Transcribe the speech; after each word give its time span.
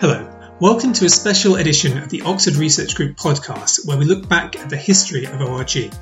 Hello, 0.00 0.28
welcome 0.60 0.92
to 0.92 1.04
a 1.04 1.08
special 1.08 1.56
edition 1.56 1.98
of 1.98 2.08
the 2.08 2.22
Oxford 2.22 2.56
Research 2.56 2.94
Group 2.94 3.16
podcast 3.16 3.86
where 3.86 3.96
we 3.96 4.04
look 4.04 4.28
back 4.28 4.56
at 4.56 4.68
the 4.68 4.76
history 4.76 5.26
of 5.26 5.40
ORG. 5.40 5.92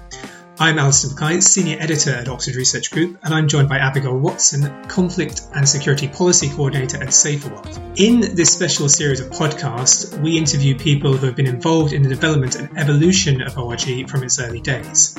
I'm 0.58 0.78
Alistair 0.78 1.10
Mackay, 1.10 1.40
Senior 1.40 1.78
Editor 1.80 2.10
at 2.10 2.28
Oxford 2.28 2.56
Research 2.56 2.90
Group, 2.90 3.18
and 3.22 3.32
I'm 3.32 3.48
joined 3.48 3.68
by 3.68 3.78
Abigail 3.78 4.18
Watson, 4.18 4.84
Conflict 4.88 5.42
and 5.54 5.68
Security 5.68 6.08
Policy 6.08 6.48
Coordinator 6.50 6.98
at 6.98 7.08
SaferWorld. 7.08 7.98
In 7.98 8.20
this 8.20 8.52
special 8.52 8.88
series 8.88 9.20
of 9.20 9.30
podcasts, 9.30 10.18
we 10.20 10.36
interview 10.36 10.76
people 10.76 11.16
who 11.16 11.26
have 11.26 11.36
been 11.36 11.46
involved 11.46 11.92
in 11.92 12.02
the 12.02 12.08
development 12.08 12.56
and 12.56 12.76
evolution 12.78 13.40
of 13.42 13.56
ORG 13.56 14.08
from 14.08 14.22
its 14.22 14.38
early 14.38 14.60
days. 14.60 15.16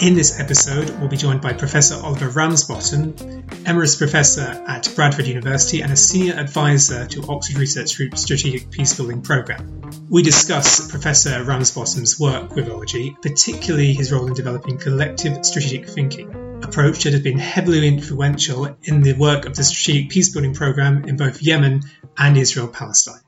In 0.00 0.14
this 0.14 0.38
episode, 0.38 0.90
we'll 0.98 1.08
be 1.08 1.16
joined 1.16 1.40
by 1.40 1.52
Professor 1.52 1.94
Oliver 1.94 2.28
Ramsbotham, 2.28 3.66
Emeritus 3.66 3.96
Professor 3.96 4.62
at 4.66 4.90
Bradford 4.94 5.26
University 5.26 5.80
and 5.80 5.92
a 5.92 5.96
Senior 5.96 6.34
Advisor 6.34 7.06
to 7.06 7.22
Oxford 7.28 7.56
Research 7.56 7.96
Group's 7.96 8.22
Strategic 8.22 8.70
Peacebuilding 8.70 9.24
Programme. 9.24 9.80
We 10.08 10.22
discuss 10.22 10.90
Professor 10.90 11.44
Ramsbotham's 11.44 12.18
work 12.20 12.54
with 12.54 12.68
ORG, 12.68 13.22
particularly 13.22 13.92
his 13.92 14.12
role 14.12 14.26
in 14.26 14.34
developing 14.34 14.78
collective 14.78 15.44
strategic 15.44 15.88
thinking, 15.88 16.60
approach 16.62 17.04
that 17.04 17.12
has 17.12 17.22
been 17.22 17.38
heavily 17.38 17.86
influential 17.86 18.76
in 18.82 19.02
the 19.02 19.14
work 19.14 19.46
of 19.46 19.56
the 19.56 19.64
Strategic 19.64 20.10
Peacebuilding 20.10 20.54
Programme 20.54 21.04
in 21.04 21.16
both 21.16 21.42
Yemen 21.42 21.82
and 22.18 22.36
Israel 22.36 22.68
Palestine. 22.68 23.20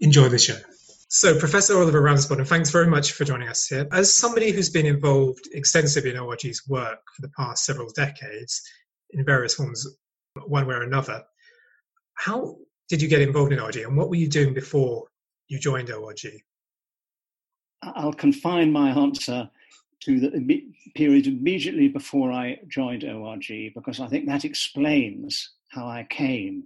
Enjoy 0.00 0.28
the 0.28 0.38
show. 0.38 0.56
So, 1.08 1.38
Professor 1.38 1.78
Oliver 1.78 2.02
Ramsbotham, 2.02 2.48
thanks 2.48 2.70
very 2.70 2.88
much 2.88 3.12
for 3.12 3.24
joining 3.24 3.48
us 3.48 3.66
here. 3.66 3.86
As 3.92 4.12
somebody 4.12 4.50
who's 4.50 4.70
been 4.70 4.86
involved 4.86 5.48
extensively 5.52 6.10
in 6.10 6.18
ORG's 6.18 6.66
work 6.68 6.98
for 7.14 7.22
the 7.22 7.30
past 7.36 7.64
several 7.64 7.88
decades, 7.94 8.60
in 9.10 9.24
various 9.24 9.54
forms, 9.54 9.86
one 10.46 10.66
way 10.66 10.74
or 10.74 10.82
another, 10.82 11.22
how 12.14 12.56
did 12.88 13.00
you 13.00 13.08
get 13.08 13.22
involved 13.22 13.52
in 13.52 13.60
ORG 13.60 13.76
and 13.76 13.96
what 13.96 14.08
were 14.08 14.16
you 14.16 14.28
doing 14.28 14.52
before 14.52 15.06
you 15.46 15.60
joined 15.60 15.90
ORG? 15.90 16.26
I'll 17.82 18.12
confine 18.12 18.72
my 18.72 18.90
answer 18.90 19.48
to 20.00 20.20
the 20.20 20.62
period 20.96 21.26
immediately 21.28 21.88
before 21.88 22.32
I 22.32 22.58
joined 22.68 23.04
ORG 23.04 23.46
because 23.74 24.00
I 24.00 24.08
think 24.08 24.26
that 24.26 24.44
explains 24.44 25.52
how 25.70 25.86
I 25.86 26.04
came 26.08 26.64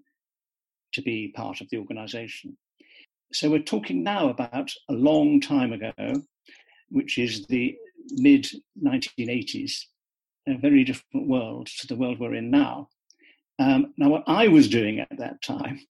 to 0.95 1.03
be 1.03 1.29
part 1.29 1.61
of 1.61 1.69
the 1.71 1.77
organization. 1.77 2.57
So 3.33 3.49
we're 3.49 3.61
talking 3.61 4.03
now 4.03 4.29
about 4.29 4.73
a 4.89 4.93
long 4.93 5.41
time 5.41 5.73
ago, 5.73 5.93
which 6.89 7.17
is 7.17 7.47
the 7.47 7.77
mid 8.11 8.49
1980s, 8.83 9.85
a 10.49 10.59
very 10.59 10.83
different 10.83 11.29
world 11.29 11.69
to 11.79 11.87
the 11.87 11.95
world 11.95 12.19
we're 12.19 12.35
in 12.35 12.51
now. 12.51 12.89
Um, 13.61 13.95
now, 13.97 14.09
what 14.09 14.25
I 14.27 14.49
was 14.49 14.69
doing 14.69 14.99
at 14.99 15.19
that 15.19 15.43
time, 15.43 15.81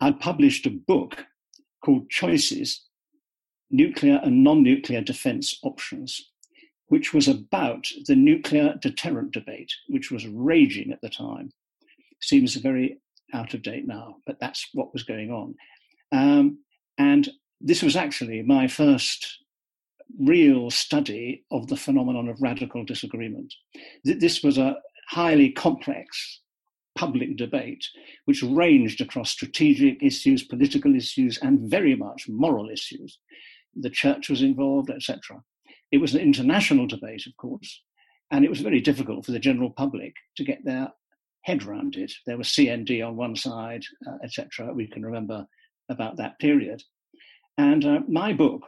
I'd 0.00 0.20
published 0.20 0.66
a 0.66 0.70
book 0.70 1.24
called 1.82 2.10
Choices 2.10 2.84
Nuclear 3.70 4.20
and 4.22 4.44
Non 4.44 4.62
Nuclear 4.62 5.00
Defense 5.00 5.58
Options, 5.62 6.30
which 6.88 7.14
was 7.14 7.26
about 7.26 7.86
the 8.06 8.16
nuclear 8.16 8.74
deterrent 8.82 9.32
debate, 9.32 9.72
which 9.88 10.10
was 10.10 10.26
raging 10.26 10.92
at 10.92 11.00
the 11.00 11.08
time. 11.08 11.52
Seems 12.20 12.54
very 12.56 13.00
out 13.32 13.54
of 13.54 13.62
date 13.62 13.86
now, 13.86 14.16
but 14.26 14.38
that's 14.40 14.68
what 14.74 14.92
was 14.92 15.04
going 15.04 15.30
on. 15.30 15.54
Um, 16.12 16.58
and 16.98 17.28
this 17.60 17.82
was 17.82 17.96
actually 17.96 18.42
my 18.42 18.66
first 18.66 19.38
real 20.18 20.70
study 20.70 21.44
of 21.50 21.66
the 21.66 21.76
phenomenon 21.76 22.28
of 22.28 22.40
radical 22.40 22.84
disagreement. 22.84 23.52
This 24.04 24.42
was 24.42 24.58
a 24.58 24.76
highly 25.08 25.50
complex 25.50 26.40
public 26.96 27.36
debate 27.36 27.84
which 28.24 28.42
ranged 28.42 29.00
across 29.00 29.30
strategic 29.30 30.02
issues, 30.02 30.44
political 30.44 30.94
issues, 30.96 31.38
and 31.38 31.70
very 31.70 31.94
much 31.94 32.26
moral 32.28 32.70
issues. 32.70 33.18
The 33.74 33.90
church 33.90 34.30
was 34.30 34.42
involved, 34.42 34.90
etc. 34.90 35.42
It 35.92 35.98
was 35.98 36.14
an 36.14 36.20
international 36.20 36.86
debate, 36.86 37.26
of 37.26 37.36
course, 37.36 37.82
and 38.30 38.44
it 38.44 38.50
was 38.50 38.60
very 38.60 38.80
difficult 38.80 39.26
for 39.26 39.32
the 39.32 39.38
general 39.38 39.70
public 39.70 40.14
to 40.36 40.44
get 40.44 40.64
their 40.64 40.88
head 41.42 41.64
around 41.64 41.96
it. 41.96 42.12
There 42.26 42.38
was 42.38 42.48
CND 42.48 43.06
on 43.06 43.16
one 43.16 43.36
side, 43.36 43.84
uh, 44.06 44.16
etc. 44.24 44.72
We 44.74 44.88
can 44.88 45.04
remember 45.04 45.46
about 45.88 46.16
that 46.16 46.38
period. 46.38 46.82
And 47.58 47.84
uh, 47.84 48.00
my 48.08 48.32
book 48.32 48.62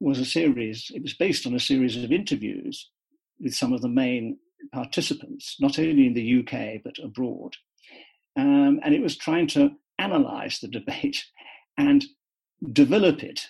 was 0.00 0.18
a 0.18 0.24
series, 0.24 0.90
it 0.94 1.02
was 1.02 1.14
based 1.14 1.46
on 1.46 1.54
a 1.54 1.60
series 1.60 2.02
of 2.02 2.10
interviews 2.10 2.90
with 3.38 3.54
some 3.54 3.72
of 3.72 3.82
the 3.82 3.88
main 3.88 4.38
participants, 4.72 5.56
not 5.60 5.78
only 5.78 6.06
in 6.06 6.14
the 6.14 6.40
UK, 6.40 6.82
but 6.82 6.98
abroad. 7.02 7.54
Um, 8.36 8.80
and 8.82 8.94
it 8.94 9.02
was 9.02 9.16
trying 9.16 9.46
to 9.48 9.72
analyze 9.98 10.58
the 10.60 10.68
debate 10.68 11.24
and 11.76 12.04
develop 12.72 13.22
it. 13.22 13.46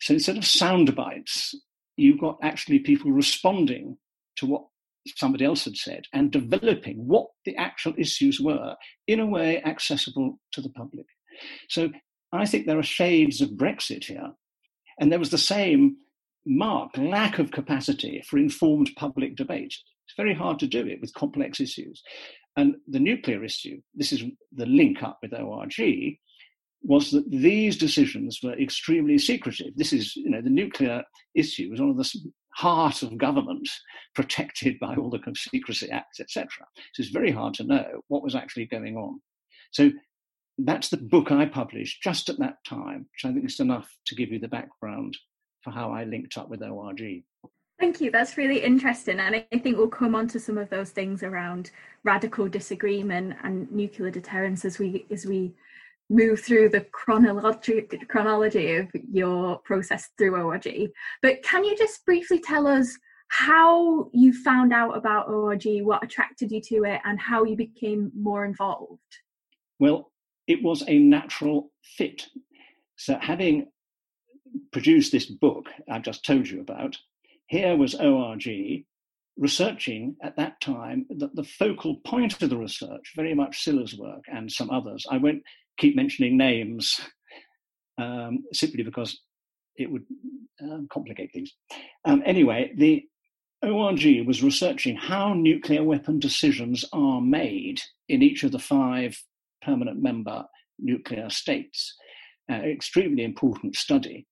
So 0.00 0.14
instead 0.14 0.36
of 0.36 0.44
sound 0.44 0.94
bites, 0.94 1.54
you 1.96 2.18
got 2.18 2.38
actually 2.42 2.80
people 2.80 3.12
responding 3.12 3.98
to 4.36 4.46
what 4.46 4.64
somebody 5.16 5.44
else 5.44 5.64
had 5.64 5.76
said 5.76 6.04
and 6.12 6.30
developing 6.30 7.06
what 7.06 7.26
the 7.44 7.56
actual 7.56 7.94
issues 7.98 8.40
were 8.40 8.76
in 9.06 9.20
a 9.20 9.26
way 9.26 9.62
accessible 9.64 10.38
to 10.52 10.60
the 10.60 10.70
public. 10.70 11.06
So 11.68 11.90
I 12.32 12.46
think 12.46 12.66
there 12.66 12.78
are 12.78 12.82
shades 12.82 13.40
of 13.40 13.50
Brexit 13.50 14.04
here. 14.04 14.32
And 14.98 15.10
there 15.10 15.18
was 15.18 15.30
the 15.30 15.38
same 15.38 15.96
marked 16.46 16.98
lack 16.98 17.38
of 17.38 17.50
capacity 17.50 18.22
for 18.28 18.38
informed 18.38 18.90
public 18.96 19.36
debate. 19.36 19.74
It's 20.06 20.16
very 20.16 20.34
hard 20.34 20.58
to 20.60 20.66
do 20.66 20.86
it 20.86 21.00
with 21.00 21.14
complex 21.14 21.60
issues. 21.60 22.02
And 22.56 22.76
the 22.86 23.00
nuclear 23.00 23.44
issue, 23.44 23.80
this 23.94 24.12
is 24.12 24.24
the 24.52 24.66
link 24.66 25.02
up 25.02 25.18
with 25.22 25.32
ORG, 25.32 26.18
was 26.82 27.12
that 27.12 27.30
these 27.30 27.76
decisions 27.76 28.40
were 28.42 28.58
extremely 28.58 29.16
secretive. 29.16 29.74
This 29.76 29.92
is, 29.92 30.16
you 30.16 30.28
know, 30.28 30.42
the 30.42 30.50
nuclear 30.50 31.04
issue 31.34 31.70
was 31.70 31.80
one 31.80 31.90
of 31.90 31.96
the 31.96 32.32
heart 32.54 33.02
of 33.02 33.16
government, 33.16 33.68
protected 34.14 34.78
by 34.80 34.96
all 34.96 35.08
the 35.08 35.20
Secrecy 35.34 35.90
Acts, 35.90 36.20
etc. 36.20 36.48
So 36.92 37.00
it's 37.00 37.10
very 37.10 37.30
hard 37.30 37.54
to 37.54 37.64
know 37.64 38.02
what 38.08 38.22
was 38.22 38.34
actually 38.34 38.66
going 38.66 38.96
on. 38.96 39.20
So 39.70 39.90
that's 40.58 40.88
the 40.88 40.96
book 40.96 41.30
I 41.30 41.46
published 41.46 42.02
just 42.02 42.28
at 42.28 42.38
that 42.38 42.56
time, 42.66 43.06
which 43.12 43.24
I 43.24 43.32
think 43.32 43.46
is 43.46 43.60
enough 43.60 43.90
to 44.06 44.14
give 44.14 44.30
you 44.30 44.38
the 44.38 44.48
background 44.48 45.16
for 45.62 45.70
how 45.70 45.90
I 45.92 46.04
linked 46.04 46.36
up 46.36 46.48
with 46.48 46.62
ORG. 46.62 47.24
Thank 47.80 48.00
you. 48.00 48.10
That's 48.10 48.36
really 48.36 48.62
interesting. 48.62 49.18
And 49.18 49.34
I 49.34 49.58
think 49.58 49.76
we'll 49.76 49.88
come 49.88 50.14
on 50.14 50.28
to 50.28 50.38
some 50.38 50.58
of 50.58 50.70
those 50.70 50.90
things 50.90 51.22
around 51.22 51.70
radical 52.04 52.48
disagreement 52.48 53.34
and 53.42 53.70
nuclear 53.72 54.10
deterrence 54.10 54.64
as 54.64 54.78
we 54.78 55.06
as 55.10 55.26
we 55.26 55.52
move 56.08 56.40
through 56.40 56.68
the 56.68 56.82
chronology 56.92 57.82
chronology 58.08 58.76
of 58.76 58.88
your 59.10 59.58
process 59.58 60.10
through 60.16 60.36
ORG. 60.36 60.90
But 61.22 61.42
can 61.42 61.64
you 61.64 61.76
just 61.76 62.04
briefly 62.04 62.38
tell 62.38 62.66
us 62.66 62.96
how 63.28 64.10
you 64.12 64.32
found 64.32 64.72
out 64.72 64.96
about 64.96 65.28
ORG, 65.28 65.64
what 65.82 66.04
attracted 66.04 66.52
you 66.52 66.60
to 66.60 66.84
it, 66.84 67.00
and 67.04 67.18
how 67.18 67.44
you 67.44 67.56
became 67.56 68.12
more 68.14 68.44
involved? 68.44 69.00
Well, 69.80 70.11
it 70.46 70.62
was 70.62 70.82
a 70.86 70.98
natural 70.98 71.70
fit. 71.96 72.26
So, 72.96 73.18
having 73.20 73.68
produced 74.70 75.12
this 75.12 75.26
book 75.26 75.66
I've 75.90 76.02
just 76.02 76.24
told 76.24 76.48
you 76.48 76.60
about, 76.60 76.98
here 77.46 77.76
was 77.76 77.94
ORG 77.94 78.84
researching 79.38 80.14
at 80.22 80.36
that 80.36 80.60
time 80.60 81.06
the, 81.08 81.30
the 81.34 81.44
focal 81.44 81.96
point 82.04 82.40
of 82.42 82.50
the 82.50 82.56
research, 82.56 83.12
very 83.16 83.34
much 83.34 83.62
Scilla's 83.62 83.96
work 83.96 84.24
and 84.28 84.50
some 84.50 84.70
others. 84.70 85.06
I 85.10 85.18
won't 85.18 85.42
keep 85.78 85.96
mentioning 85.96 86.36
names 86.36 87.00
um, 87.98 88.44
simply 88.52 88.82
because 88.82 89.20
it 89.76 89.90
would 89.90 90.04
um, 90.62 90.86
complicate 90.92 91.32
things. 91.32 91.52
Um, 92.04 92.22
anyway, 92.26 92.72
the 92.76 93.04
ORG 93.62 94.26
was 94.26 94.42
researching 94.42 94.96
how 94.96 95.34
nuclear 95.34 95.82
weapon 95.82 96.18
decisions 96.18 96.84
are 96.92 97.20
made 97.20 97.80
in 98.08 98.22
each 98.22 98.42
of 98.42 98.52
the 98.52 98.58
five 98.58 99.16
permanent 99.64 100.02
member 100.02 100.44
nuclear 100.78 101.30
states. 101.30 101.94
Uh, 102.50 102.56
extremely 102.56 103.24
important 103.24 103.76
study. 103.76 104.26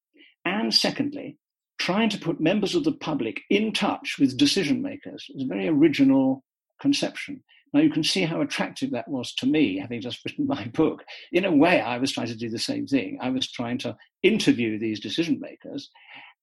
And 0.44 0.74
secondly, 0.74 1.38
trying 1.78 2.08
to 2.10 2.18
put 2.18 2.40
members 2.40 2.74
of 2.74 2.84
the 2.84 2.92
public 2.92 3.40
in 3.50 3.72
touch 3.72 4.16
with 4.18 4.36
decision 4.36 4.82
makers 4.82 5.26
is 5.30 5.44
a 5.44 5.46
very 5.46 5.68
original 5.68 6.44
conception. 6.80 7.42
Now, 7.72 7.80
you 7.80 7.90
can 7.90 8.02
see 8.02 8.22
how 8.22 8.40
attractive 8.40 8.90
that 8.90 9.08
was 9.08 9.32
to 9.36 9.46
me, 9.46 9.78
having 9.78 10.00
just 10.00 10.22
written 10.24 10.46
my 10.46 10.66
book. 10.66 11.04
In 11.32 11.44
a 11.44 11.54
way, 11.54 11.80
I 11.80 11.98
was 11.98 12.12
trying 12.12 12.26
to 12.28 12.36
do 12.36 12.50
the 12.50 12.58
same 12.58 12.86
thing. 12.86 13.18
I 13.20 13.30
was 13.30 13.50
trying 13.50 13.78
to 13.78 13.96
interview 14.22 14.78
these 14.78 15.00
decision 15.00 15.38
makers 15.40 15.88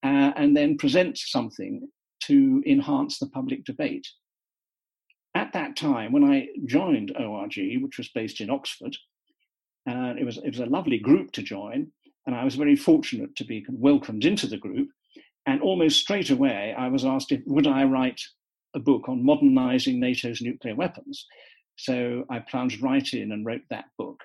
uh, 0.04 0.32
and 0.36 0.56
then 0.56 0.78
present 0.78 1.18
something 1.18 1.88
to 2.24 2.64
enhance 2.66 3.20
the 3.20 3.28
public 3.28 3.64
debate 3.66 4.08
at 5.48 5.54
that 5.54 5.78
time, 5.78 6.12
when 6.12 6.26
I 6.26 6.50
joined 6.66 7.16
ORG, 7.18 7.56
which 7.82 7.98
was 7.98 8.10
based 8.10 8.42
in 8.42 8.50
Oxford, 8.50 8.96
uh, 9.90 10.14
it 10.20 10.26
was 10.26 10.38
it 10.38 10.50
was 10.50 10.60
a 10.60 10.66
lovely 10.66 11.00
group 11.00 11.32
to 11.34 11.42
join, 11.42 11.88
and 12.26 12.36
I 12.36 12.44
was 12.44 12.56
very 12.56 12.76
fortunate 12.76 13.36
to 13.38 13.46
be 13.46 13.66
welcomed 13.70 14.26
into 14.26 14.48
the 14.48 14.58
group. 14.58 14.90
And 15.46 15.62
almost 15.62 16.02
straight 16.02 16.30
away, 16.30 16.76
I 16.78 16.90
was 16.90 17.06
asked 17.06 17.32
if 17.32 17.42
would 17.46 17.68
I 17.68 17.86
write 17.86 18.22
a 18.74 18.80
book 18.80 19.08
on 19.08 19.26
modernizing 19.26 20.00
NATO's 20.00 20.42
nuclear 20.42 20.76
weapons. 20.76 21.26
So 21.78 22.26
I 22.30 22.40
plunged 22.40 22.82
right 22.82 23.08
in 23.14 23.32
and 23.32 23.46
wrote 23.46 23.62
that 23.70 23.86
book. 23.98 24.20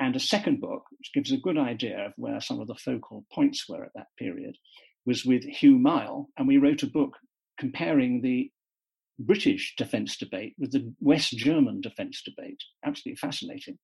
And 0.00 0.14
a 0.14 0.20
second 0.20 0.60
book, 0.60 0.82
which 0.98 1.12
gives 1.14 1.32
a 1.32 1.38
good 1.38 1.56
idea 1.56 2.06
of 2.06 2.12
where 2.16 2.40
some 2.40 2.60
of 2.60 2.66
the 2.66 2.74
focal 2.74 3.24
points 3.32 3.66
were 3.68 3.84
at 3.84 3.92
that 3.94 4.08
period, 4.18 4.56
was 5.06 5.24
with 5.24 5.44
Hugh 5.44 5.78
Miall. 5.78 6.26
And 6.36 6.46
we 6.46 6.58
wrote 6.58 6.82
a 6.82 6.88
book 6.98 7.16
comparing 7.58 8.20
the 8.20 8.50
British 9.18 9.74
defense 9.76 10.16
debate 10.16 10.54
with 10.58 10.72
the 10.72 10.92
West 11.00 11.30
German 11.30 11.80
defense 11.80 12.22
debate. 12.22 12.62
Absolutely 12.84 13.16
fascinating. 13.16 13.78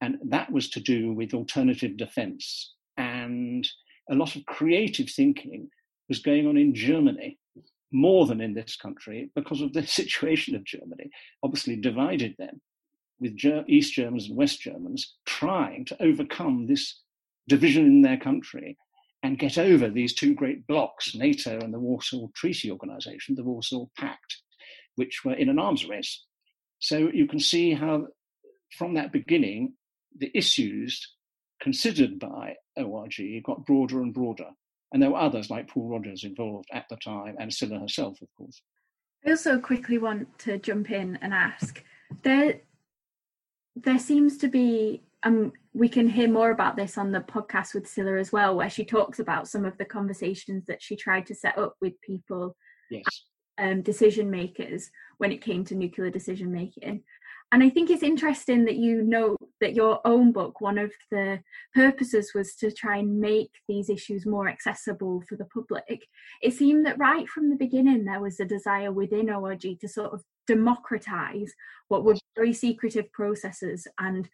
And 0.00 0.16
that 0.28 0.50
was 0.50 0.68
to 0.70 0.80
do 0.80 1.12
with 1.12 1.34
alternative 1.34 1.96
defense. 1.96 2.74
And 2.96 3.66
a 4.10 4.14
lot 4.14 4.36
of 4.36 4.46
creative 4.46 5.08
thinking 5.10 5.68
was 6.08 6.18
going 6.18 6.46
on 6.46 6.56
in 6.56 6.74
Germany 6.74 7.38
more 7.92 8.26
than 8.26 8.40
in 8.40 8.54
this 8.54 8.76
country 8.76 9.30
because 9.34 9.60
of 9.60 9.72
the 9.72 9.86
situation 9.86 10.54
of 10.54 10.64
Germany, 10.64 11.10
obviously 11.42 11.76
divided 11.76 12.34
them 12.38 12.60
with 13.20 13.38
East 13.68 13.94
Germans 13.94 14.28
and 14.28 14.36
West 14.36 14.60
Germans 14.60 15.16
trying 15.24 15.84
to 15.86 16.02
overcome 16.02 16.66
this 16.66 17.00
division 17.48 17.86
in 17.86 18.02
their 18.02 18.18
country 18.18 18.76
and 19.22 19.38
get 19.38 19.56
over 19.56 19.88
these 19.88 20.12
two 20.12 20.34
great 20.34 20.66
blocks, 20.66 21.14
NATO 21.14 21.58
and 21.60 21.72
the 21.72 21.78
Warsaw 21.78 22.28
Treaty 22.34 22.70
Organization, 22.70 23.34
the 23.34 23.44
Warsaw 23.44 23.86
Pact, 23.96 24.42
which 24.96 25.24
were 25.24 25.34
in 25.34 25.48
an 25.48 25.58
arms 25.58 25.86
race. 25.86 26.24
So 26.78 27.10
you 27.12 27.26
can 27.26 27.40
see 27.40 27.72
how, 27.72 28.08
from 28.76 28.94
that 28.94 29.12
beginning, 29.12 29.74
the 30.16 30.30
issues 30.34 31.14
considered 31.60 32.18
by 32.18 32.56
ORG 32.76 33.42
got 33.44 33.64
broader 33.66 34.02
and 34.02 34.12
broader. 34.12 34.50
And 34.92 35.02
there 35.02 35.10
were 35.10 35.18
others 35.18 35.50
like 35.50 35.68
Paul 35.68 35.88
Rogers 35.88 36.24
involved 36.24 36.68
at 36.72 36.84
the 36.88 36.96
time, 36.96 37.36
and 37.38 37.52
Scilla 37.52 37.80
herself, 37.80 38.20
of 38.22 38.28
course. 38.36 38.62
I 39.26 39.30
also 39.30 39.58
quickly 39.58 39.98
want 39.98 40.38
to 40.40 40.58
jump 40.58 40.90
in 40.90 41.18
and 41.22 41.32
ask 41.32 41.82
there, 42.22 42.60
there 43.74 43.98
seems 43.98 44.36
to 44.38 44.48
be, 44.48 45.02
um, 45.22 45.52
we 45.72 45.88
can 45.88 46.08
hear 46.08 46.28
more 46.28 46.50
about 46.50 46.76
this 46.76 46.96
on 46.96 47.10
the 47.10 47.20
podcast 47.20 47.74
with 47.74 47.88
Scilla 47.88 48.18
as 48.18 48.30
well, 48.30 48.54
where 48.54 48.70
she 48.70 48.84
talks 48.84 49.18
about 49.18 49.48
some 49.48 49.64
of 49.64 49.76
the 49.78 49.84
conversations 49.84 50.66
that 50.66 50.82
she 50.82 50.94
tried 50.94 51.26
to 51.26 51.34
set 51.34 51.58
up 51.58 51.74
with 51.80 52.00
people, 52.02 52.54
yes. 52.90 53.02
Um, 53.58 53.82
decision 53.82 54.30
makers, 54.30 54.90
when 55.18 55.32
it 55.32 55.42
came 55.42 55.64
to 55.64 55.74
nuclear 55.74 56.10
decision 56.10 56.50
making. 56.50 57.02
And 57.52 57.62
I 57.62 57.70
think 57.70 57.88
it's 57.88 58.02
interesting 58.02 58.64
that 58.64 58.76
you 58.76 59.02
know 59.02 59.36
that 59.60 59.74
your 59.74 60.00
own 60.04 60.32
book, 60.32 60.60
one 60.60 60.76
of 60.76 60.92
the 61.12 61.40
purposes 61.72 62.32
was 62.34 62.56
to 62.56 62.72
try 62.72 62.96
and 62.96 63.20
make 63.20 63.50
these 63.68 63.88
issues 63.88 64.26
more 64.26 64.48
accessible 64.48 65.22
for 65.28 65.36
the 65.36 65.44
public. 65.44 66.08
It 66.42 66.54
seemed 66.54 66.84
that 66.86 66.98
right 66.98 67.28
from 67.28 67.50
the 67.50 67.56
beginning, 67.56 68.04
there 68.04 68.20
was 68.20 68.40
a 68.40 68.44
desire 68.44 68.90
within 68.90 69.30
ORG 69.30 69.78
to 69.80 69.88
sort 69.88 70.12
of 70.12 70.24
democratize 70.48 71.54
what 71.88 72.04
were 72.04 72.16
very 72.34 72.52
secretive 72.52 73.12
processes 73.12 73.86
and 74.00 74.28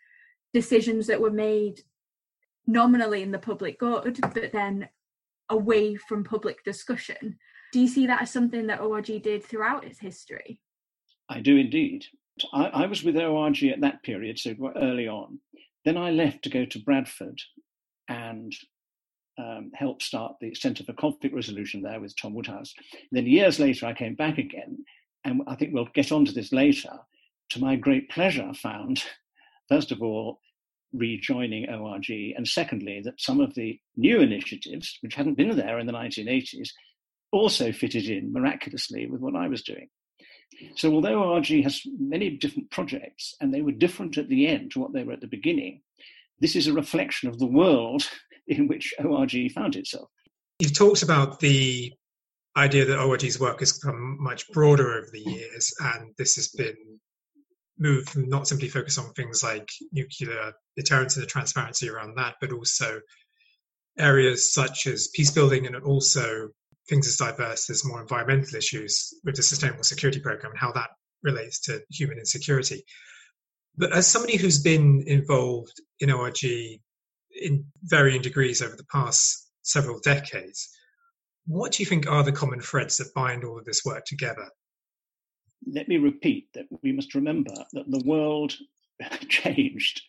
decisions 0.55 1.07
that 1.09 1.21
were 1.21 1.31
made 1.31 1.83
nominally 2.67 3.23
in 3.23 3.33
the 3.33 3.39
public 3.39 3.79
good, 3.79 4.19
but 4.33 4.53
then 4.53 4.89
away 5.51 5.95
from 5.95 6.25
public 6.25 6.65
discussion. 6.65 7.39
Do 7.73 7.81
you 7.81 7.89
see 7.89 8.07
that 8.07 8.23
as 8.23 8.31
something 8.31 8.67
that 8.67 8.81
ORG 8.81 9.07
did 9.23 9.45
throughout 9.45 9.85
its 9.85 9.99
history? 9.99 10.61
I 11.29 11.41
do 11.41 11.57
indeed. 11.57 12.05
I, 12.53 12.65
I, 12.67 12.87
was 12.87 13.05
with 13.05 13.17
ORG 13.17 13.63
at 13.65 13.81
that 13.83 14.03
period, 14.03 14.39
so 14.39 14.55
early 14.77 15.07
on. 15.07 15.39
Then 15.85 15.97
I 15.97 16.11
left 16.11 16.43
to 16.43 16.51
go 16.51 16.65
to 16.65 16.83
Bradford 16.83 17.41
and 18.09 18.53
um, 19.39 19.71
help 19.75 20.03
start 20.03 20.37
the 20.41 20.55
Centre 20.55 20.85
for 20.85 20.93
Conflict 20.95 21.35
Resolution 21.35 21.83
there 21.83 22.01
with 22.01 22.17
Tom 22.17 22.35
Woodhouse. 22.35 22.75
Then 23.13 23.27
years 23.27 23.59
later, 23.59 23.87
I 23.87 23.95
came 23.95 24.15
back 24.15 24.39
again, 24.39 24.85
and 25.25 25.43
I 25.47 25.55
think 25.55 25.73
we'll 25.73 25.89
get 25.95 26.13
onto 26.13 26.33
this 26.33 26.53
later. 26.53 26.93
To 27.51 27.61
my 27.61 27.77
great 27.77 28.11
pleasure, 28.11 28.47
I 28.49 28.55
found 28.55 29.05
first 29.69 29.93
of 29.93 30.03
all 30.03 30.41
rejoining 30.93 31.71
ORG, 31.71 32.11
and 32.11 32.47
secondly 32.47 33.01
that 33.05 33.21
some 33.21 33.41
of 33.41 33.55
the 33.55 33.79
new 33.97 34.21
initiatives, 34.21 34.99
which 35.03 35.15
hadn't 35.15 35.37
been 35.37 35.57
there 35.57 35.79
in 35.79 35.87
the 35.87 35.93
1980s, 35.93 36.71
also 37.33 37.73
fitted 37.73 38.09
in 38.09 38.33
miraculously 38.33 39.07
with 39.07 39.21
what 39.21 39.37
I 39.37 39.49
was 39.49 39.63
doing. 39.63 39.89
So 40.77 40.93
although 40.93 41.23
ORG 41.23 41.63
has 41.63 41.83
many 41.99 42.31
different 42.31 42.71
projects 42.71 43.35
and 43.41 43.53
they 43.53 43.63
were 43.63 43.73
different 43.73 44.19
at 44.19 44.29
the 44.29 44.47
end 44.47 44.73
to 44.73 44.81
what 44.81 44.93
they 44.93 45.05
were 45.05 45.13
at 45.13 45.21
the 45.21 45.27
beginning, 45.27 45.83
this 46.41 46.57
is 46.57 46.67
a 46.67 46.73
reflection 46.73 47.29
of 47.29 47.39
the 47.39 47.47
world 47.47 48.09
in 48.49 48.67
which 48.67 48.93
ORG 48.99 49.53
found 49.53 49.77
itself. 49.77 50.09
You've 50.59 50.77
talked 50.77 51.03
about 51.03 51.41
the 51.41 51.93
idea 52.57 52.85
that 52.85 52.99
ORG's 52.99 53.39
work 53.39 53.61
has 53.61 53.79
become 53.79 54.17
much 54.21 54.51
broader 54.51 54.93
over 54.93 55.09
the 55.13 55.21
years, 55.21 55.73
and 55.81 56.13
this 56.19 56.35
has 56.35 56.49
been 56.49 56.77
moved 57.79 58.11
from 58.11 58.29
not 58.29 58.47
simply 58.47 58.69
focus 58.69 58.99
on 58.99 59.13
things 59.13 59.43
like 59.43 59.69
nuclear 59.93 60.53
deterrence 60.77 61.17
and 61.17 61.23
the 61.23 61.29
transparency 61.29 61.89
around 61.89 62.17
that, 62.17 62.35
but 62.41 62.53
also 62.53 63.01
areas 63.99 64.53
such 64.53 64.87
as 64.87 65.09
peace 65.15 65.31
building 65.31 65.67
and 65.67 65.77
also 65.77 66.51
things 66.91 67.07
as 67.07 67.17
diverse 67.17 67.71
as 67.71 67.85
more 67.85 68.03
environmental 68.03 68.57
issues 68.57 69.15
with 69.25 69.37
the 69.37 69.43
Sustainable 69.43 69.85
Security 69.85 70.21
Program 70.21 70.51
and 70.51 70.61
how 70.61 70.73
that 70.73 70.91
relates 71.23 71.61
to 71.61 71.81
human 71.91 72.19
insecurity. 72.19 72.85
But 73.77 73.93
as 73.93 74.07
somebody 74.07 74.37
who's 74.37 74.61
been 74.61 75.05
involved 75.07 75.81
in 76.01 76.11
ORG 76.11 76.43
in 76.43 77.65
varying 77.85 78.21
degrees 78.21 78.61
over 78.61 78.77
the 78.77 78.87
past 78.93 79.51
several 79.63 80.01
decades, 80.01 80.69
what 81.47 81.73
do 81.73 81.83
you 81.83 81.87
think 81.87 82.07
are 82.07 82.25
the 82.25 82.33
common 82.33 82.61
threads 82.61 82.97
that 82.97 83.15
bind 83.15 83.45
all 83.45 83.59
of 83.59 83.65
this 83.65 83.85
work 83.85 84.05
together? 84.05 84.51
Let 85.67 85.89
me 85.89 85.99
repeat 85.99 86.49
that 86.55 86.67
we 86.83 86.93
must 86.93 87.15
remember 87.15 87.55
that 87.73 87.91
the 87.91 88.03
world 88.05 88.55
changed 89.29 90.03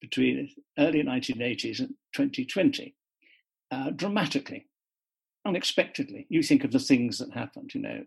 between 0.00 0.48
early 0.78 1.02
1980s 1.02 1.80
and 1.80 1.90
2020 2.14 2.94
uh, 3.70 3.90
dramatically 3.90 4.66
unexpectedly. 5.50 6.26
You 6.28 6.42
think 6.42 6.64
of 6.64 6.70
the 6.70 6.78
things 6.78 7.18
that 7.18 7.32
happened, 7.32 7.74
you 7.74 7.82
know, 7.82 8.04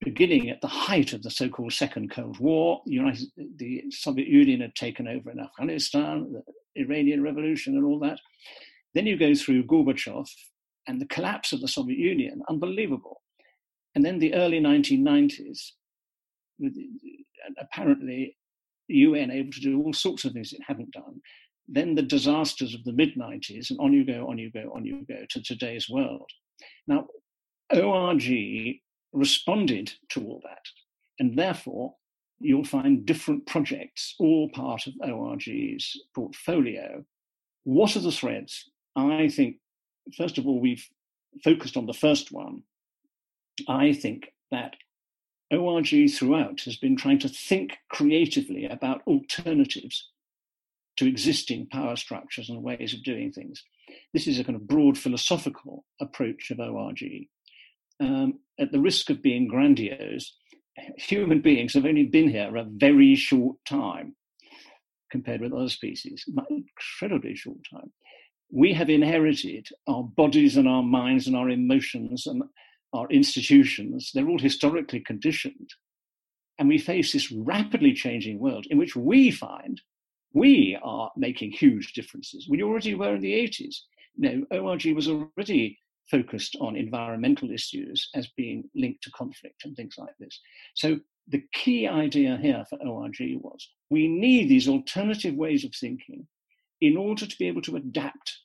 beginning 0.00 0.48
at 0.48 0.60
the 0.60 0.68
height 0.68 1.12
of 1.12 1.22
the 1.22 1.30
so-called 1.30 1.72
Second 1.72 2.10
Cold 2.10 2.38
War, 2.38 2.80
United, 2.86 3.28
the 3.56 3.84
Soviet 3.90 4.28
Union 4.28 4.60
had 4.60 4.74
taken 4.74 5.06
over 5.06 5.30
in 5.30 5.38
Afghanistan, 5.38 6.32
the 6.32 6.42
Iranian 6.82 7.22
Revolution, 7.22 7.76
and 7.76 7.84
all 7.84 7.98
that. 8.00 8.18
Then 8.94 9.06
you 9.06 9.18
go 9.18 9.34
through 9.34 9.64
Gorbachev 9.64 10.28
and 10.86 11.00
the 11.00 11.06
collapse 11.06 11.52
of 11.52 11.60
the 11.60 11.68
Soviet 11.68 11.98
Union, 11.98 12.40
unbelievable. 12.48 13.20
And 13.94 14.04
then 14.04 14.18
the 14.18 14.34
early 14.34 14.60
1990s, 14.60 15.72
with 16.58 16.74
apparently 17.60 18.36
the 18.88 18.94
UN 18.94 19.30
able 19.30 19.52
to 19.52 19.60
do 19.60 19.82
all 19.82 19.92
sorts 19.92 20.24
of 20.24 20.32
things 20.32 20.52
it 20.52 20.62
hadn't 20.66 20.92
done. 20.92 21.20
Then 21.68 21.94
the 21.94 22.02
disasters 22.02 22.74
of 22.74 22.82
the 22.84 22.92
mid 22.92 23.14
90s, 23.14 23.68
and 23.70 23.78
on 23.78 23.92
you 23.92 24.06
go, 24.06 24.26
on 24.28 24.38
you 24.38 24.50
go, 24.50 24.72
on 24.74 24.86
you 24.86 25.04
go 25.06 25.26
to 25.28 25.42
today's 25.42 25.88
world. 25.90 26.30
Now, 26.86 27.08
ORG 27.72 28.80
responded 29.12 29.92
to 30.10 30.24
all 30.24 30.40
that, 30.44 30.64
and 31.18 31.38
therefore 31.38 31.94
you'll 32.40 32.64
find 32.64 33.04
different 33.04 33.46
projects, 33.46 34.14
all 34.18 34.48
part 34.50 34.86
of 34.86 34.94
ORG's 35.02 35.96
portfolio. 36.14 37.04
What 37.64 37.96
are 37.96 38.00
the 38.00 38.12
threads? 38.12 38.70
I 38.96 39.28
think, 39.28 39.56
first 40.16 40.38
of 40.38 40.46
all, 40.46 40.60
we've 40.60 40.86
focused 41.44 41.76
on 41.76 41.86
the 41.86 41.92
first 41.92 42.32
one. 42.32 42.62
I 43.68 43.92
think 43.92 44.32
that 44.50 44.76
ORG 45.50 46.10
throughout 46.10 46.60
has 46.62 46.76
been 46.76 46.96
trying 46.96 47.18
to 47.20 47.28
think 47.28 47.78
creatively 47.90 48.66
about 48.66 49.02
alternatives 49.06 50.08
to 50.98 51.06
existing 51.06 51.68
power 51.70 51.94
structures 51.94 52.48
and 52.48 52.62
ways 52.62 52.92
of 52.92 53.04
doing 53.04 53.32
things. 53.32 53.62
This 54.12 54.26
is 54.26 54.38
a 54.38 54.44
kind 54.44 54.56
of 54.56 54.66
broad 54.66 54.98
philosophical 54.98 55.84
approach 56.00 56.50
of 56.50 56.58
ORG. 56.58 57.02
Um, 58.00 58.40
at 58.58 58.72
the 58.72 58.80
risk 58.80 59.08
of 59.08 59.22
being 59.22 59.46
grandiose, 59.46 60.34
human 60.96 61.40
beings 61.40 61.74
have 61.74 61.84
only 61.84 62.04
been 62.04 62.28
here 62.28 62.56
a 62.56 62.64
very 62.64 63.14
short 63.14 63.56
time 63.64 64.16
compared 65.10 65.40
with 65.40 65.52
other 65.52 65.68
species, 65.68 66.24
incredibly 66.50 67.34
short 67.34 67.58
time. 67.72 67.92
We 68.52 68.72
have 68.74 68.90
inherited 68.90 69.68
our 69.86 70.02
bodies 70.02 70.56
and 70.56 70.68
our 70.68 70.82
minds 70.82 71.26
and 71.26 71.36
our 71.36 71.48
emotions 71.48 72.26
and 72.26 72.42
our 72.92 73.08
institutions. 73.08 74.10
They're 74.12 74.28
all 74.28 74.38
historically 74.38 75.00
conditioned. 75.00 75.70
And 76.58 76.68
we 76.68 76.78
face 76.78 77.12
this 77.12 77.30
rapidly 77.30 77.92
changing 77.92 78.40
world 78.40 78.66
in 78.68 78.78
which 78.78 78.96
we 78.96 79.30
find 79.30 79.80
we 80.32 80.78
are 80.82 81.10
making 81.16 81.52
huge 81.52 81.92
differences. 81.92 82.46
We 82.48 82.62
already 82.62 82.94
were 82.94 83.14
in 83.14 83.20
the 83.20 83.32
80s. 83.32 83.76
You 84.16 84.46
know, 84.50 84.58
ORG 84.58 84.86
was 84.94 85.08
already 85.08 85.78
focused 86.10 86.56
on 86.60 86.76
environmental 86.76 87.50
issues 87.50 88.08
as 88.14 88.28
being 88.36 88.64
linked 88.74 89.02
to 89.04 89.10
conflict 89.10 89.64
and 89.64 89.76
things 89.76 89.96
like 89.98 90.16
this. 90.18 90.40
So 90.74 90.98
the 91.28 91.42
key 91.52 91.86
idea 91.86 92.38
here 92.40 92.64
for 92.68 92.78
ORG 92.82 93.16
was 93.40 93.68
we 93.90 94.08
need 94.08 94.48
these 94.48 94.68
alternative 94.68 95.34
ways 95.34 95.64
of 95.64 95.74
thinking 95.74 96.26
in 96.80 96.96
order 96.96 97.26
to 97.26 97.36
be 97.38 97.48
able 97.48 97.62
to 97.62 97.76
adapt. 97.76 98.38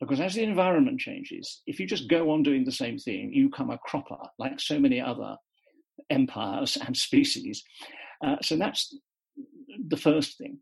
Because 0.00 0.20
as 0.20 0.34
the 0.34 0.42
environment 0.42 1.00
changes, 1.00 1.62
if 1.66 1.80
you 1.80 1.86
just 1.86 2.08
go 2.08 2.30
on 2.30 2.42
doing 2.42 2.64
the 2.64 2.72
same 2.72 2.98
thing, 2.98 3.32
you 3.32 3.48
come 3.48 3.70
a 3.70 3.78
cropper 3.78 4.18
like 4.38 4.60
so 4.60 4.78
many 4.78 5.00
other 5.00 5.36
empires 6.10 6.76
and 6.84 6.96
species. 6.96 7.62
Uh, 8.22 8.36
so 8.42 8.56
that's 8.56 8.94
the 9.88 9.96
first 9.96 10.36
thing. 10.36 10.58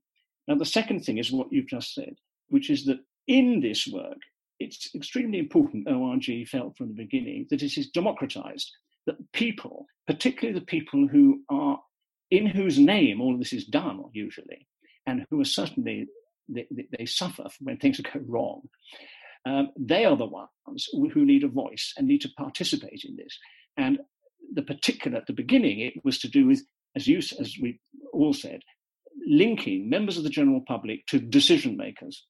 Now, 0.49 0.57
the 0.57 0.65
second 0.65 1.05
thing 1.05 1.19
is 1.19 1.31
what 1.31 1.53
you've 1.53 1.69
just 1.69 1.95
said, 1.95 2.15
which 2.49 2.71
is 2.71 2.85
that 2.87 2.99
in 3.27 3.61
this 3.61 3.87
work, 3.87 4.19
it's 4.59 4.91
extremely 4.95 5.39
important, 5.39 5.89
ORG 5.89 6.47
felt 6.49 6.77
from 6.77 6.89
the 6.89 6.95
beginning, 6.95 7.47
that 7.51 7.63
it 7.63 7.77
is 7.77 7.91
democratized, 7.91 8.71
that 9.07 9.17
people, 9.33 9.87
particularly 10.07 10.59
the 10.59 10.65
people 10.65 11.09
who 11.09 11.43
are 11.51 11.79
in 12.31 12.47
whose 12.47 12.79
name 12.79 13.21
all 13.21 13.37
this 13.37 13.53
is 13.53 13.67
done, 13.67 14.03
usually, 14.13 14.67
and 15.07 15.25
who 15.31 15.41
are 15.41 15.45
certainly, 15.45 16.07
they, 16.49 16.67
they 16.99 17.07
suffer 17.07 17.45
when 17.61 17.77
things 17.77 18.01
go 18.13 18.21
wrong, 18.27 18.63
um, 19.45 19.71
they 19.79 20.05
are 20.05 20.17
the 20.17 20.27
ones 20.27 20.89
who 20.93 21.25
need 21.25 21.45
a 21.45 21.49
voice 21.49 21.93
and 21.97 22.07
need 22.07 22.21
to 22.21 22.31
participate 22.39 23.05
in 23.05 23.17
this. 23.17 23.37
And 23.77 23.99
the 24.55 24.63
particular, 24.63 25.19
at 25.19 25.27
the 25.27 25.33
beginning, 25.33 25.81
it 25.81 25.95
was 26.05 26.19
to 26.21 26.29
do 26.29 26.47
with, 26.47 26.63
as 26.97 27.07
you, 27.07 27.19
as 27.19 27.57
we 27.61 27.81
all 28.13 28.33
said, 28.33 28.61
linking 29.27 29.89
members 29.89 30.17
of 30.17 30.25
the 30.25 30.31
general 30.31 30.63
public 30.67 31.07
to 31.07 31.19
decision 31.19 31.77
makers. 31.77 32.27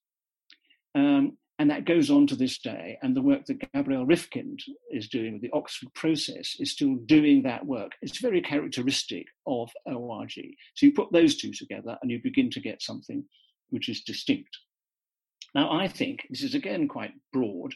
Um, 0.95 1.39
and 1.59 1.71
that 1.71 1.85
goes 1.85 2.11
on 2.11 2.27
to 2.27 2.37
this 2.37 2.59
day. 2.59 2.99
And 3.03 3.15
the 3.15 3.23
work 3.23 3.47
that 3.47 3.73
Gabrielle 3.73 4.07
Rifkind 4.07 4.61
is 4.91 5.09
doing 5.09 5.35
with 5.35 5.43
the 5.43 5.53
Oxford 5.53 5.95
process 5.95 6.57
is 6.59 6.73
still 6.73 6.97
doing 7.07 7.43
that 7.43 7.65
work. 7.65 7.93
It's 8.03 8.19
very 8.19 8.41
characteristic 8.41 9.27
of 9.47 9.71
ORG. 9.87 10.33
So 10.75 10.87
you 10.87 10.93
put 10.93 11.12
those 11.12 11.37
two 11.37 11.53
together 11.53 11.99
and 12.03 12.11
you 12.11 12.21
begin 12.23 12.51
to 12.51 12.61
get 12.61 12.83
something 12.83 13.25
which 13.71 13.89
is 13.89 14.03
distinct. 14.03 14.59
Now, 15.55 15.73
I 15.73 15.87
think 15.89 16.27
this 16.31 16.43
is 16.43 16.55
again 16.55 16.89
quite 16.89 17.12
broad. 17.33 17.75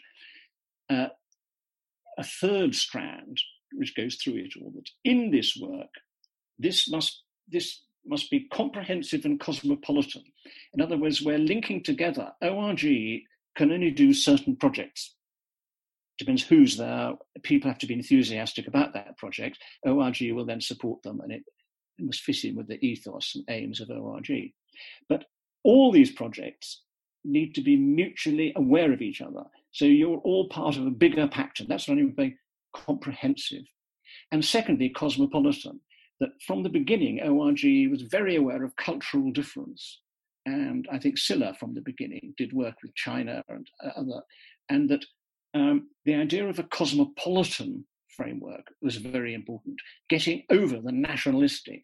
Uh, 0.90 1.08
a 2.18 2.24
third 2.24 2.74
strand 2.74 3.38
which 3.74 3.94
goes 3.94 4.16
through 4.16 4.36
it 4.36 4.54
all 4.60 4.72
that 4.74 4.88
in 5.04 5.30
this 5.30 5.56
work, 5.60 5.90
this 6.58 6.90
must 6.90 7.22
this 7.48 7.82
must 8.08 8.30
be 8.30 8.48
comprehensive 8.52 9.24
and 9.24 9.40
cosmopolitan. 9.40 10.24
In 10.74 10.80
other 10.80 10.96
words, 10.96 11.22
we're 11.22 11.38
linking 11.38 11.82
together. 11.82 12.32
ORG 12.42 12.80
can 13.56 13.72
only 13.72 13.90
do 13.90 14.12
certain 14.12 14.56
projects. 14.56 15.14
Depends 16.18 16.42
who's 16.42 16.76
there. 16.76 17.12
People 17.42 17.70
have 17.70 17.78
to 17.78 17.86
be 17.86 17.94
enthusiastic 17.94 18.66
about 18.68 18.94
that 18.94 19.18
project. 19.18 19.58
ORG 19.84 20.18
will 20.32 20.46
then 20.46 20.60
support 20.60 21.02
them, 21.02 21.20
and 21.20 21.32
it 21.32 21.42
must 21.98 22.22
fit 22.22 22.44
in 22.44 22.56
with 22.56 22.68
the 22.68 22.84
ethos 22.84 23.34
and 23.34 23.44
aims 23.50 23.80
of 23.80 23.90
ORG. 23.90 24.30
But 25.08 25.24
all 25.62 25.92
these 25.92 26.10
projects 26.10 26.82
need 27.24 27.54
to 27.54 27.60
be 27.60 27.76
mutually 27.76 28.52
aware 28.56 28.92
of 28.92 29.02
each 29.02 29.20
other. 29.20 29.44
So 29.72 29.84
you're 29.84 30.18
all 30.18 30.48
part 30.48 30.76
of 30.76 30.86
a 30.86 30.90
bigger 30.90 31.28
pact, 31.28 31.60
and 31.60 31.68
That's 31.68 31.88
what 31.88 31.98
I 31.98 32.02
mean 32.02 32.12
by 32.12 32.34
comprehensive. 32.72 33.64
And 34.32 34.44
secondly, 34.44 34.88
cosmopolitan 34.88 35.80
that 36.20 36.30
from 36.46 36.62
the 36.62 36.68
beginning, 36.68 37.20
ORG 37.20 37.62
was 37.90 38.02
very 38.02 38.36
aware 38.36 38.64
of 38.64 38.76
cultural 38.76 39.30
difference. 39.30 40.00
And 40.46 40.86
I 40.90 40.98
think 40.98 41.18
Scilla 41.18 41.54
from 41.58 41.74
the 41.74 41.80
beginning 41.80 42.34
did 42.36 42.52
work 42.52 42.76
with 42.82 42.94
China 42.94 43.42
and 43.48 43.66
other, 43.96 44.22
and 44.68 44.88
that 44.88 45.04
um, 45.54 45.88
the 46.04 46.14
idea 46.14 46.48
of 46.48 46.58
a 46.58 46.64
cosmopolitan 46.64 47.84
framework 48.16 48.66
was 48.80 48.96
very 48.96 49.34
important, 49.34 49.76
getting 50.08 50.44
over 50.50 50.80
the 50.80 50.92
nationalistic, 50.92 51.82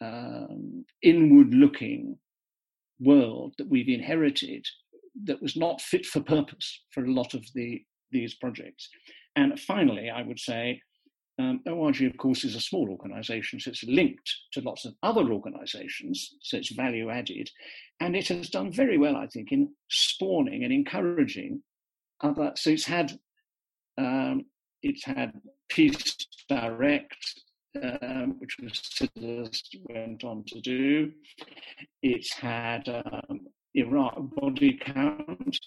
um, 0.00 0.84
inward 1.02 1.54
looking 1.54 2.18
world 2.98 3.54
that 3.58 3.68
we've 3.68 3.88
inherited 3.88 4.66
that 5.24 5.42
was 5.42 5.56
not 5.56 5.80
fit 5.80 6.06
for 6.06 6.20
purpose 6.20 6.82
for 6.90 7.04
a 7.04 7.12
lot 7.12 7.34
of 7.34 7.44
the, 7.54 7.82
these 8.10 8.34
projects. 8.34 8.88
And 9.36 9.58
finally, 9.58 10.10
I 10.10 10.22
would 10.22 10.38
say 10.38 10.80
um, 11.40 11.62
ORG, 11.66 12.02
of 12.02 12.16
course, 12.16 12.44
is 12.44 12.54
a 12.54 12.60
small 12.60 12.88
organization, 12.90 13.58
so 13.58 13.70
it's 13.70 13.84
linked 13.84 14.30
to 14.52 14.60
lots 14.60 14.84
of 14.84 14.94
other 15.02 15.32
organizations, 15.32 16.34
so 16.42 16.56
it's 16.56 16.72
value 16.72 17.10
added. 17.10 17.48
And 18.00 18.14
it 18.14 18.28
has 18.28 18.50
done 18.50 18.72
very 18.72 18.98
well, 18.98 19.16
I 19.16 19.26
think, 19.26 19.52
in 19.52 19.70
spawning 19.88 20.64
and 20.64 20.72
encouraging 20.72 21.62
other. 22.20 22.52
So 22.56 22.70
it's 22.70 22.84
had 22.84 23.18
um, 23.96 24.44
it's 24.82 25.04
had 25.04 25.32
Peace 25.68 26.16
Direct, 26.48 27.40
um, 27.82 28.36
which 28.38 28.56
was 28.62 28.80
went 29.88 30.24
on 30.24 30.44
to 30.48 30.60
do. 30.60 31.12
It's 32.02 32.32
had 32.34 32.88
um, 32.88 33.46
Iraq 33.74 34.16
Body 34.36 34.78
Count. 34.80 35.58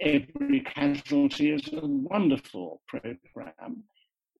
Every 0.00 0.60
Casualty 0.60 1.50
is 1.50 1.68
a 1.72 1.80
wonderful 1.84 2.82
program 2.86 3.84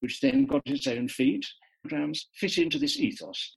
which 0.01 0.21
then 0.21 0.47
got 0.47 0.63
its 0.67 0.87
own 0.87 1.09
feet. 1.09 1.47
Programs 1.83 2.29
fit 2.35 2.59
into 2.59 2.79
this 2.79 2.99
ethos. 2.99 3.57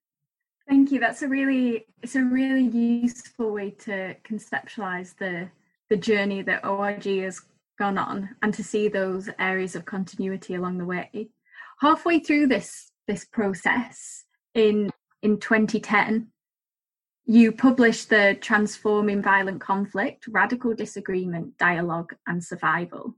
Thank 0.69 0.91
you. 0.91 0.99
That's 0.99 1.21
a 1.21 1.27
really 1.27 1.85
it's 2.01 2.15
a 2.15 2.23
really 2.23 2.63
useful 2.63 3.51
way 3.51 3.71
to 3.79 4.15
conceptualize 4.23 5.17
the 5.17 5.49
the 5.89 5.97
journey 5.97 6.41
that 6.43 6.65
ORG 6.65 7.03
has 7.03 7.41
gone 7.77 7.97
on 7.97 8.29
and 8.41 8.53
to 8.53 8.63
see 8.63 8.87
those 8.87 9.29
areas 9.39 9.75
of 9.75 9.85
continuity 9.85 10.55
along 10.55 10.77
the 10.77 10.85
way. 10.85 11.29
Halfway 11.81 12.19
through 12.19 12.47
this 12.47 12.91
this 13.07 13.25
process 13.25 14.23
in 14.53 14.91
in 15.21 15.39
2010, 15.39 16.27
you 17.25 17.51
published 17.51 18.09
the 18.09 18.37
Transforming 18.39 19.21
Violent 19.21 19.61
Conflict, 19.61 20.27
Radical 20.27 20.73
Disagreement, 20.73 21.57
Dialogue 21.57 22.13
and 22.27 22.43
Survival 22.43 23.15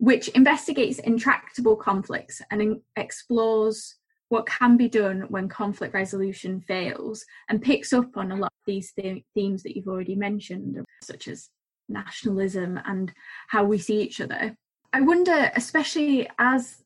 which 0.00 0.28
investigates 0.28 0.98
intractable 0.98 1.76
conflicts 1.76 2.40
and 2.50 2.62
in- 2.62 2.80
explores 2.96 3.96
what 4.30 4.46
can 4.46 4.78
be 4.78 4.88
done 4.88 5.26
when 5.28 5.46
conflict 5.46 5.92
resolution 5.92 6.58
fails 6.62 7.22
and 7.50 7.60
picks 7.60 7.92
up 7.92 8.16
on 8.16 8.32
a 8.32 8.36
lot 8.36 8.46
of 8.50 8.66
these 8.66 8.92
th- 8.92 9.22
themes 9.34 9.62
that 9.62 9.76
you've 9.76 9.88
already 9.88 10.14
mentioned, 10.14 10.82
such 11.02 11.28
as 11.28 11.50
nationalism 11.90 12.80
and 12.86 13.12
how 13.48 13.62
we 13.62 13.76
see 13.76 14.00
each 14.00 14.22
other. 14.22 14.56
I 14.94 15.02
wonder, 15.02 15.50
especially 15.54 16.26
as 16.38 16.82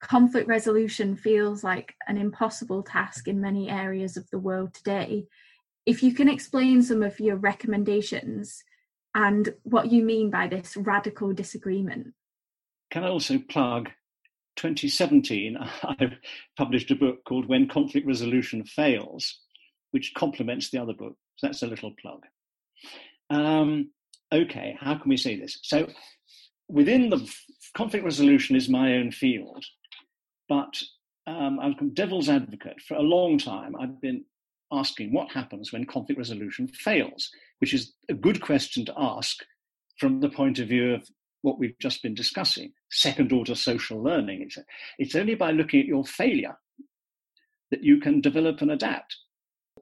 conflict 0.00 0.48
resolution 0.48 1.14
feels 1.14 1.62
like 1.62 1.94
an 2.08 2.16
impossible 2.16 2.82
task 2.82 3.28
in 3.28 3.38
many 3.38 3.68
areas 3.68 4.16
of 4.16 4.30
the 4.30 4.38
world 4.38 4.72
today, 4.72 5.26
if 5.84 6.02
you 6.02 6.14
can 6.14 6.28
explain 6.28 6.82
some 6.82 7.02
of 7.02 7.20
your 7.20 7.36
recommendations 7.36 8.64
and 9.14 9.52
what 9.64 9.92
you 9.92 10.02
mean 10.02 10.30
by 10.30 10.46
this 10.46 10.74
radical 10.74 11.34
disagreement. 11.34 12.14
Can 12.96 13.04
I 13.04 13.08
also 13.08 13.38
plug 13.38 13.90
2017? 14.56 15.58
I 15.82 16.12
published 16.56 16.90
a 16.90 16.94
book 16.94 17.18
called 17.28 17.46
When 17.46 17.68
Conflict 17.68 18.06
Resolution 18.06 18.64
Fails, 18.64 19.38
which 19.90 20.14
complements 20.14 20.70
the 20.70 20.80
other 20.80 20.94
book. 20.94 21.14
So 21.36 21.46
that's 21.46 21.62
a 21.62 21.66
little 21.66 21.92
plug. 22.00 22.22
Um, 23.28 23.90
okay, 24.32 24.78
how 24.80 24.94
can 24.94 25.10
we 25.10 25.18
say 25.18 25.38
this? 25.38 25.58
So 25.62 25.88
within 26.70 27.10
the 27.10 27.30
conflict 27.76 28.02
resolution 28.02 28.56
is 28.56 28.70
my 28.70 28.94
own 28.94 29.10
field, 29.10 29.62
but 30.48 30.80
um, 31.26 31.60
I'm 31.60 31.92
devil's 31.92 32.30
advocate 32.30 32.80
for 32.80 32.94
a 32.94 33.02
long 33.02 33.36
time. 33.36 33.76
I've 33.78 34.00
been 34.00 34.24
asking 34.72 35.12
what 35.12 35.30
happens 35.32 35.70
when 35.70 35.84
conflict 35.84 36.16
resolution 36.16 36.66
fails, 36.66 37.28
which 37.58 37.74
is 37.74 37.92
a 38.08 38.14
good 38.14 38.40
question 38.40 38.86
to 38.86 38.94
ask 38.96 39.44
from 39.98 40.20
the 40.20 40.30
point 40.30 40.58
of 40.58 40.68
view 40.68 40.94
of 40.94 41.06
what 41.46 41.60
we've 41.60 41.78
just 41.78 42.02
been 42.02 42.14
discussing 42.14 42.72
second 42.90 43.32
order 43.32 43.54
social 43.54 44.02
learning. 44.02 44.42
It's, 44.42 44.58
it's 44.98 45.14
only 45.14 45.36
by 45.36 45.52
looking 45.52 45.78
at 45.78 45.86
your 45.86 46.04
failure 46.04 46.58
that 47.70 47.84
you 47.84 48.00
can 48.00 48.20
develop 48.20 48.60
and 48.62 48.72
adapt. 48.72 49.16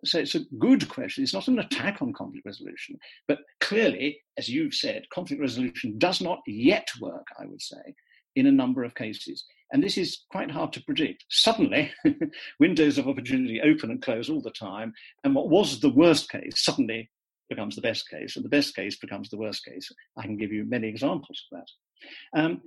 So 0.05 0.19
it's 0.19 0.35
a 0.35 0.45
good 0.59 0.91
question. 0.91 1.25
It's 1.25 1.33
not 1.33 1.49
an 1.49 1.59
attack 1.59 2.03
on 2.03 2.13
conflict 2.13 2.45
resolution, 2.45 2.99
but 3.27 3.39
clearly, 3.63 4.21
as 4.37 4.51
you've 4.51 4.75
said, 4.75 5.05
conflict 5.13 5.41
resolution 5.41 5.97
does 5.97 6.21
not 6.21 6.41
yet 6.47 6.89
work, 7.01 7.27
I 7.41 7.47
would 7.47 7.63
say, 7.63 7.95
in 8.37 8.47
a 8.47 8.53
number 8.53 8.85
of 8.85 8.95
cases. 8.95 9.43
And 9.73 9.83
this 9.83 9.97
is 9.97 10.25
quite 10.31 10.51
hard 10.51 10.75
to 10.75 10.85
predict. 10.85 11.25
Suddenly, 11.31 11.93
windows 12.61 12.99
of 12.99 13.09
opportunity 13.09 13.63
open 13.63 13.91
and 13.91 14.03
close 14.03 14.29
all 14.29 14.43
the 14.43 14.51
time. 14.51 14.93
And 15.25 15.35
what 15.35 15.49
was 15.49 15.81
the 15.81 15.89
worst 15.89 16.29
case 16.31 16.63
suddenly 16.63 17.11
becomes 17.49 17.77
the 17.77 17.83
best 17.83 18.09
case, 18.09 18.37
and 18.37 18.45
the 18.45 18.51
best 18.51 18.75
case 18.75 18.97
becomes 18.97 19.31
the 19.31 19.37
worst 19.37 19.65
case. 19.65 19.91
I 20.17 20.23
can 20.23 20.37
give 20.37 20.53
you 20.53 20.65
many 20.65 20.89
examples 20.89 21.43
of 21.53 21.59
that. 21.59 22.41
Um, 22.41 22.63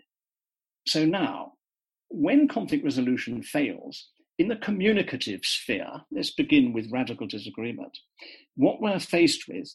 so 0.87 1.05
now, 1.05 1.53
when 2.09 2.47
conflict 2.47 2.83
resolution 2.83 3.43
fails, 3.43 4.09
in 4.39 4.47
the 4.47 4.55
communicative 4.55 5.41
sphere, 5.43 6.03
let's 6.11 6.31
begin 6.31 6.71
with 6.71 6.91
radical 6.91 7.27
disagreement. 7.27 7.97
What 8.55 8.81
we're 8.81 8.99
faced 8.99 9.47
with 9.47 9.73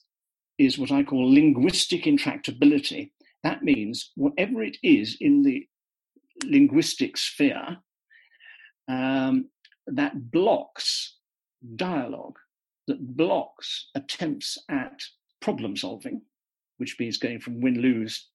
is 0.59 0.79
what 0.79 0.93
I 0.93 1.03
call 1.03 1.33
linguistic 1.33 2.05
intractability. 2.05 3.11
That 3.43 3.63
means 3.63 4.13
whatever 4.15 4.63
it 4.63 4.77
is 4.83 5.17
in 5.21 5.43
the 5.43 5.67
linguistic 6.45 7.17
sphere 7.17 7.79
um, 8.89 9.49
that 9.87 10.31
blocks 10.31 11.17
dialogue, 11.77 12.37
that 12.87 13.17
blocks 13.17 13.89
attempts 13.95 14.59
at 14.69 15.03
problem 15.41 15.77
solving, 15.77 16.23
which 16.79 16.97
means 16.99 17.19
going 17.19 17.41
from 17.41 17.61
win 17.61 17.81
lose, 17.81 18.29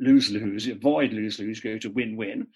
lose 0.00 0.30
lose, 0.30 0.66
avoid 0.66 1.12
lose 1.12 1.38
lose, 1.38 1.60
go 1.60 1.78
to 1.78 1.90
win 1.90 2.16
win, 2.16 2.46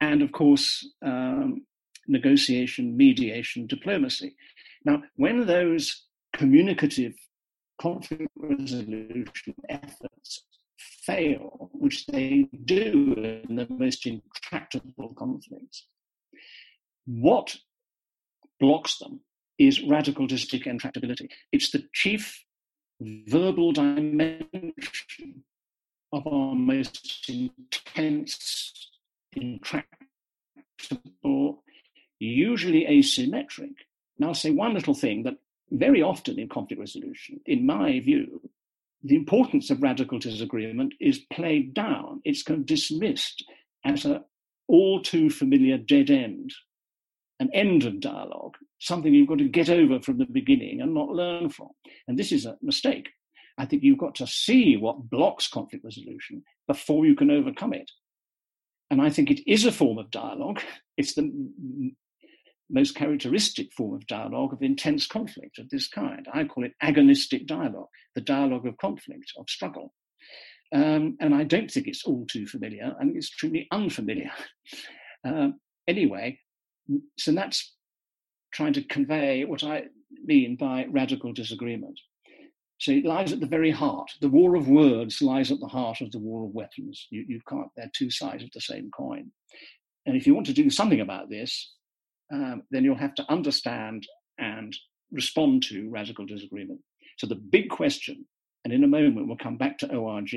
and 0.00 0.22
of 0.22 0.32
course, 0.32 0.86
um, 1.04 1.64
negotiation, 2.06 2.96
mediation, 2.96 3.66
diplomacy. 3.66 4.34
Now, 4.84 5.02
when 5.16 5.46
those 5.46 6.04
communicative 6.34 7.14
conflict 7.80 8.30
resolution 8.36 9.54
efforts 9.68 10.44
fail, 10.78 11.70
which 11.72 12.06
they 12.06 12.48
do 12.64 13.14
in 13.48 13.56
the 13.56 13.66
most 13.70 14.06
intractable 14.06 15.14
conflicts, 15.16 15.86
what 17.06 17.56
blocks 18.60 18.98
them 18.98 19.20
is 19.58 19.82
radical 19.82 20.26
district 20.26 20.66
intractability. 20.66 21.28
It's 21.52 21.70
the 21.70 21.84
chief 21.92 22.44
verbal 23.00 23.72
dimension 23.72 25.44
of 26.12 26.26
our 26.26 26.54
most 26.54 27.28
intense, 27.28 28.90
intractable, 29.34 29.84
usually 32.18 32.86
asymmetric. 32.86 33.74
Now, 34.18 34.28
I'll 34.28 34.34
say 34.34 34.50
one 34.50 34.74
little 34.74 34.94
thing 34.94 35.22
that 35.24 35.36
very 35.70 36.02
often 36.02 36.38
in 36.38 36.48
conflict 36.48 36.80
resolution, 36.80 37.40
in 37.46 37.66
my 37.66 38.00
view, 38.00 38.40
the 39.02 39.16
importance 39.16 39.70
of 39.70 39.82
radical 39.82 40.18
disagreement 40.18 40.94
is 41.00 41.18
played 41.32 41.74
down. 41.74 42.20
It's 42.24 42.42
kind 42.42 42.60
of 42.60 42.66
dismissed 42.66 43.44
as 43.84 44.04
a 44.04 44.24
all 44.66 45.00
too 45.02 45.30
familiar 45.30 45.78
dead 45.78 46.10
end, 46.10 46.52
an 47.40 47.50
end 47.54 47.84
of 47.84 48.00
dialogue, 48.00 48.56
something 48.78 49.14
you've 49.14 49.28
got 49.28 49.38
to 49.38 49.48
get 49.48 49.70
over 49.70 50.00
from 50.00 50.18
the 50.18 50.26
beginning 50.26 50.80
and 50.80 50.94
not 50.94 51.10
learn 51.10 51.48
from. 51.48 51.68
And 52.06 52.18
this 52.18 52.32
is 52.32 52.46
a 52.46 52.56
mistake. 52.62 53.08
I 53.58 53.64
think 53.64 53.82
you've 53.82 53.98
got 53.98 54.14
to 54.16 54.26
see 54.26 54.76
what 54.76 55.10
blocks 55.10 55.48
conflict 55.48 55.84
resolution 55.84 56.42
before 56.66 57.06
you 57.06 57.14
can 57.14 57.30
overcome 57.30 57.72
it. 57.74 57.90
And 58.90 59.02
I 59.02 59.10
think 59.10 59.30
it 59.30 59.50
is 59.50 59.66
a 59.66 59.72
form 59.72 59.98
of 59.98 60.10
dialogue. 60.10 60.60
It's 60.96 61.14
the 61.14 61.30
most 62.70 62.94
characteristic 62.94 63.72
form 63.72 63.94
of 63.94 64.06
dialogue 64.06 64.52
of 64.52 64.62
intense 64.62 65.06
conflict 65.06 65.58
of 65.58 65.68
this 65.70 65.88
kind. 65.88 66.26
I 66.32 66.44
call 66.44 66.64
it 66.64 66.72
agonistic 66.82 67.46
dialogue, 67.46 67.88
the 68.14 68.20
dialogue 68.20 68.66
of 68.66 68.76
conflict, 68.78 69.32
of 69.38 69.48
struggle. 69.48 69.92
Um, 70.72 71.16
and 71.20 71.34
I 71.34 71.44
don't 71.44 71.70
think 71.70 71.86
it's 71.86 72.04
all 72.04 72.26
too 72.26 72.46
familiar 72.46 72.94
I 72.94 73.04
think 73.04 73.16
it's 73.16 73.28
extremely 73.28 73.66
unfamiliar. 73.72 74.30
Uh, 75.26 75.48
anyway, 75.88 76.38
so 77.18 77.32
that's 77.32 77.74
trying 78.52 78.72
to 78.74 78.82
convey 78.82 79.44
what 79.44 79.62
I 79.64 79.84
mean 80.24 80.56
by 80.56 80.86
radical 80.90 81.32
disagreement. 81.32 81.98
So 82.78 82.92
it 82.92 83.04
lies 83.04 83.32
at 83.32 83.40
the 83.40 83.46
very 83.46 83.72
heart. 83.72 84.10
The 84.20 84.28
war 84.28 84.54
of 84.54 84.68
words 84.68 85.20
lies 85.20 85.50
at 85.50 85.58
the 85.58 85.66
heart 85.66 86.00
of 86.00 86.12
the 86.12 86.20
war 86.20 86.44
of 86.44 86.54
weapons. 86.54 87.06
You, 87.10 87.24
you 87.26 87.40
can't, 87.48 87.68
they're 87.76 87.90
two 87.92 88.10
sides 88.10 88.44
of 88.44 88.50
the 88.52 88.60
same 88.60 88.90
coin. 88.90 89.32
And 90.06 90.16
if 90.16 90.26
you 90.26 90.34
want 90.34 90.46
to 90.46 90.52
do 90.52 90.70
something 90.70 91.00
about 91.00 91.28
this, 91.28 91.74
um, 92.32 92.62
then 92.70 92.84
you'll 92.84 92.94
have 92.94 93.16
to 93.16 93.30
understand 93.30 94.06
and 94.38 94.76
respond 95.10 95.64
to 95.64 95.90
radical 95.90 96.24
disagreement. 96.24 96.80
So 97.16 97.26
the 97.26 97.34
big 97.34 97.68
question, 97.68 98.24
and 98.64 98.72
in 98.72 98.84
a 98.84 98.88
moment 98.88 99.26
we'll 99.26 99.36
come 99.36 99.56
back 99.56 99.78
to 99.78 99.92
ORG, 99.92 100.34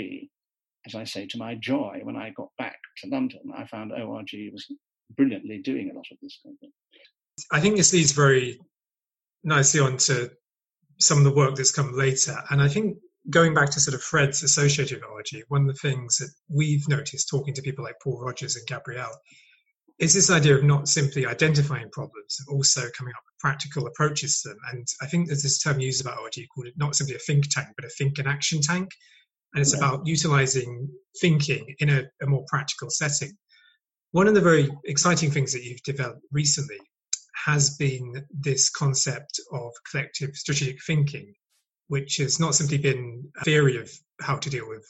as 0.88 0.96
I 0.96 1.04
say, 1.04 1.28
to 1.28 1.38
my 1.38 1.56
joy, 1.56 2.00
when 2.04 2.16
I 2.16 2.32
got 2.32 2.50
back 2.58 2.78
to 2.98 3.10
London, 3.10 3.42
I 3.56 3.68
found 3.68 3.92
ORG 3.92 4.32
was 4.52 4.66
brilliantly 5.16 5.60
doing 5.60 5.90
a 5.92 5.94
lot 5.94 6.06
of 6.12 6.18
this 6.22 6.40
kind 6.44 6.56
of 6.56 6.60
thing. 6.60 6.72
I 7.52 7.60
think 7.60 7.78
this 7.78 7.94
leads 7.94 8.12
very 8.12 8.60
nicely 9.44 9.80
on 9.80 9.98
to 9.98 10.32
some 11.00 11.18
of 11.18 11.24
the 11.24 11.34
work 11.34 11.56
that's 11.56 11.72
come 11.72 11.94
later. 11.94 12.36
And 12.50 12.62
I 12.62 12.68
think 12.68 12.98
going 13.30 13.54
back 13.54 13.70
to 13.72 13.80
sort 13.80 13.96
of 13.96 14.04
Fred's 14.04 14.44
associated 14.44 15.02
with 15.02 15.10
ORG, 15.10 15.44
one 15.48 15.62
of 15.62 15.68
the 15.68 15.90
things 15.90 16.18
that 16.18 16.32
we've 16.50 16.88
noticed 16.88 17.30
talking 17.30 17.54
to 17.54 17.62
people 17.62 17.84
like 17.84 17.96
Paul 18.04 18.22
Rogers 18.22 18.56
and 18.56 18.68
Gabrielle 18.68 19.18
is 20.00 20.14
this 20.14 20.32
idea 20.32 20.56
of 20.56 20.64
not 20.64 20.88
simply 20.88 21.28
identifying 21.28 21.90
problems, 21.92 22.38
but 22.48 22.54
also 22.54 22.82
coming 22.98 23.14
up 23.16 23.22
with 23.24 23.40
practical 23.40 23.86
approaches 23.86 24.42
to 24.42 24.50
them. 24.50 24.58
And 24.72 24.88
I 25.02 25.06
think 25.06 25.28
there's 25.28 25.44
this 25.44 25.62
term 25.62 25.80
used 25.80 26.02
about 26.02 26.18
ORG 26.20 26.36
called 26.54 26.68
it 26.68 26.74
not 26.76 26.96
simply 26.96 27.16
a 27.16 27.20
think 27.20 27.50
tank, 27.50 27.68
but 27.76 27.86
a 27.86 27.90
think 27.90 28.18
and 28.18 28.28
action 28.28 28.62
tank. 28.62 28.90
And 29.54 29.62
it's 29.62 29.74
yeah. 29.74 29.80
about 29.80 30.08
utilizing 30.08 30.90
thinking 31.20 31.76
in 31.80 31.90
a, 31.90 32.04
a 32.22 32.26
more 32.26 32.46
practical 32.48 32.90
setting. 32.90 33.34
One 34.12 34.28
of 34.28 34.34
the 34.36 34.42
very 34.42 34.70
exciting 34.84 35.32
things 35.32 35.54
that 35.54 35.64
you've 35.64 35.84
developed 35.84 36.22
recently 36.32 36.80
has 37.46 37.78
been 37.78 38.26
this 38.30 38.70
concept 38.70 39.40
of 39.54 39.72
collective 39.90 40.36
strategic 40.36 40.84
thinking, 40.84 41.34
which 41.88 42.18
has 42.18 42.40
not 42.40 42.56
simply 42.56 42.78
been 42.78 43.30
a 43.40 43.44
theory 43.46 43.78
of 43.78 43.90
how 44.22 44.36
to 44.38 44.50
deal 44.50 44.68
with 44.68 44.86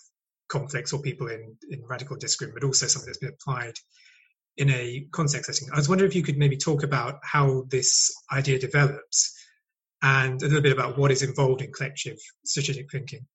conflicts 0.49 0.91
or 0.91 1.01
people 1.01 1.27
in, 1.27 1.55
in 1.69 1.84
radical 1.88 2.17
disagreement, 2.17 2.60
but 2.60 2.65
also 2.65 2.88
something 2.88 3.07
that's 3.07 3.19
been 3.19 3.29
applied 3.29 3.75
in 4.57 4.69
a 4.71 5.05
context 5.12 5.45
setting. 5.45 5.71
I 5.71 5.77
was 5.77 5.88
wondering 5.88 6.10
if 6.10 6.15
you 6.15 6.23
could 6.23 6.38
maybe 6.38 6.57
talk 6.57 6.84
about 6.84 7.19
how 7.23 7.65
this 7.69 8.12
idea 8.34 8.60
develops 8.60 9.38
and 10.01 10.41
a 10.41 10.45
little 10.45 10.62
bit 10.62 10.73
about 10.73 10.97
what 10.97 11.12
is 11.12 11.21
involved 11.21 11.62
in 11.62 11.71
collective 11.71 12.17
strategic 12.43 12.91
thinking. 12.91 13.25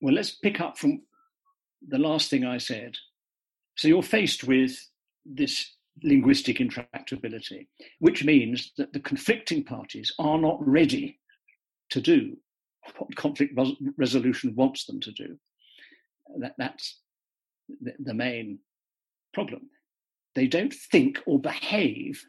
Well, 0.00 0.14
let's 0.14 0.32
pick 0.32 0.60
up 0.60 0.76
from 0.76 1.02
the 1.86 1.98
last 1.98 2.30
thing 2.30 2.44
I 2.44 2.58
said. 2.58 2.96
So 3.76 3.88
you're 3.88 4.02
faced 4.02 4.44
with 4.44 4.76
this 5.24 5.76
linguistic 6.02 6.58
intractability, 6.58 7.66
which 7.98 8.24
means 8.24 8.72
that 8.76 8.92
the 8.92 9.00
conflicting 9.00 9.64
parties 9.64 10.12
are 10.18 10.38
not 10.38 10.58
ready 10.66 11.18
to 11.90 12.00
do 12.00 12.36
what 12.96 13.14
conflict 13.16 13.58
resolution 13.96 14.54
wants 14.56 14.86
them 14.86 15.00
to 15.00 15.12
do. 15.12 15.38
That, 16.38 16.54
that's 16.58 17.00
the, 17.80 18.14
main 18.14 18.58
problem. 19.32 19.70
They 20.34 20.46
don't 20.46 20.72
think 20.72 21.20
or 21.26 21.38
behave 21.38 22.22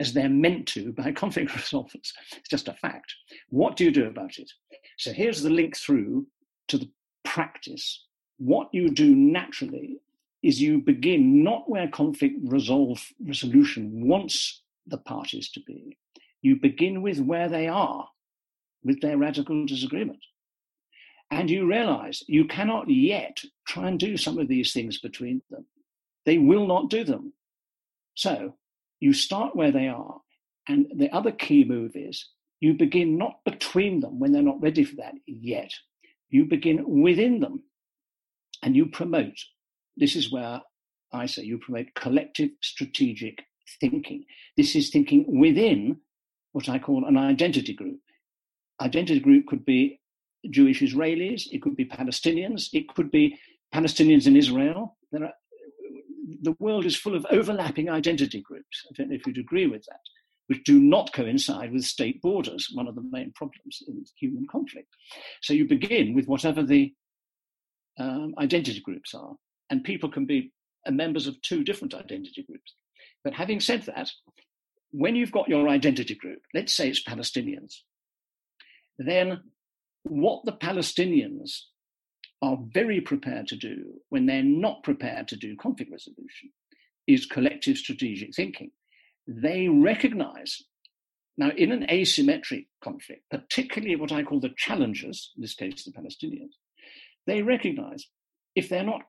as 0.00 0.12
they're 0.12 0.28
meant 0.28 0.68
to 0.68 0.92
by 0.92 1.12
conflict 1.16 1.50
resolvers. 1.50 2.12
It's 2.36 2.48
just 2.48 2.68
a 2.68 2.74
fact. 2.74 3.12
What 3.48 3.76
do 3.76 3.84
you 3.84 3.90
do 3.90 4.06
about 4.06 4.38
it? 4.38 4.50
So 4.98 5.12
here's 5.12 5.42
the 5.42 5.50
link 5.50 5.76
through 5.76 6.26
to 6.68 6.78
the 6.78 6.90
practice. 7.24 8.04
What 8.38 8.68
you 8.72 8.90
do 8.90 9.14
naturally 9.14 9.98
is 10.42 10.60
you 10.60 10.78
begin 10.78 11.42
not 11.42 11.68
where 11.68 11.88
conflict 11.88 12.36
resolve 12.44 13.04
resolution 13.26 14.06
wants 14.06 14.62
the 14.86 14.98
parties 14.98 15.50
to 15.50 15.60
be. 15.60 15.96
You 16.42 16.56
begin 16.60 17.02
with 17.02 17.20
where 17.20 17.48
they 17.48 17.66
are, 17.66 18.08
with 18.84 19.00
their 19.00 19.18
radical 19.18 19.66
disagreement. 19.66 20.20
And 21.30 21.50
you 21.50 21.66
realize 21.66 22.22
you 22.26 22.46
cannot 22.46 22.88
yet 22.88 23.38
try 23.66 23.88
and 23.88 23.98
do 23.98 24.16
some 24.16 24.38
of 24.38 24.48
these 24.48 24.72
things 24.72 24.98
between 24.98 25.42
them. 25.50 25.66
They 26.24 26.38
will 26.38 26.66
not 26.66 26.88
do 26.88 27.04
them. 27.04 27.32
So 28.14 28.54
you 29.00 29.12
start 29.12 29.56
where 29.56 29.72
they 29.72 29.88
are. 29.88 30.20
And 30.68 30.86
the 30.94 31.10
other 31.10 31.32
key 31.32 31.64
move 31.64 31.92
is 31.94 32.28
you 32.60 32.74
begin 32.74 33.18
not 33.18 33.44
between 33.44 34.00
them 34.00 34.18
when 34.18 34.32
they're 34.32 34.42
not 34.42 34.60
ready 34.60 34.84
for 34.84 34.96
that 34.96 35.14
yet. 35.26 35.72
You 36.30 36.44
begin 36.44 37.02
within 37.02 37.40
them 37.40 37.62
and 38.62 38.76
you 38.76 38.86
promote. 38.86 39.38
This 39.98 40.16
is 40.16 40.32
where 40.32 40.60
I 41.12 41.26
say 41.26 41.42
you 41.42 41.58
promote 41.58 41.94
collective 41.94 42.50
strategic 42.62 43.44
thinking. 43.80 44.24
This 44.56 44.76
is 44.76 44.90
thinking 44.90 45.40
within 45.40 45.98
what 46.52 46.68
I 46.68 46.78
call 46.78 47.04
an 47.04 47.16
identity 47.16 47.74
group. 47.74 48.00
Identity 48.80 49.20
group 49.20 49.46
could 49.46 49.64
be 49.64 50.00
Jewish 50.50 50.80
Israelis, 50.80 51.48
it 51.50 51.62
could 51.62 51.76
be 51.76 51.84
Palestinians, 51.84 52.68
it 52.72 52.88
could 52.94 53.10
be 53.10 53.38
Palestinians 53.74 54.26
in 54.26 54.36
Israel. 54.36 54.96
Are 55.14 55.32
the 56.42 56.56
world 56.58 56.84
is 56.84 56.96
full 56.96 57.16
of 57.16 57.26
overlapping 57.30 57.90
identity 57.90 58.40
groups. 58.40 58.86
I 58.88 58.94
don't 58.96 59.08
know 59.08 59.16
if 59.16 59.26
you'd 59.26 59.38
agree 59.38 59.66
with 59.66 59.84
that, 59.86 60.00
which 60.46 60.62
do 60.64 60.78
not 60.78 61.12
coincide 61.12 61.72
with 61.72 61.84
state 61.84 62.20
borders, 62.22 62.68
one 62.72 62.86
of 62.86 62.94
the 62.94 63.02
main 63.10 63.32
problems 63.34 63.82
in 63.88 64.04
human 64.18 64.46
conflict. 64.50 64.88
So 65.42 65.52
you 65.52 65.66
begin 65.66 66.14
with 66.14 66.26
whatever 66.26 66.62
the 66.62 66.94
um, 67.98 68.34
identity 68.38 68.80
groups 68.80 69.14
are, 69.14 69.34
and 69.70 69.84
people 69.84 70.10
can 70.10 70.26
be 70.26 70.52
uh, 70.86 70.90
members 70.90 71.26
of 71.26 71.40
two 71.42 71.64
different 71.64 71.94
identity 71.94 72.42
groups. 72.42 72.74
But 73.24 73.34
having 73.34 73.60
said 73.60 73.82
that, 73.82 74.10
when 74.90 75.16
you've 75.16 75.32
got 75.32 75.48
your 75.48 75.68
identity 75.68 76.14
group, 76.14 76.40
let's 76.54 76.74
say 76.74 76.88
it's 76.88 77.02
Palestinians, 77.02 77.74
then 78.98 79.40
what 80.04 80.44
the 80.44 80.52
Palestinians 80.52 81.60
are 82.40 82.58
very 82.72 83.00
prepared 83.00 83.48
to 83.48 83.56
do 83.56 83.94
when 84.08 84.26
they're 84.26 84.42
not 84.42 84.82
prepared 84.82 85.28
to 85.28 85.36
do 85.36 85.56
conflict 85.56 85.90
resolution 85.90 86.50
is 87.06 87.26
collective 87.26 87.76
strategic 87.76 88.34
thinking. 88.34 88.70
They 89.26 89.68
recognize 89.68 90.62
now 91.36 91.50
in 91.56 91.70
an 91.70 91.86
asymmetric 91.86 92.66
conflict, 92.82 93.22
particularly 93.30 93.96
what 93.96 94.12
I 94.12 94.24
call 94.24 94.40
the 94.40 94.54
challengers, 94.56 95.32
in 95.36 95.42
this 95.42 95.54
case 95.54 95.84
the 95.84 95.92
Palestinians, 95.92 96.54
they 97.26 97.42
recognize 97.42 98.06
if 98.56 98.68
they're 98.68 98.82
not 98.82 99.02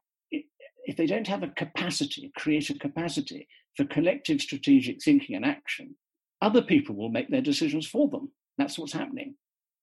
if 0.90 0.98
they 0.98 1.06
don't 1.06 1.28
have 1.28 1.44
a 1.44 1.50
capacity, 1.50 2.32
a 2.36 2.74
capacity 2.80 3.48
for 3.78 3.86
collective 3.86 4.42
strategic 4.42 5.04
thinking 5.04 5.36
and 5.36 5.46
action, 5.46 5.96
other 6.42 6.64
people 6.64 6.96
will 6.96 7.10
make 7.10 7.30
their 7.30 7.44
decisions 7.44 7.86
for 7.86 8.10
them. 8.10 8.32
That's 8.58 8.80
what's 8.80 8.94
happening. 8.94 9.36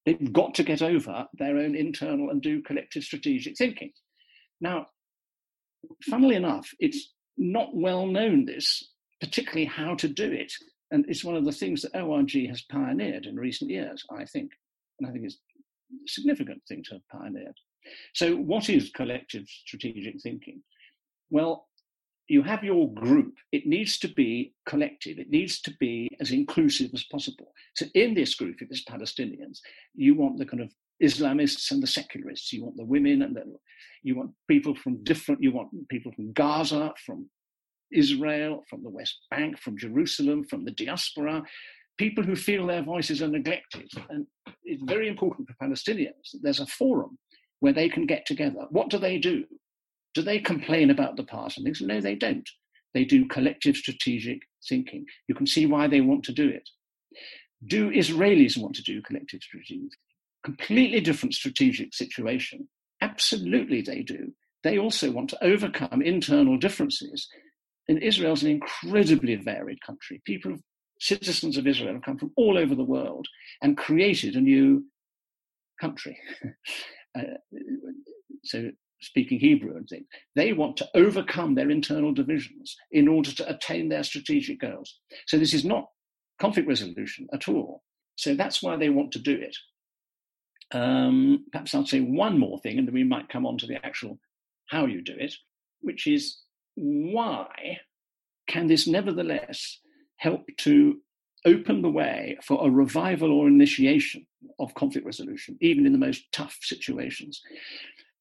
They've 0.04 0.32
got 0.32 0.56
to 0.56 0.64
get 0.64 0.82
over 0.82 1.26
their 1.34 1.58
own 1.58 1.76
internal 1.76 2.30
and 2.30 2.42
do 2.42 2.60
collective 2.60 3.04
strategic 3.04 3.56
thinking. 3.56 3.92
Now, 4.60 4.88
funnily 6.10 6.34
enough, 6.34 6.68
it's 6.80 7.12
not 7.38 7.68
well 7.72 8.06
known 8.06 8.44
this, 8.44 8.90
particularly 9.20 9.66
how 9.66 9.94
to 9.94 10.08
do 10.08 10.32
it. 10.32 10.52
And 10.90 11.04
it's 11.06 11.22
one 11.22 11.36
of 11.36 11.44
the 11.44 11.52
things 11.52 11.82
that 11.82 11.96
ORG 11.96 12.32
has 12.48 12.62
pioneered 12.62 13.26
in 13.26 13.36
recent 13.36 13.70
years, 13.70 14.04
I 14.10 14.24
think. 14.24 14.50
And 14.98 15.08
I 15.08 15.12
think 15.12 15.26
it's 15.26 15.36
a 15.36 16.08
significant 16.08 16.62
thing 16.66 16.82
to 16.88 16.94
have 16.94 17.08
pioneered. 17.12 17.54
So, 18.12 18.34
what 18.34 18.68
is 18.68 18.90
collective 18.90 19.46
strategic 19.48 20.20
thinking? 20.20 20.62
Well, 21.30 21.66
you 22.28 22.42
have 22.42 22.64
your 22.64 22.92
group. 22.92 23.34
It 23.52 23.66
needs 23.66 23.98
to 24.00 24.08
be 24.08 24.54
collective. 24.68 25.18
It 25.18 25.30
needs 25.30 25.60
to 25.62 25.72
be 25.78 26.08
as 26.20 26.32
inclusive 26.32 26.90
as 26.92 27.04
possible. 27.04 27.52
So, 27.76 27.86
in 27.94 28.14
this 28.14 28.34
group, 28.34 28.56
if 28.60 28.68
it's 28.70 28.84
Palestinians, 28.84 29.58
you 29.94 30.14
want 30.14 30.38
the 30.38 30.46
kind 30.46 30.62
of 30.62 30.72
Islamists 31.02 31.70
and 31.70 31.82
the 31.82 31.86
secularists. 31.86 32.52
You 32.52 32.64
want 32.64 32.76
the 32.76 32.84
women 32.84 33.22
and 33.22 33.36
the, 33.36 33.44
you 34.02 34.16
want 34.16 34.32
people 34.48 34.74
from 34.74 35.04
different. 35.04 35.42
You 35.42 35.52
want 35.52 35.88
people 35.88 36.12
from 36.12 36.32
Gaza, 36.32 36.92
from 37.04 37.30
Israel, 37.92 38.64
from 38.68 38.82
the 38.82 38.90
West 38.90 39.18
Bank, 39.30 39.58
from 39.58 39.78
Jerusalem, 39.78 40.44
from 40.44 40.64
the 40.64 40.72
diaspora, 40.72 41.42
people 41.98 42.24
who 42.24 42.36
feel 42.36 42.66
their 42.66 42.82
voices 42.82 43.22
are 43.22 43.28
neglected. 43.28 43.90
And 44.10 44.26
it's 44.64 44.82
very 44.84 45.08
important 45.08 45.48
for 45.48 45.66
Palestinians 45.66 46.32
that 46.32 46.40
there's 46.42 46.60
a 46.60 46.66
forum 46.66 47.18
where 47.60 47.72
they 47.72 47.88
can 47.88 48.06
get 48.06 48.26
together. 48.26 48.66
What 48.70 48.90
do 48.90 48.98
they 48.98 49.18
do? 49.18 49.44
Do 50.16 50.22
they 50.22 50.40
complain 50.40 50.88
about 50.88 51.18
the 51.18 51.24
past 51.24 51.58
and 51.58 51.66
things? 51.66 51.82
No, 51.82 52.00
they 52.00 52.14
don't. 52.14 52.48
They 52.94 53.04
do 53.04 53.28
collective 53.28 53.76
strategic 53.76 54.40
thinking. 54.66 55.04
You 55.28 55.34
can 55.34 55.46
see 55.46 55.66
why 55.66 55.88
they 55.88 56.00
want 56.00 56.24
to 56.24 56.32
do 56.32 56.48
it. 56.48 56.66
Do 57.66 57.90
Israelis 57.90 58.56
want 58.56 58.74
to 58.76 58.82
do 58.82 59.02
collective 59.02 59.42
strategic? 59.42 59.90
Completely 60.42 61.02
different 61.02 61.34
strategic 61.34 61.92
situation. 61.92 62.66
Absolutely, 63.02 63.82
they 63.82 64.02
do. 64.02 64.32
They 64.64 64.78
also 64.78 65.10
want 65.10 65.28
to 65.30 65.44
overcome 65.44 66.00
internal 66.00 66.56
differences. 66.56 67.28
And 67.86 68.02
Israel's 68.02 68.42
an 68.42 68.50
incredibly 68.50 69.34
varied 69.34 69.82
country. 69.82 70.22
People, 70.24 70.56
citizens 70.98 71.58
of 71.58 71.66
Israel, 71.66 71.92
have 71.92 72.02
come 72.04 72.16
from 72.16 72.32
all 72.38 72.56
over 72.56 72.74
the 72.74 72.82
world 72.82 73.28
and 73.60 73.76
created 73.76 74.34
a 74.34 74.40
new 74.40 74.82
country. 75.78 76.18
uh, 77.18 77.22
so 78.44 78.70
speaking 79.06 79.38
Hebrew 79.38 79.76
and 79.76 79.88
things. 79.88 80.06
They 80.34 80.52
want 80.52 80.76
to 80.78 80.88
overcome 80.94 81.54
their 81.54 81.70
internal 81.70 82.12
divisions 82.12 82.76
in 82.90 83.08
order 83.08 83.32
to 83.32 83.48
attain 83.48 83.88
their 83.88 84.02
strategic 84.02 84.60
goals. 84.60 84.98
So 85.26 85.38
this 85.38 85.54
is 85.54 85.64
not 85.64 85.88
conflict 86.40 86.68
resolution 86.68 87.26
at 87.32 87.48
all. 87.48 87.82
So 88.16 88.34
that's 88.34 88.62
why 88.62 88.76
they 88.76 88.88
want 88.88 89.12
to 89.12 89.18
do 89.18 89.34
it. 89.34 89.56
Um, 90.72 91.46
perhaps 91.52 91.74
I'll 91.74 91.86
say 91.86 92.00
one 92.00 92.38
more 92.38 92.58
thing, 92.58 92.78
and 92.78 92.86
then 92.86 92.94
we 92.94 93.04
might 93.04 93.28
come 93.28 93.46
on 93.46 93.58
to 93.58 93.66
the 93.66 93.84
actual 93.84 94.18
how 94.68 94.86
you 94.86 95.00
do 95.02 95.14
it, 95.16 95.34
which 95.80 96.06
is 96.06 96.38
why 96.74 97.78
can 98.48 98.66
this 98.66 98.86
nevertheless 98.86 99.78
help 100.16 100.46
to 100.58 100.96
open 101.44 101.82
the 101.82 101.90
way 101.90 102.36
for 102.42 102.66
a 102.66 102.70
revival 102.70 103.30
or 103.30 103.46
initiation 103.46 104.26
of 104.58 104.74
conflict 104.74 105.06
resolution, 105.06 105.56
even 105.60 105.86
in 105.86 105.92
the 105.92 105.98
most 105.98 106.24
tough 106.32 106.58
situations. 106.60 107.40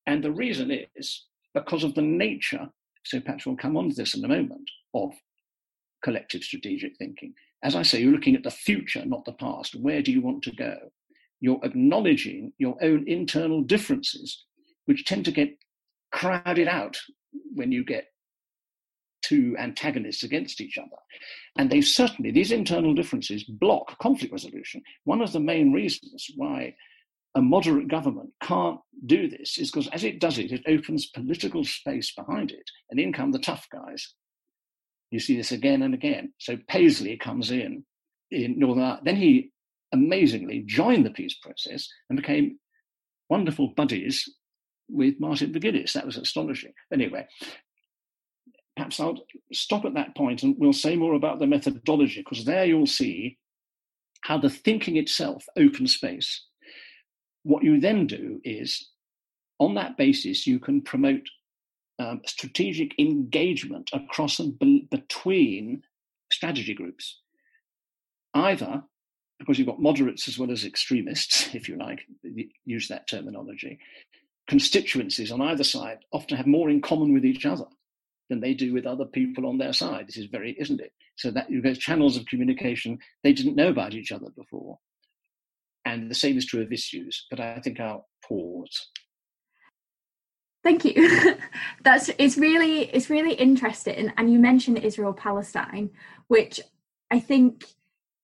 And 0.08 0.24
the 0.24 0.32
reason 0.32 0.72
is 0.96 1.26
because 1.54 1.84
of 1.84 1.96
the 1.96 2.02
nature, 2.02 2.70
so 3.04 3.20
perhaps 3.20 3.46
we'll 3.46 3.56
come 3.56 3.78
on 3.78 3.89
to 3.89 3.96
this 3.96 4.15
in 4.15 4.24
a 4.24 4.28
moment, 4.28 4.70
of 4.94 5.12
collective 6.04 6.44
strategic 6.44 6.98
thinking. 6.98 7.34
As 7.63 7.76
I 7.76 7.82
say, 7.82 8.02
you're 8.02 8.12
looking 8.12 8.36
at 8.36 8.44
the 8.44 8.52
future, 8.52 9.04
not 9.06 9.26
the 9.26 9.34
past. 9.34 9.76
Where 9.76 10.02
do 10.02 10.12
you 10.12 10.22
want 10.22 10.44
to 10.44 10.56
go? 10.56 10.76
You're 11.39 11.60
acknowledging 11.63 12.54
your 12.58 12.78
own 12.82 13.08
internal 13.08 13.62
differences, 13.62 14.46
which 14.86 15.06
tend 15.06 15.26
to 15.26 15.32
get 15.32 15.58
crowded 16.12 16.68
out 16.68 16.98
when 17.54 17.72
you 17.72 17.84
get 17.84 18.06
two 19.24 19.56
antagonists 19.58 20.24
against 20.24 20.62
each 20.62 20.78
other. 20.78 20.98
And 21.58 21.70
they 21.70 21.82
certainly, 21.82 22.32
these 22.32 22.52
internal 22.52 22.94
differences 22.94 23.44
block 23.44 23.98
conflict 24.00 24.32
resolution. 24.32 24.84
One 25.06 25.22
of 25.22 25.34
the 25.34 25.39
main 25.39 25.74
reasons 25.74 26.28
why 26.36 26.76
a 27.36 27.41
moderate 27.41 27.89
government 27.89 28.30
can't 28.41 28.80
do 29.06 29.30
this 29.30 29.58
is 29.58 29.69
because 29.69 29.88
as 29.89 30.04
it 30.04 30.19
does 30.19 30.38
it, 30.39 30.52
it 30.52 30.63
opens 30.67 31.08
political 31.08 31.63
space 31.63 32.13
behind 32.13 32.52
it, 32.52 32.63
and 32.89 33.00
in 33.00 33.13
come 33.13 33.32
the 33.32 33.39
tough 33.39 33.67
guys. 33.71 34.13
You 35.12 35.19
see 35.19 35.38
this 35.38 35.52
again 35.52 35.82
and 35.84 35.93
again. 35.93 36.34
So 36.39 36.58
Paisley 36.67 37.17
comes 37.17 37.52
in 37.52 37.86
in 38.32 38.58
Northern 38.58 38.84
Ireland. 38.84 39.06
Then 39.06 39.15
he 39.17 39.52
amazingly 39.93 40.63
joined 40.65 41.06
the 41.06 41.12
peace 41.12 41.38
process 41.41 41.88
and 42.10 42.17
became 42.17 42.60
wonderful 43.30 43.74
buddies 43.76 44.28
with 44.89 45.15
Martin 45.19 45.54
McGuinness. 45.54 45.93
That 45.93 46.06
was 46.06 46.17
astonishing. 46.17 46.74
Anyway, 46.91 47.28
perhaps 48.76 49.00
I'll 49.00 49.26
stop 49.54 49.86
at 49.86 49.93
that 49.93 50.15
point 50.15 50.43
and 50.43 50.56
we'll 50.58 50.74
say 50.74 50.95
more 50.95 51.13
about 51.13 51.39
the 51.39 51.48
methodology, 51.48 52.21
because 52.21 52.45
there 52.45 52.65
you'll 52.65 52.88
see 52.88 53.38
how 54.21 54.38
the 54.38 54.50
thinking 54.50 54.98
itself 54.98 55.45
opens 55.58 55.93
space. 55.93 56.45
What 57.45 57.63
you 57.63 57.79
then 57.79 58.08
do 58.08 58.41
is, 58.43 58.89
on 59.60 59.75
that 59.75 59.97
basis, 59.97 60.47
you 60.47 60.58
can 60.58 60.81
promote 60.81 61.21
um, 61.99 62.21
strategic 62.25 62.97
engagement 62.99 63.91
across 63.93 64.39
and 64.39 64.58
be- 64.58 64.88
between 64.89 65.84
strategy 66.31 66.73
groups. 66.73 67.21
Either 68.34 68.84
because 69.38 69.60
you've 69.60 69.67
got 69.67 69.79
moderates 69.79 70.27
as 70.27 70.39
well 70.39 70.49
as 70.49 70.65
extremists, 70.65 71.49
if 71.53 71.69
you 71.69 71.77
like, 71.77 72.01
use 72.65 72.88
that 72.88 73.08
terminology, 73.08 73.77
constituencies 74.47 75.31
on 75.31 75.39
either 75.41 75.63
side 75.63 75.99
often 76.12 76.38
have 76.38 76.47
more 76.47 76.71
in 76.71 76.81
common 76.81 77.13
with 77.13 77.25
each 77.25 77.45
other 77.45 77.65
than 78.27 78.39
they 78.39 78.55
do 78.55 78.73
with 78.73 78.88
other 78.88 79.05
people 79.05 79.45
on 79.45 79.60
their 79.60 79.73
side. 79.73 80.08
This 80.08 80.17
is 80.17 80.25
very, 80.25 80.55
isn't 80.60 80.81
it? 80.81 80.93
So 81.15 81.29
that 81.29 81.51
you 81.51 81.62
get 81.62 81.79
channels 81.79 82.17
of 82.17 82.25
communication 82.25 82.97
they 83.23 83.34
didn't 83.34 83.55
know 83.55 83.69
about 83.69 83.93
each 83.93 84.12
other 84.12 84.29
before. 84.36 84.79
And 85.95 86.12
the 86.12 86.15
same 86.15 86.38
is 86.38 86.45
true 86.45 86.62
of 86.62 86.73
issues, 86.73 87.25
but 87.29 87.39
I 87.39 87.60
think 87.60 87.79
I'll 87.79 88.10
pause. 88.27 88.89
Thank 90.62 90.84
you. 90.84 91.38
That's 91.84 92.10
it's 92.17 92.38
really 92.38 92.81
it's 92.93 93.10
really 93.10 93.34
interesting. 93.34 94.12
And 94.17 94.29
you 94.31 94.38
mentioned 94.39 94.79
Israel 94.79 95.13
Palestine, 95.13 95.91
which 96.27 96.60
I 97.10 97.19
think 97.19 97.63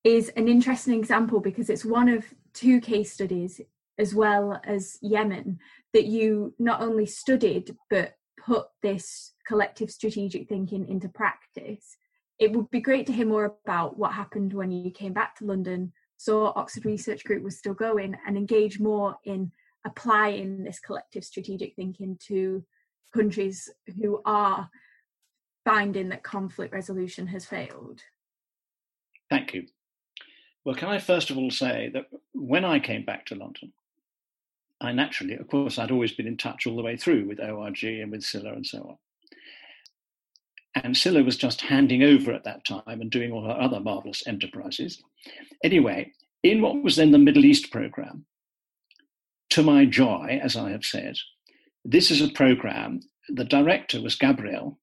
is 0.03 0.29
an 0.35 0.49
interesting 0.49 0.95
example 0.99 1.39
because 1.39 1.69
it's 1.69 1.85
one 1.85 2.09
of 2.09 2.25
two 2.53 2.81
case 2.81 3.13
studies 3.13 3.61
as 3.97 4.13
well 4.13 4.59
as 4.65 4.97
Yemen 5.01 5.59
that 5.93 6.07
you 6.07 6.53
not 6.59 6.81
only 6.81 7.05
studied 7.05 7.75
but 7.89 8.15
put 8.43 8.65
this 8.81 9.33
collective 9.47 9.89
strategic 9.91 10.49
thinking 10.49 10.89
into 10.89 11.07
practice. 11.07 11.95
It 12.37 12.51
would 12.53 12.69
be 12.69 12.81
great 12.81 13.05
to 13.05 13.13
hear 13.13 13.27
more 13.27 13.55
about 13.65 13.97
what 13.97 14.13
happened 14.13 14.51
when 14.51 14.71
you 14.71 14.91
came 14.91 15.13
back 15.13 15.35
to 15.37 15.45
London, 15.45 15.93
saw 16.21 16.53
Oxford 16.55 16.85
Research 16.85 17.23
Group 17.23 17.41
was 17.41 17.57
still 17.57 17.73
going, 17.73 18.15
and 18.27 18.37
engage 18.37 18.79
more 18.79 19.15
in 19.25 19.51
applying 19.85 20.63
this 20.63 20.79
collective 20.79 21.23
strategic 21.23 21.75
thinking 21.75 22.17
to 22.27 22.63
countries 23.11 23.67
who 23.99 24.21
are 24.23 24.69
finding 25.65 26.09
that 26.09 26.23
conflict 26.23 26.73
resolution 26.73 27.25
has 27.25 27.45
failed. 27.45 28.01
Thank 29.31 29.55
you. 29.55 29.65
Well, 30.63 30.75
can 30.75 30.89
I 30.89 30.99
first 30.99 31.31
of 31.31 31.37
all 31.37 31.49
say 31.49 31.89
that 31.93 32.05
when 32.33 32.65
I 32.65 32.79
came 32.79 33.03
back 33.03 33.25
to 33.27 33.35
London, 33.35 33.73
I 34.79 34.91
naturally, 34.91 35.35
of 35.35 35.47
course, 35.47 35.79
I'd 35.79 35.91
always 35.91 36.11
been 36.11 36.27
in 36.27 36.37
touch 36.37 36.67
all 36.67 36.75
the 36.75 36.83
way 36.83 36.97
through 36.97 37.27
with 37.27 37.39
ORG 37.39 37.83
and 37.83 38.11
with 38.11 38.23
Scilla 38.23 38.53
and 38.53 38.65
so 38.65 38.79
on. 38.79 38.97
And 40.75 40.95
Scilla 40.95 41.23
was 41.23 41.35
just 41.35 41.61
handing 41.61 42.01
over 42.03 42.31
at 42.31 42.45
that 42.45 42.63
time 42.65 43.01
and 43.01 43.11
doing 43.11 43.31
all 43.31 43.45
her 43.45 43.59
other 43.59 43.79
marvelous 43.79 44.25
enterprises. 44.25 45.01
Anyway, 45.63 46.13
in 46.43 46.61
what 46.61 46.81
was 46.81 46.95
then 46.95 47.11
the 47.11 47.17
Middle 47.17 47.45
East 47.45 47.71
program, 47.71 48.25
to 49.49 49.61
my 49.61 49.85
joy, 49.85 50.39
as 50.41 50.55
I 50.55 50.71
have 50.71 50.85
said, 50.85 51.17
this 51.83 52.09
is 52.09 52.21
a 52.21 52.31
program. 52.31 53.01
The 53.27 53.43
director 53.43 54.01
was 54.01 54.15
Gabrielle 54.15 54.79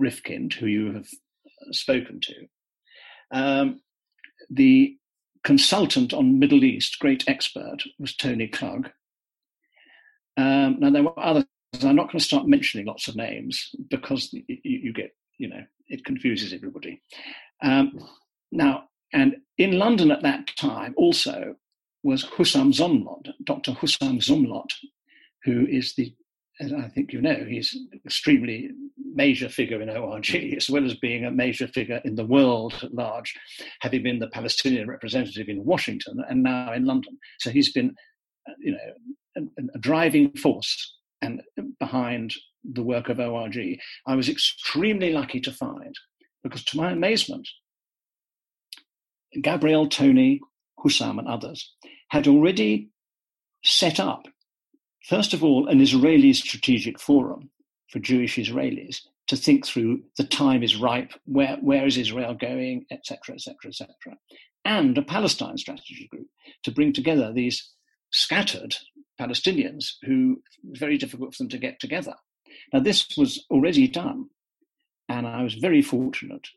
Rifkind, 0.00 0.54
who 0.54 0.66
you 0.66 0.92
have 0.92 1.08
spoken 1.72 2.20
to. 2.20 2.34
Um, 3.32 3.80
the 4.48 4.96
consultant 5.42 6.14
on 6.14 6.38
Middle 6.38 6.62
East, 6.62 6.98
great 7.00 7.24
expert, 7.26 7.78
was 7.98 8.14
Tony 8.14 8.46
Klug. 8.46 8.90
um, 10.36 10.76
now 10.78 10.90
there 10.90 11.02
were 11.02 11.18
others. 11.18 11.44
I'm 11.82 11.96
not 11.96 12.06
going 12.06 12.18
to 12.18 12.24
start 12.24 12.46
mentioning 12.46 12.86
lots 12.86 13.08
of 13.08 13.16
names 13.16 13.70
because 13.90 14.32
you, 14.32 14.42
you 14.62 14.92
get, 14.92 15.14
you 15.38 15.48
know, 15.48 15.62
it 15.88 16.04
confuses 16.04 16.52
everybody. 16.52 17.02
Um, 17.62 17.98
now, 18.52 18.84
and 19.12 19.36
in 19.58 19.78
London 19.78 20.10
at 20.10 20.22
that 20.22 20.48
time 20.56 20.94
also 20.96 21.56
was 22.02 22.24
Hussam 22.24 22.72
Zomlot, 22.72 23.28
Dr. 23.44 23.72
Hussam 23.72 24.18
Zomlot, 24.18 24.70
who 25.44 25.66
is 25.66 25.94
the, 25.96 26.14
as 26.60 26.72
I 26.72 26.88
think 26.88 27.12
you 27.12 27.20
know, 27.20 27.44
he's 27.48 27.74
an 27.74 28.00
extremely 28.04 28.70
major 29.14 29.48
figure 29.48 29.80
in 29.82 29.90
ORG, 29.90 30.34
as 30.56 30.70
well 30.70 30.84
as 30.84 30.94
being 30.94 31.24
a 31.24 31.30
major 31.30 31.66
figure 31.68 32.00
in 32.04 32.14
the 32.14 32.24
world 32.24 32.74
at 32.82 32.94
large, 32.94 33.34
having 33.80 34.02
been 34.02 34.18
the 34.18 34.28
Palestinian 34.28 34.88
representative 34.88 35.48
in 35.48 35.64
Washington 35.64 36.22
and 36.28 36.42
now 36.42 36.72
in 36.72 36.84
London. 36.84 37.18
So 37.40 37.50
he's 37.50 37.72
been, 37.72 37.94
uh, 38.48 38.52
you 38.58 38.72
know, 38.72 39.48
a, 39.74 39.78
driving 39.78 40.32
force 40.32 40.95
and 41.22 41.42
behind 41.78 42.34
the 42.64 42.82
work 42.82 43.08
of 43.08 43.20
ORG, 43.20 43.56
I 44.06 44.14
was 44.14 44.28
extremely 44.28 45.12
lucky 45.12 45.40
to 45.40 45.52
find, 45.52 45.94
because 46.42 46.64
to 46.64 46.76
my 46.76 46.90
amazement, 46.90 47.48
Gabrielle, 49.40 49.88
Tony, 49.88 50.40
Hussam, 50.78 51.18
and 51.18 51.28
others 51.28 51.74
had 52.08 52.26
already 52.26 52.90
set 53.64 53.98
up, 53.98 54.26
first 55.04 55.34
of 55.34 55.42
all, 55.42 55.68
an 55.68 55.80
Israeli 55.80 56.32
strategic 56.32 57.00
forum 57.00 57.50
for 57.90 57.98
Jewish 57.98 58.36
Israelis 58.36 59.00
to 59.28 59.36
think 59.36 59.66
through 59.66 60.02
the 60.16 60.24
time 60.24 60.62
is 60.62 60.76
ripe, 60.76 61.12
where, 61.24 61.56
where 61.60 61.86
is 61.86 61.96
Israel 61.96 62.34
going, 62.34 62.86
etc., 62.90 63.34
etc., 63.34 63.56
etc., 63.66 63.94
and 64.64 64.96
a 64.98 65.02
Palestine 65.02 65.56
strategy 65.56 66.08
group 66.10 66.26
to 66.64 66.72
bring 66.72 66.92
together 66.92 67.32
these 67.32 67.70
scattered 68.10 68.76
Palestinians 69.20 69.94
who 70.04 70.42
very 70.64 70.98
difficult 70.98 71.34
for 71.34 71.42
them 71.42 71.50
to 71.50 71.58
get 71.58 71.80
together. 71.80 72.14
Now, 72.72 72.80
this 72.80 73.16
was 73.16 73.44
already 73.50 73.88
done, 73.88 74.28
and 75.08 75.26
I 75.26 75.42
was 75.42 75.54
very 75.54 75.82
fortunate 75.82 76.48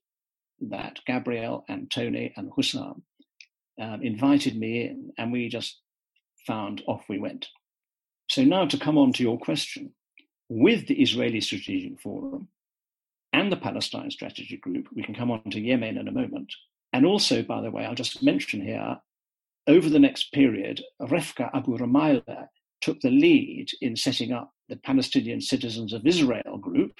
that 0.61 0.99
Gabrielle 1.05 1.65
and 1.69 1.89
Tony 1.89 2.33
and 2.35 2.51
Hussam 2.51 3.03
um, 3.81 4.01
invited 4.01 4.57
me 4.57 4.83
in, 4.83 5.11
and 5.17 5.31
we 5.31 5.49
just 5.49 5.79
found 6.45 6.83
off 6.87 7.05
we 7.07 7.19
went. 7.19 7.47
So, 8.29 8.43
now 8.43 8.65
to 8.65 8.77
come 8.77 8.97
on 8.97 9.13
to 9.13 9.23
your 9.23 9.39
question, 9.39 9.93
with 10.49 10.87
the 10.87 11.01
Israeli 11.01 11.41
Strategic 11.41 11.99
Forum 11.99 12.49
and 13.33 13.51
the 13.51 13.57
Palestine 13.57 14.11
Strategy 14.11 14.57
Group, 14.57 14.87
we 14.93 15.03
can 15.03 15.15
come 15.15 15.31
on 15.31 15.43
to 15.51 15.59
Yemen 15.59 15.97
in 15.97 16.07
a 16.07 16.11
moment. 16.11 16.53
And 16.91 17.05
also, 17.05 17.43
by 17.43 17.61
the 17.61 17.71
way, 17.71 17.85
I'll 17.85 17.95
just 17.95 18.23
mention 18.23 18.61
here 18.61 18.99
over 19.69 19.87
the 19.87 19.99
next 19.99 20.33
period, 20.33 20.83
Refqa 21.01 21.49
Abu 21.53 21.77
Remaileh 21.77 22.47
took 22.81 22.99
the 23.01 23.11
lead 23.11 23.67
in 23.81 23.95
setting 23.95 24.33
up 24.33 24.51
the 24.67 24.77
Palestinian 24.77 25.39
Citizens 25.39 25.93
of 25.93 26.05
Israel 26.05 26.57
group, 26.57 26.93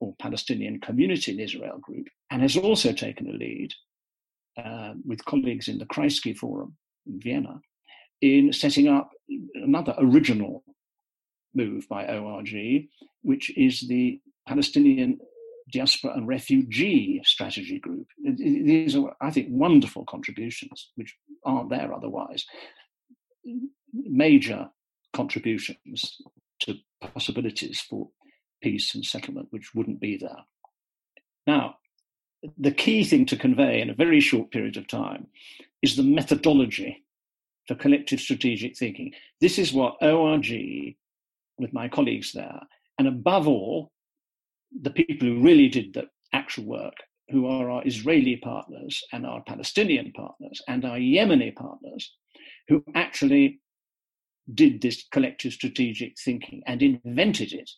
or 0.00 0.14
Palestinian 0.18 0.80
Community 0.80 1.32
in 1.32 1.38
Israel 1.38 1.78
group, 1.80 2.06
and 2.30 2.42
has 2.42 2.56
also 2.56 2.92
taken 2.92 3.28
a 3.28 3.32
lead 3.32 3.72
uh, 4.56 4.94
with 5.04 5.24
colleagues 5.24 5.68
in 5.68 5.78
the 5.78 5.86
Kreisky 5.86 6.36
Forum 6.36 6.76
in 7.06 7.20
Vienna 7.20 7.60
in 8.22 8.52
setting 8.52 8.88
up 8.88 9.10
another 9.54 9.94
original 9.98 10.64
move 11.54 11.86
by 11.88 12.06
ORG, 12.06 12.86
which 13.22 13.56
is 13.56 13.80
the 13.88 14.20
Palestinian 14.48 15.18
Diaspora 15.72 16.12
and 16.14 16.28
Refugee 16.28 17.20
Strategy 17.24 17.78
Group. 17.78 18.06
These 18.22 18.94
are, 18.96 19.16
I 19.20 19.30
think, 19.30 19.48
wonderful 19.50 20.04
contributions, 20.04 20.90
which 20.96 21.16
aren't 21.44 21.70
there 21.70 21.92
otherwise. 21.92 22.44
Major 23.92 24.70
contributions 25.12 26.20
to 26.60 26.76
possibilities 27.00 27.80
for 27.80 28.10
peace 28.62 28.94
and 28.94 29.04
settlement, 29.04 29.48
which 29.50 29.74
wouldn't 29.74 30.00
be 30.00 30.16
there. 30.16 30.44
Now, 31.46 31.76
the 32.58 32.72
key 32.72 33.04
thing 33.04 33.26
to 33.26 33.36
convey 33.36 33.80
in 33.80 33.90
a 33.90 33.94
very 33.94 34.20
short 34.20 34.50
period 34.50 34.76
of 34.76 34.88
time 34.88 35.28
is 35.80 35.96
the 35.96 36.02
methodology 36.02 37.04
for 37.66 37.74
collective 37.74 38.20
strategic 38.20 38.76
thinking. 38.76 39.12
This 39.40 39.58
is 39.58 39.72
what 39.72 39.96
ORG, 40.02 40.50
with 41.58 41.72
my 41.72 41.88
colleagues 41.88 42.32
there, 42.32 42.60
and 42.98 43.06
above 43.06 43.46
all, 43.46 43.91
the 44.80 44.90
people 44.90 45.28
who 45.28 45.42
really 45.42 45.68
did 45.68 45.94
the 45.94 46.04
actual 46.32 46.64
work, 46.64 46.94
who 47.30 47.46
are 47.46 47.70
our 47.70 47.86
Israeli 47.86 48.36
partners 48.36 49.02
and 49.12 49.26
our 49.26 49.42
Palestinian 49.46 50.12
partners 50.12 50.60
and 50.68 50.84
our 50.84 50.98
Yemeni 50.98 51.54
partners, 51.54 52.12
who 52.68 52.82
actually 52.94 53.60
did 54.54 54.80
this 54.80 55.04
collective 55.12 55.52
strategic 55.52 56.14
thinking 56.18 56.62
and 56.66 56.82
invented 56.82 57.52
it. 57.52 57.70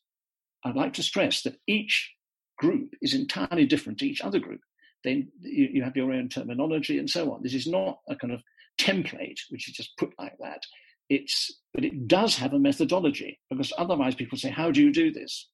I'd 0.64 0.76
like 0.76 0.94
to 0.94 1.02
stress 1.02 1.42
that 1.42 1.56
each 1.66 2.12
group 2.58 2.94
is 3.02 3.14
entirely 3.14 3.66
different 3.66 3.98
to 3.98 4.06
each 4.06 4.22
other 4.22 4.38
group. 4.38 4.60
Then 5.02 5.28
you, 5.40 5.82
have 5.82 5.96
your 5.96 6.12
own 6.12 6.30
terminology 6.30 6.98
and 6.98 7.08
so 7.08 7.32
on. 7.32 7.42
This 7.42 7.54
is 7.54 7.66
not 7.66 7.98
a 8.08 8.16
kind 8.16 8.32
of 8.32 8.40
template 8.78 9.38
which 9.50 9.68
is 9.68 9.74
just 9.74 9.96
put 9.98 10.10
like 10.18 10.34
that. 10.40 10.62
It's 11.10 11.60
but 11.74 11.84
it 11.84 12.08
does 12.08 12.36
have 12.36 12.54
a 12.54 12.58
methodology 12.58 13.38
because 13.50 13.72
otherwise 13.76 14.14
people 14.14 14.38
say, 14.38 14.48
"How 14.48 14.70
do 14.70 14.82
you 14.82 14.90
do 14.90 15.12
this?" 15.12 15.50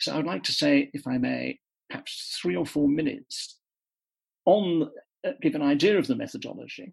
So 0.00 0.12
I 0.12 0.16
would 0.16 0.26
like 0.26 0.44
to 0.44 0.52
say, 0.52 0.90
if 0.92 1.06
I 1.06 1.18
may, 1.18 1.58
perhaps 1.88 2.38
three 2.40 2.56
or 2.56 2.66
four 2.66 2.88
minutes 2.88 3.58
on 4.44 4.90
uh, 5.26 5.30
give 5.40 5.54
an 5.54 5.62
idea 5.62 5.98
of 5.98 6.06
the 6.06 6.16
methodology, 6.16 6.92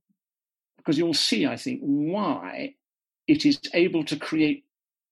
because 0.77 0.97
you'll 0.97 1.13
see, 1.13 1.45
I 1.45 1.57
think, 1.57 1.81
why 1.81 2.75
it 3.27 3.45
is 3.45 3.59
able 3.73 4.03
to 4.05 4.15
create 4.15 4.65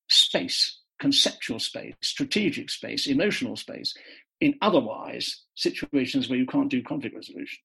space, 0.09 0.79
conceptual 0.99 1.59
space, 1.59 1.93
strategic 2.01 2.69
space, 2.69 3.07
emotional 3.07 3.55
space, 3.55 3.93
in 4.41 4.55
otherwise 4.61 5.43
situations 5.55 6.29
where 6.29 6.39
you 6.39 6.45
can't 6.45 6.69
do 6.69 6.81
conflict 6.81 7.15
resolution. 7.15 7.59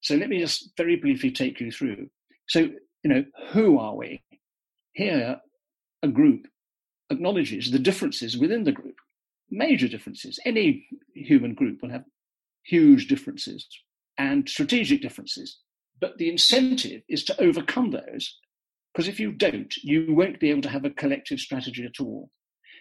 So 0.00 0.16
let 0.16 0.28
me 0.28 0.38
just 0.38 0.70
very 0.76 0.96
briefly 0.96 1.30
take 1.30 1.60
you 1.60 1.70
through. 1.70 2.08
So, 2.48 2.60
you 2.60 3.10
know, 3.10 3.24
who 3.52 3.78
are 3.78 3.94
we? 3.94 4.22
Here, 4.92 5.40
a 6.02 6.08
group 6.08 6.46
acknowledges 7.10 7.70
the 7.70 7.78
differences 7.78 8.36
within 8.36 8.64
the 8.64 8.72
group, 8.72 8.96
major 9.54 9.88
differences. 9.88 10.38
Any 10.44 10.86
human 11.14 11.54
group 11.54 11.82
will 11.82 11.90
have 11.90 12.04
huge 12.64 13.08
differences 13.08 13.66
and 14.18 14.48
strategic 14.48 15.02
differences. 15.02 15.58
But 16.00 16.18
the 16.18 16.28
incentive 16.28 17.02
is 17.08 17.24
to 17.24 17.40
overcome 17.40 17.90
those, 17.90 18.38
because 18.92 19.08
if 19.08 19.20
you 19.20 19.32
don't, 19.32 19.74
you 19.78 20.14
won't 20.14 20.40
be 20.40 20.50
able 20.50 20.62
to 20.62 20.68
have 20.68 20.84
a 20.84 20.90
collective 20.90 21.38
strategy 21.40 21.84
at 21.84 22.00
all. 22.00 22.30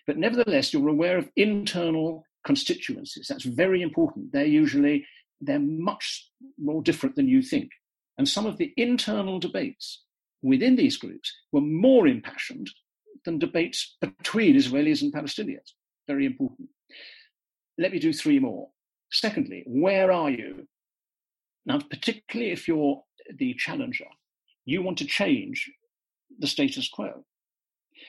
But 0.08 0.18
nevertheless, 0.18 0.74
you're 0.74 0.90
aware 0.90 1.18
of 1.18 1.30
internal 1.36 2.24
constituencies. 2.46 3.28
That's 3.28 3.46
very 3.46 3.82
important. 3.82 4.32
They're 4.34 4.46
usually 4.46 5.06
they're 5.42 5.60
much 5.60 6.30
more 6.58 6.82
different 6.82 7.16
than 7.16 7.28
you 7.28 7.42
think. 7.42 7.70
And 8.18 8.28
some 8.28 8.46
of 8.46 8.58
the 8.58 8.74
internal 8.78 9.40
debates 9.40 10.04
within 10.42 10.76
these 10.76 10.98
groups 10.98 11.34
were 11.52 11.62
more 11.62 12.08
impassioned 12.08 12.70
than 13.26 13.40
debates 13.40 13.98
between 14.02 14.56
Israelis 14.56 15.02
and 15.02 15.14
Palestinians. 15.14 15.72
Very 16.08 16.26
important. 16.26 16.70
Let 17.78 17.92
me 17.92 18.00
do 18.00 18.14
three 18.14 18.40
more. 18.40 18.70
Secondly, 19.12 19.64
where 19.66 20.12
are 20.12 20.30
you? 20.30 20.68
Now, 21.66 21.80
particularly 21.80 22.52
if 22.52 22.68
you're 22.68 23.02
the 23.38 23.54
challenger, 23.56 24.08
you 24.66 24.82
want 24.82 24.98
to 25.00 25.06
change 25.06 25.72
the 26.40 26.48
status 26.48 26.90
quo. 26.90 27.24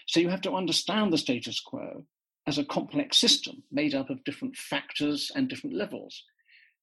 So 0.06 0.20
you 0.20 0.28
have 0.28 0.40
to 0.42 0.54
understand 0.54 1.12
the 1.12 1.18
status 1.18 1.60
quo 1.60 2.04
as 2.46 2.58
a 2.58 2.64
complex 2.64 3.18
system 3.18 3.62
made 3.70 3.94
up 3.94 4.10
of 4.10 4.24
different 4.24 4.56
factors 4.56 5.30
and 5.34 5.48
different 5.48 5.76
levels. 5.76 6.24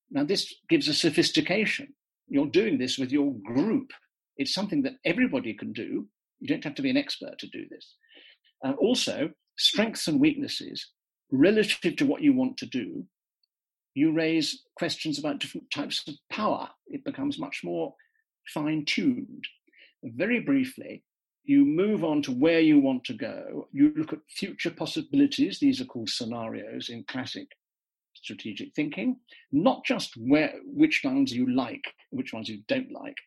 Now, 0.10 0.24
this 0.24 0.54
gives 0.70 0.88
a 0.88 0.94
sophistication. 0.94 1.94
You're 2.28 2.48
doing 2.48 2.78
this 2.78 2.98
with 2.98 3.12
your 3.12 3.34
group. 3.44 3.92
It's 4.38 4.54
something 4.54 4.82
that 4.84 4.98
everybody 5.06 5.54
can 5.54 5.74
do. 5.74 6.08
You 6.40 6.48
don't 6.48 6.64
have 6.64 6.76
to 6.76 6.82
be 6.82 6.90
an 6.90 6.98
expert 6.98 7.38
to 7.40 7.48
do 7.48 7.66
this. 7.70 7.96
Uh, 8.66 8.74
also, 8.80 9.30
strengths 9.58 10.08
and 10.08 10.20
weaknesses 10.20 10.92
relative 11.32 11.96
to 11.98 12.06
what 12.06 12.22
you 12.22 12.34
want 12.34 12.58
to 12.58 12.66
do. 12.66 13.06
You 13.94 14.14
raise 14.14 14.62
questions 14.76 15.20
about 15.20 15.40
different 15.40 15.70
types 15.72 16.08
of 16.08 16.16
power. 16.30 16.70
It 16.88 17.04
becomes 17.04 17.40
much 17.40 17.62
more 17.64 17.96
fine 18.54 18.86
tuned. 18.86 19.46
Very 20.04 20.40
briefly, 20.40 21.04
you 21.44 21.66
move 21.66 22.04
on 22.04 22.22
to 22.24 22.32
where 22.32 22.60
you 22.60 22.80
want 22.80 23.04
to 23.06 23.14
go. 23.14 23.68
You 23.72 23.94
look 23.96 24.14
at 24.14 24.20
future 24.30 24.72
possibilities. 24.72 25.60
These 25.60 25.82
are 25.82 25.86
called 25.86 26.10
scenarios 26.10 26.90
in 26.90 27.04
classic 27.04 27.48
strategic 28.14 28.74
thinking, 28.76 29.18
not 29.52 29.84
just 29.86 30.14
where 30.18 30.54
which 30.64 31.02
ones 31.04 31.34
you 31.34 31.50
like, 31.54 31.94
which 32.12 32.34
ones 32.34 32.50
you 32.50 32.62
don't 32.68 32.92
like, 32.92 33.18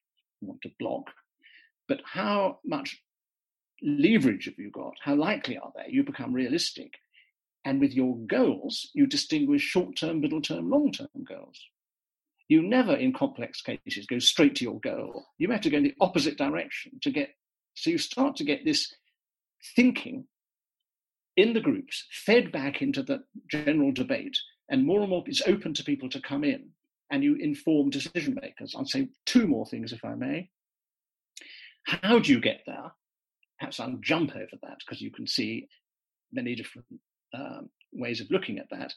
want 0.41 0.61
to 0.63 0.71
block, 0.79 1.11
but 1.89 2.01
how 2.05 2.59
much 2.65 3.03
leverage 3.83 4.47
have 4.47 4.59
you 4.59 4.71
got? 4.71 4.95
How 5.03 5.15
likely 5.15 5.59
are 5.59 5.73
they? 5.75 5.93
You 5.93 6.05
become 6.05 6.33
realistic. 6.33 6.93
And 7.65 7.81
with 7.81 7.93
your 7.93 8.17
goals, 8.27 8.91
you 8.95 9.07
distinguish 9.07 9.63
short 9.63 9.97
term, 9.97 10.21
middle 10.21 10.43
term, 10.43 10.71
long 10.71 10.93
term 10.93 11.09
goals. 11.27 11.59
You 12.49 12.63
never, 12.63 12.95
in 12.95 13.13
complex 13.15 13.63
cases, 13.63 14.07
go 14.07 14.19
straight 14.19 14.55
to 14.57 14.65
your 14.65 14.81
goal. 14.81 15.25
You 15.39 15.51
have 15.51 15.63
to 15.63 15.71
go 15.71 15.79
in 15.79 15.83
the 15.83 15.95
opposite 16.01 16.37
direction 16.37 16.93
to 17.03 17.11
get. 17.11 17.31
So 17.75 17.91
you 17.91 17.99
start 17.99 18.37
to 18.37 18.45
get 18.45 18.65
this 18.65 18.93
thinking 19.75 20.27
in 21.37 21.53
the 21.53 21.61
groups 21.61 22.07
fed 22.13 22.53
back 22.53 22.83
into 22.83 23.03
the 23.03 23.25
general 23.51 23.93
debate 23.93 24.37
and 24.69 24.85
more 24.85 25.01
and 25.01 25.11
more 25.11 25.25
it's 25.27 25.43
open 25.47 25.75
to 25.75 25.85
people 25.85 26.09
to 26.11 26.21
come 26.21 26.45
in 26.45 26.69
and 27.11 27.23
you 27.23 27.37
inform 27.37 27.91
decision 27.91 28.37
makers. 28.41 28.75
I'll 28.77 28.87
say 28.87 29.09
two 29.27 29.47
more 29.47 29.67
things, 29.67 29.93
if 29.93 30.05
I 30.05 30.15
may. 30.15 30.51
How 31.85 32.19
do 32.19 32.33
you 32.33 32.41
get 32.41 32.63
there? 32.67 32.93
Perhaps 33.59 33.81
I'll 33.81 33.99
jump 34.01 34.35
over 34.35 34.57
that 34.63 34.79
because 34.81 35.01
you 35.01 35.11
can 35.11 35.27
see 35.27 35.69
many 36.33 36.55
different 36.55 36.87
um, 37.35 37.71
ways 37.93 38.21
of 38.21 38.31
looking 38.31 38.59
at 38.59 38.71
that. 38.71 38.93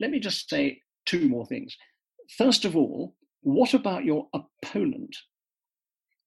Let 0.00 0.10
me 0.10 0.18
just 0.18 0.48
say 0.48 0.80
two 1.06 1.28
more 1.28 1.46
things. 1.46 1.76
First 2.36 2.64
of 2.64 2.76
all, 2.76 3.14
what 3.42 3.74
about 3.74 4.04
your 4.04 4.28
opponent? 4.32 5.16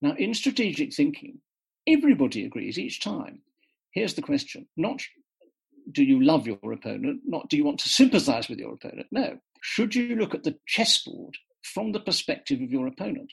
Now, 0.02 0.14
in 0.18 0.34
strategic 0.34 0.94
thinking, 0.94 1.40
everybody 1.88 2.46
agrees 2.46 2.78
each 2.78 3.02
time. 3.02 3.42
Here's 3.92 4.14
the 4.14 4.22
question 4.22 4.68
not 4.78 5.02
do 5.92 6.04
you 6.04 6.22
love 6.24 6.46
your 6.46 6.60
opponent, 6.72 7.22
not 7.26 7.50
do 7.50 7.58
you 7.58 7.64
want 7.64 7.80
to 7.80 7.90
sympathize 7.90 8.50
with 8.50 8.60
your 8.60 8.74
opponent. 8.74 9.08
No. 9.12 9.38
Should 9.62 9.96
you 9.96 10.16
look 10.16 10.36
at 10.36 10.44
the 10.44 10.58
chessboard 10.68 11.36
from 11.64 11.92
the 11.92 12.00
perspective 12.00 12.62
of 12.62 12.72
your 12.72 12.88
opponent? 12.88 13.32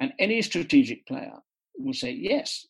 And 0.00 0.12
any 0.18 0.42
strategic 0.42 1.06
player 1.06 1.38
will 1.78 1.94
say, 1.94 2.10
yes, 2.10 2.66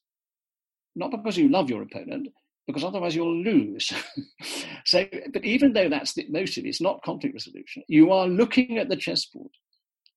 not 0.95 1.11
because 1.11 1.37
you 1.37 1.49
love 1.49 1.71
your 1.71 1.83
opponent, 1.83 2.29
because 2.67 2.85
otherwise 2.85 3.15
you'll 3.15 3.43
lose. 3.43 3.93
so, 4.85 5.05
but 5.33 5.45
even 5.45 5.73
though 5.73 5.89
that's 5.89 6.15
the 6.15 6.27
motive, 6.29 6.65
it's 6.65 6.81
not 6.81 7.03
conflict 7.03 7.35
resolution. 7.35 7.83
You 7.89 8.13
are 8.13 8.27
looking 8.27 8.79
at 8.79 8.89
the 8.89 8.97
chessboard 8.97 9.51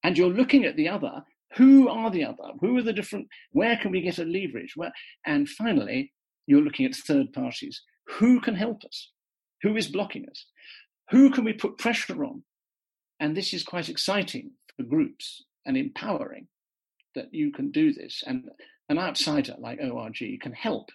and 0.04 0.18
you're 0.18 0.30
looking 0.30 0.66
at 0.66 0.76
the 0.76 0.90
other. 0.90 1.24
Who 1.58 1.88
are 1.88 2.12
the 2.12 2.26
other? 2.26 2.52
Who 2.60 2.78
are 2.78 2.82
the 2.82 2.94
different? 2.94 3.28
Where 3.52 3.78
can 3.78 3.92
we 3.92 4.02
get 4.02 4.20
a 4.20 4.26
leverage? 4.26 4.74
Where, 4.76 4.92
and 5.26 5.48
finally, 5.50 6.14
you're 6.48 6.62
looking 6.62 6.86
at 6.86 6.96
third 6.96 7.34
parties. 7.34 7.82
Who 8.18 8.40
can 8.40 8.56
help 8.56 8.84
us? 8.84 9.12
Who 9.64 9.76
is 9.76 9.88
blocking 9.88 10.28
us? 10.30 10.46
Who 11.12 11.32
can 11.32 11.44
we 11.44 11.54
put 11.54 11.78
pressure 11.78 12.24
on? 12.24 12.44
And 13.20 13.36
this 13.36 13.54
is 13.54 13.64
quite 13.64 13.90
exciting 13.90 14.52
for 14.76 14.84
groups 14.84 15.44
and 15.66 15.78
empowering 15.78 16.48
that 17.16 17.34
you 17.34 17.52
can 17.52 17.72
do 17.72 17.94
this. 17.94 18.24
And 18.28 18.50
an 18.90 19.00
outsider 19.00 19.56
like 19.58 19.80
ORG 19.80 20.20
can 20.42 20.54
help 20.54 20.90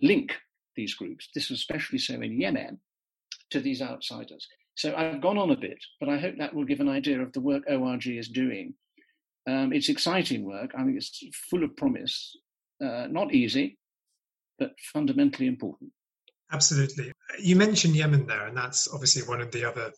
link 0.00 0.32
these 0.76 0.94
groups. 0.94 1.28
This 1.34 1.50
was 1.50 1.58
especially 1.58 1.98
so 1.98 2.14
in 2.14 2.40
Yemen 2.40 2.80
to 3.50 3.60
these 3.60 3.82
outsiders. 3.82 4.46
So 4.74 4.94
I've 4.94 5.22
gone 5.22 5.38
on 5.38 5.50
a 5.50 5.56
bit, 5.56 5.82
but 6.00 6.08
I 6.08 6.18
hope 6.18 6.34
that 6.38 6.54
will 6.54 6.64
give 6.64 6.80
an 6.80 6.88
idea 6.88 7.20
of 7.22 7.32
the 7.32 7.40
work 7.40 7.64
ORG 7.68 8.06
is 8.06 8.28
doing. 8.28 8.74
Um, 9.48 9.72
it's 9.72 9.88
exciting 9.88 10.44
work. 10.44 10.72
I 10.76 10.84
think 10.84 10.96
it's 10.96 11.22
full 11.50 11.64
of 11.64 11.76
promise. 11.76 12.36
Uh, 12.82 13.06
not 13.08 13.32
easy, 13.32 13.78
but 14.58 14.72
fundamentally 14.92 15.46
important. 15.46 15.92
Absolutely. 16.52 17.12
You 17.40 17.56
mentioned 17.56 17.96
Yemen 17.96 18.26
there, 18.26 18.46
and 18.46 18.56
that's 18.56 18.92
obviously 18.92 19.22
one 19.22 19.40
of 19.40 19.50
the 19.50 19.64
other, 19.64 19.92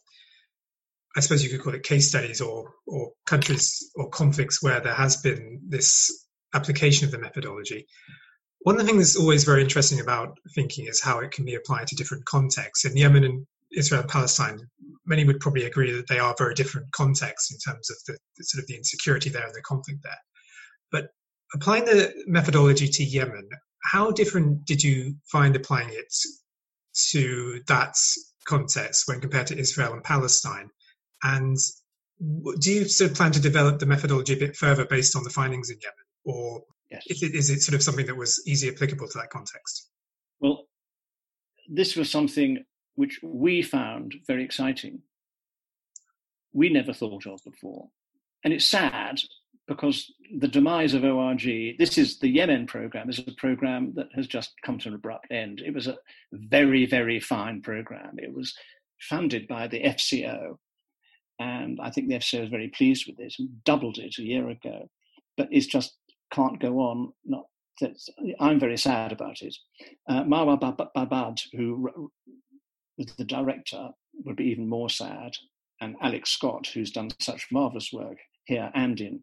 I 1.16 1.20
suppose 1.20 1.42
you 1.42 1.50
could 1.50 1.62
call 1.62 1.74
it 1.74 1.82
case 1.82 2.08
studies 2.08 2.40
or, 2.40 2.72
or 2.86 3.10
countries 3.26 3.90
or 3.96 4.08
conflicts 4.10 4.62
where 4.62 4.80
there 4.80 4.94
has 4.94 5.16
been 5.16 5.60
this 5.66 6.26
application 6.54 7.04
of 7.04 7.10
the 7.10 7.18
methodology. 7.18 7.86
One 8.60 8.74
of 8.74 8.80
the 8.80 8.86
things 8.86 8.98
that's 8.98 9.20
always 9.20 9.44
very 9.44 9.62
interesting 9.62 10.00
about 10.00 10.36
thinking 10.54 10.86
is 10.86 11.00
how 11.00 11.20
it 11.20 11.30
can 11.30 11.44
be 11.44 11.54
applied 11.54 11.86
to 11.88 11.96
different 11.96 12.24
contexts. 12.24 12.84
In 12.84 12.96
Yemen 12.96 13.24
and 13.24 13.46
Israel 13.72 14.00
and 14.00 14.10
Palestine, 14.10 14.60
many 15.06 15.24
would 15.24 15.40
probably 15.40 15.64
agree 15.64 15.92
that 15.92 16.08
they 16.08 16.18
are 16.18 16.34
very 16.36 16.54
different 16.54 16.90
contexts 16.92 17.52
in 17.52 17.58
terms 17.58 17.90
of 17.90 17.96
the, 18.06 18.18
the 18.36 18.44
sort 18.44 18.62
of 18.62 18.66
the 18.66 18.76
insecurity 18.76 19.30
there 19.30 19.44
and 19.44 19.54
the 19.54 19.62
conflict 19.62 20.00
there. 20.02 20.18
But 20.90 21.10
applying 21.54 21.84
the 21.84 22.12
methodology 22.26 22.88
to 22.88 23.04
Yemen, 23.04 23.48
how 23.82 24.10
different 24.10 24.64
did 24.64 24.82
you 24.82 25.14
find 25.30 25.54
applying 25.54 25.90
it 25.90 26.12
to 27.10 27.62
that 27.68 27.96
context 28.44 29.06
when 29.06 29.20
compared 29.20 29.46
to 29.48 29.58
Israel 29.58 29.92
and 29.92 30.02
Palestine? 30.02 30.70
And 31.22 31.56
do 32.60 32.72
you 32.72 32.84
sort 32.86 33.10
of 33.10 33.16
plan 33.16 33.32
to 33.32 33.40
develop 33.40 33.78
the 33.78 33.86
methodology 33.86 34.34
a 34.34 34.36
bit 34.36 34.56
further 34.56 34.84
based 34.84 35.14
on 35.14 35.22
the 35.22 35.30
findings 35.30 35.70
in 35.70 35.78
Yemen, 35.80 35.94
or 36.24 36.62
yes. 36.90 37.04
is, 37.08 37.22
it, 37.22 37.34
is 37.34 37.50
it 37.50 37.60
sort 37.60 37.74
of 37.74 37.82
something 37.82 38.06
that 38.06 38.16
was 38.16 38.42
easy 38.46 38.68
applicable 38.68 39.08
to 39.08 39.18
that 39.18 39.30
context? 39.30 39.88
Well, 40.40 40.66
this 41.68 41.96
was 41.96 42.10
something 42.10 42.64
which 42.94 43.20
we 43.22 43.62
found 43.62 44.14
very 44.26 44.44
exciting. 44.44 45.02
We 46.52 46.68
never 46.68 46.92
thought 46.92 47.26
of 47.26 47.40
before. 47.44 47.88
And 48.44 48.52
it's 48.52 48.66
sad 48.66 49.20
because 49.68 50.10
the 50.38 50.48
demise 50.48 50.94
of 50.94 51.04
ORG, 51.04 51.42
this 51.78 51.98
is 51.98 52.18
the 52.18 52.28
Yemen 52.28 52.66
program, 52.66 53.10
is 53.10 53.18
a 53.18 53.32
program 53.36 53.92
that 53.96 54.08
has 54.14 54.26
just 54.26 54.52
come 54.64 54.78
to 54.78 54.88
an 54.88 54.94
abrupt 54.94 55.26
end. 55.30 55.60
It 55.64 55.74
was 55.74 55.86
a 55.86 55.98
very, 56.32 56.86
very 56.86 57.20
fine 57.20 57.60
program. 57.60 58.14
It 58.16 58.32
was 58.32 58.54
funded 58.98 59.46
by 59.46 59.68
the 59.68 59.82
FCO, 59.82 60.56
and 61.38 61.78
I 61.82 61.90
think 61.90 62.08
the 62.08 62.16
FCO 62.16 62.44
is 62.44 62.50
very 62.50 62.68
pleased 62.68 63.06
with 63.06 63.20
it 63.20 63.34
and 63.38 63.62
doubled 63.64 63.98
it 63.98 64.18
a 64.18 64.22
year 64.22 64.48
ago. 64.48 64.88
But 65.36 65.48
it's 65.50 65.66
just 65.66 65.96
can't 66.32 66.60
go 66.60 66.78
on. 66.80 67.12
Not 67.24 67.46
I'm 68.40 68.58
very 68.58 68.76
sad 68.76 69.12
about 69.12 69.40
it. 69.42 69.56
Uh, 70.08 70.24
Marwa 70.24 70.58
Baabbad, 70.58 71.40
who 71.52 72.10
was 72.96 73.14
the 73.16 73.24
director, 73.24 73.90
would 74.24 74.36
be 74.36 74.46
even 74.46 74.68
more 74.68 74.90
sad. 74.90 75.32
And 75.80 75.96
Alex 76.02 76.30
Scott, 76.30 76.66
who's 76.74 76.90
done 76.90 77.10
such 77.20 77.46
marvelous 77.52 77.92
work 77.92 78.18
here 78.46 78.70
and 78.74 79.00
in 79.00 79.20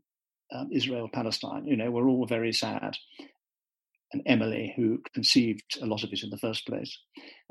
um, 0.53 0.69
Israel 0.71 1.09
Palestine. 1.11 1.67
You 1.67 1.75
know, 1.75 1.91
we're 1.91 2.07
all 2.07 2.25
very 2.25 2.53
sad. 2.53 2.95
And 4.13 4.21
Emily, 4.25 4.73
who 4.77 5.01
conceived 5.13 5.77
a 5.81 5.85
lot 5.85 6.03
of 6.03 6.13
it 6.13 6.23
in 6.23 6.29
the 6.29 6.37
first 6.37 6.65
place. 6.65 6.97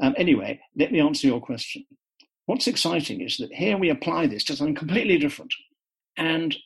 Um, 0.02 0.14
anyway, 0.16 0.60
let 0.76 0.92
me 0.92 1.00
answer 1.00 1.26
your 1.26 1.40
question. 1.40 1.84
What's 2.46 2.66
exciting 2.66 3.20
is 3.20 3.36
that 3.38 3.52
here 3.52 3.76
we 3.76 3.90
apply 3.90 4.26
this 4.26 4.44
to 4.44 4.56
something 4.56 4.74
completely 4.74 5.18
different. 5.18 5.52
And 6.16 6.56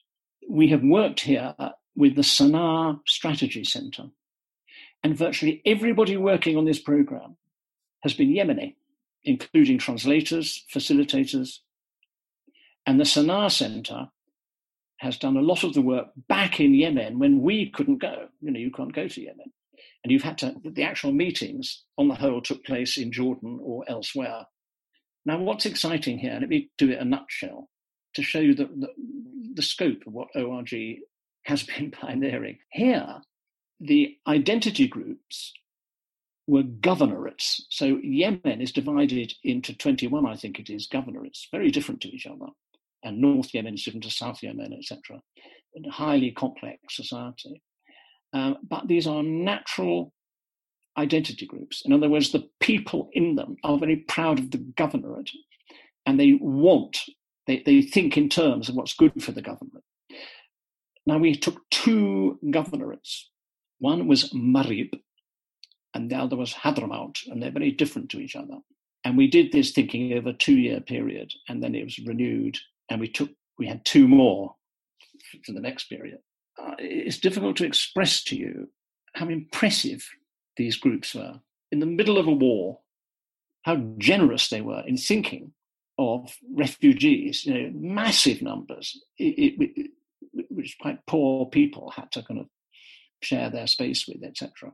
we 0.48 0.68
have 0.68 0.82
worked 0.82 1.20
here 1.20 1.54
with 1.98 2.14
the 2.14 2.22
Sana'a 2.22 3.00
Strategy 3.08 3.64
Center. 3.64 4.04
And 5.02 5.18
virtually 5.18 5.60
everybody 5.66 6.16
working 6.16 6.56
on 6.56 6.64
this 6.64 6.78
program 6.78 7.36
has 8.04 8.14
been 8.14 8.32
Yemeni, 8.32 8.76
including 9.24 9.78
translators, 9.78 10.64
facilitators. 10.72 11.58
And 12.86 13.00
the 13.00 13.04
Sana'a 13.04 13.50
Center 13.50 14.10
has 14.98 15.18
done 15.18 15.36
a 15.36 15.42
lot 15.42 15.64
of 15.64 15.74
the 15.74 15.82
work 15.82 16.06
back 16.28 16.60
in 16.60 16.72
Yemen 16.72 17.18
when 17.18 17.42
we 17.42 17.68
couldn't 17.68 17.98
go. 17.98 18.28
You 18.40 18.52
know, 18.52 18.60
you 18.60 18.70
can't 18.70 18.94
go 18.94 19.08
to 19.08 19.20
Yemen. 19.20 19.52
And 20.04 20.12
you've 20.12 20.22
had 20.22 20.38
to, 20.38 20.54
the 20.64 20.84
actual 20.84 21.10
meetings 21.10 21.82
on 21.98 22.06
the 22.06 22.14
whole 22.14 22.40
took 22.40 22.64
place 22.64 22.96
in 22.96 23.10
Jordan 23.10 23.58
or 23.60 23.84
elsewhere. 23.88 24.46
Now, 25.26 25.40
what's 25.40 25.66
exciting 25.66 26.18
here, 26.18 26.38
let 26.40 26.48
me 26.48 26.70
do 26.78 26.90
it 26.90 26.98
in 26.98 27.00
a 27.00 27.04
nutshell 27.04 27.68
to 28.14 28.22
show 28.22 28.38
you 28.38 28.54
the, 28.54 28.66
the, 28.66 28.88
the 29.54 29.62
scope 29.62 30.06
of 30.06 30.12
what 30.12 30.28
ORG 30.36 30.72
has 31.48 31.62
been 31.78 31.90
pioneering. 31.90 32.58
Here, 32.70 33.20
the 33.80 34.16
identity 34.26 34.86
groups 34.86 35.52
were 36.46 36.62
governorates. 36.62 37.60
So 37.68 37.98
Yemen 38.02 38.62
is 38.62 38.72
divided 38.72 39.34
into 39.44 39.76
21, 39.76 40.26
I 40.26 40.36
think 40.36 40.58
it 40.58 40.70
is, 40.70 40.88
governorates, 40.88 41.46
very 41.52 41.70
different 41.70 42.00
to 42.02 42.08
each 42.08 42.26
other 42.26 42.46
and 43.02 43.20
North 43.20 43.54
Yemen 43.54 43.74
is 43.74 43.82
different 43.82 44.04
to 44.04 44.10
South 44.10 44.42
Yemen, 44.42 44.72
etc. 44.72 45.20
A 45.76 45.90
highly 45.90 46.30
complex 46.30 46.96
society. 46.96 47.62
Um, 48.32 48.58
but 48.68 48.88
these 48.88 49.06
are 49.06 49.22
natural 49.22 50.12
identity 50.96 51.46
groups. 51.46 51.82
In 51.84 51.92
other 51.92 52.08
words, 52.08 52.32
the 52.32 52.48
people 52.60 53.08
in 53.12 53.36
them 53.36 53.56
are 53.62 53.78
very 53.78 53.96
proud 53.96 54.38
of 54.38 54.50
the 54.50 54.58
governorate 54.58 55.30
and 56.06 56.18
they 56.18 56.36
want, 56.40 56.98
they, 57.46 57.62
they 57.64 57.82
think 57.82 58.16
in 58.16 58.28
terms 58.28 58.68
of 58.68 58.74
what's 58.74 58.94
good 58.94 59.22
for 59.22 59.32
the 59.32 59.42
government. 59.42 59.84
Now, 61.08 61.16
we 61.16 61.34
took 61.34 61.62
two 61.70 62.38
governorates. 62.44 63.24
One 63.78 64.06
was 64.08 64.30
Marib 64.34 64.90
and 65.94 66.10
the 66.10 66.16
other 66.16 66.36
was 66.36 66.52
Hadramaut, 66.52 67.26
and 67.28 67.42
they're 67.42 67.50
very 67.50 67.70
different 67.70 68.10
to 68.10 68.20
each 68.20 68.36
other. 68.36 68.58
And 69.04 69.16
we 69.16 69.26
did 69.26 69.50
this 69.50 69.70
thinking 69.70 70.12
over 70.12 70.28
a 70.28 70.34
two 70.34 70.58
year 70.58 70.80
period, 70.80 71.32
and 71.48 71.62
then 71.62 71.74
it 71.74 71.84
was 71.84 71.98
renewed 71.98 72.58
and 72.90 73.00
we 73.00 73.08
took 73.08 73.30
we 73.58 73.66
had 73.66 73.86
two 73.86 74.06
more 74.06 74.54
for 75.46 75.52
the 75.52 75.60
next 75.60 75.84
period. 75.84 76.18
Uh, 76.62 76.74
it's 76.78 77.16
difficult 77.16 77.56
to 77.56 77.64
express 77.64 78.22
to 78.24 78.36
you 78.36 78.68
how 79.14 79.28
impressive 79.28 80.06
these 80.58 80.76
groups 80.76 81.14
were 81.14 81.40
in 81.72 81.80
the 81.80 81.86
middle 81.86 82.18
of 82.18 82.26
a 82.26 82.32
war, 82.32 82.80
how 83.62 83.76
generous 83.96 84.50
they 84.50 84.60
were 84.60 84.82
in 84.86 84.98
thinking 84.98 85.52
of 85.96 86.36
refugees, 86.54 87.46
you 87.46 87.54
know, 87.54 87.70
massive 87.74 88.42
numbers, 88.42 89.00
it, 89.16 89.54
it, 89.58 89.90
which 90.50 90.76
quite 90.80 90.98
poor 91.06 91.46
people 91.46 91.90
had 91.90 92.10
to 92.12 92.22
kind 92.22 92.40
of 92.40 92.46
share 93.22 93.50
their 93.50 93.66
space 93.66 94.06
with, 94.06 94.22
etc. 94.22 94.72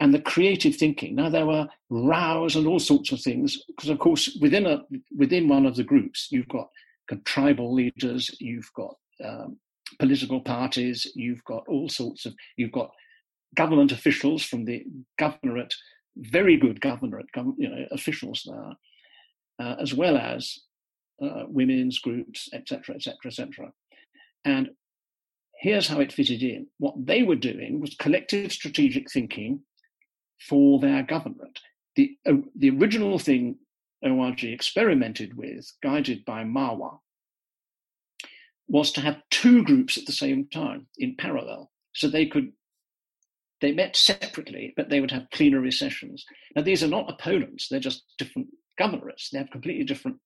And 0.00 0.12
the 0.12 0.20
creative 0.20 0.74
thinking. 0.76 1.14
Now 1.14 1.28
there 1.28 1.46
were 1.46 1.68
rows 1.90 2.56
and 2.56 2.66
all 2.66 2.80
sorts 2.80 3.12
of 3.12 3.20
things 3.20 3.62
because, 3.68 3.88
of 3.88 3.98
course, 3.98 4.36
within 4.40 4.66
a 4.66 4.82
within 5.16 5.48
one 5.48 5.66
of 5.66 5.76
the 5.76 5.84
groups, 5.84 6.28
you've 6.30 6.48
got 6.48 6.68
tribal 7.24 7.74
leaders, 7.74 8.34
you've 8.40 8.70
got 8.74 8.94
um, 9.24 9.58
political 9.98 10.40
parties, 10.40 11.10
you've 11.14 11.44
got 11.44 11.64
all 11.68 11.88
sorts 11.88 12.26
of, 12.26 12.34
you've 12.56 12.72
got 12.72 12.90
government 13.54 13.92
officials 13.92 14.42
from 14.42 14.64
the 14.64 14.84
governorate, 15.20 15.74
very 16.16 16.56
good 16.56 16.80
governorate 16.80 17.28
you 17.58 17.68
know, 17.68 17.86
officials 17.90 18.42
there, 18.46 19.66
uh, 19.66 19.76
as 19.80 19.94
well 19.94 20.16
as 20.16 20.58
uh, 21.22 21.44
women's 21.46 21.98
groups, 21.98 22.48
etc., 22.52 22.94
etc., 22.94 23.16
etc. 23.26 23.72
And 24.44 24.70
here's 25.58 25.88
how 25.88 26.00
it 26.00 26.12
fitted 26.12 26.42
in. 26.42 26.66
What 26.78 26.94
they 27.06 27.22
were 27.22 27.36
doing 27.36 27.80
was 27.80 27.94
collective 27.94 28.52
strategic 28.52 29.10
thinking 29.10 29.60
for 30.48 30.80
their 30.80 31.02
government. 31.02 31.60
The, 31.96 32.16
uh, 32.26 32.34
the 32.56 32.70
original 32.70 33.18
thing 33.18 33.58
ORG 34.02 34.44
experimented 34.44 35.36
with, 35.36 35.70
guided 35.82 36.24
by 36.24 36.42
Marwa, 36.42 36.98
was 38.66 38.90
to 38.92 39.00
have 39.00 39.22
two 39.30 39.62
groups 39.62 39.96
at 39.98 40.06
the 40.06 40.12
same 40.12 40.48
time 40.48 40.86
in 40.98 41.16
parallel. 41.16 41.70
So 41.94 42.08
they 42.08 42.26
could, 42.26 42.52
they 43.60 43.72
met 43.72 43.94
separately, 43.94 44.72
but 44.76 44.88
they 44.88 45.00
would 45.00 45.10
have 45.10 45.30
plenary 45.30 45.70
sessions. 45.70 46.24
Now, 46.56 46.62
these 46.62 46.82
are 46.82 46.88
not 46.88 47.10
opponents, 47.10 47.68
they're 47.68 47.80
just 47.80 48.04
different 48.18 48.48
governorates. 48.80 49.30
They 49.30 49.38
have 49.38 49.50
completely 49.50 49.84
different. 49.84 50.18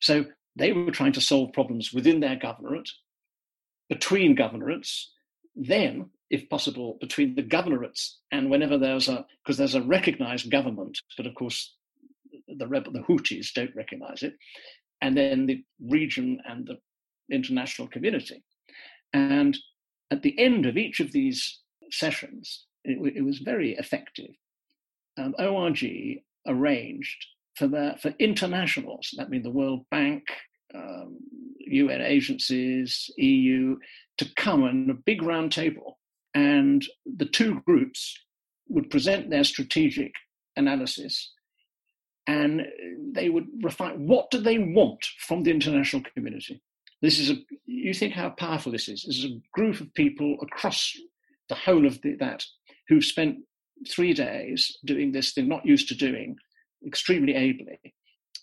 So 0.00 0.26
they 0.56 0.72
were 0.72 0.90
trying 0.90 1.12
to 1.12 1.20
solve 1.20 1.52
problems 1.52 1.92
within 1.92 2.20
their 2.20 2.36
governorate, 2.36 2.88
between 3.88 4.36
governorates, 4.36 5.10
then, 5.56 6.10
if 6.30 6.48
possible, 6.48 6.98
between 7.00 7.34
the 7.34 7.42
governorates 7.42 8.18
and 8.30 8.50
whenever 8.50 8.78
there's 8.78 9.08
a, 9.08 9.24
because 9.42 9.56
there's 9.56 9.74
a 9.74 9.82
recognized 9.82 10.50
government, 10.50 10.98
but 11.16 11.26
of 11.26 11.34
course 11.34 11.74
the 12.46 12.66
rebel, 12.66 12.92
the 12.92 13.00
Houthis 13.00 13.52
don't 13.52 13.74
recognize 13.74 14.22
it, 14.22 14.34
and 15.00 15.16
then 15.16 15.46
the 15.46 15.64
region 15.80 16.40
and 16.44 16.66
the 16.66 16.78
international 17.34 17.88
community. 17.88 18.42
And 19.12 19.56
at 20.10 20.22
the 20.22 20.38
end 20.38 20.66
of 20.66 20.76
each 20.76 21.00
of 21.00 21.12
these 21.12 21.60
sessions, 21.90 22.66
it, 22.84 22.98
it 23.16 23.22
was 23.22 23.38
very 23.38 23.74
effective. 23.76 24.30
Um, 25.16 25.34
ORG 25.38 25.84
arranged 26.46 27.26
for 27.56 27.66
the, 27.66 27.96
for 28.00 28.14
internationals, 28.18 29.12
that 29.16 29.30
means 29.30 29.44
the 29.44 29.50
World 29.50 29.84
Bank, 29.90 30.24
um, 30.74 31.18
UN 31.60 32.00
agencies, 32.00 33.10
EU, 33.16 33.76
to 34.18 34.28
come 34.36 34.62
on 34.62 34.88
a 34.90 34.94
big 34.94 35.22
round 35.22 35.52
table, 35.52 35.98
and 36.34 36.84
the 37.04 37.26
two 37.26 37.60
groups 37.66 38.16
would 38.68 38.90
present 38.90 39.30
their 39.30 39.44
strategic 39.44 40.12
analysis, 40.56 41.32
and 42.26 42.66
they 43.12 43.28
would 43.28 43.46
refine 43.62 44.06
what 44.06 44.30
do 44.30 44.38
they 44.38 44.58
want 44.58 45.04
from 45.20 45.42
the 45.42 45.50
international 45.50 46.02
community. 46.14 46.60
This 47.00 47.18
is 47.18 47.30
a 47.30 47.36
you 47.66 47.94
think 47.94 48.12
how 48.12 48.30
powerful 48.30 48.72
this 48.72 48.88
is. 48.88 49.04
This 49.06 49.18
is 49.18 49.24
a 49.26 49.40
group 49.52 49.80
of 49.80 49.94
people 49.94 50.36
across 50.42 50.94
the 51.48 51.54
whole 51.54 51.86
of 51.86 52.00
the, 52.02 52.16
that 52.16 52.44
who've 52.88 53.04
spent 53.04 53.38
three 53.88 54.12
days 54.12 54.76
doing 54.84 55.12
this 55.12 55.34
they're 55.34 55.44
not 55.44 55.64
used 55.64 55.88
to 55.88 55.94
doing 55.94 56.36
extremely 56.86 57.34
ably 57.34 57.94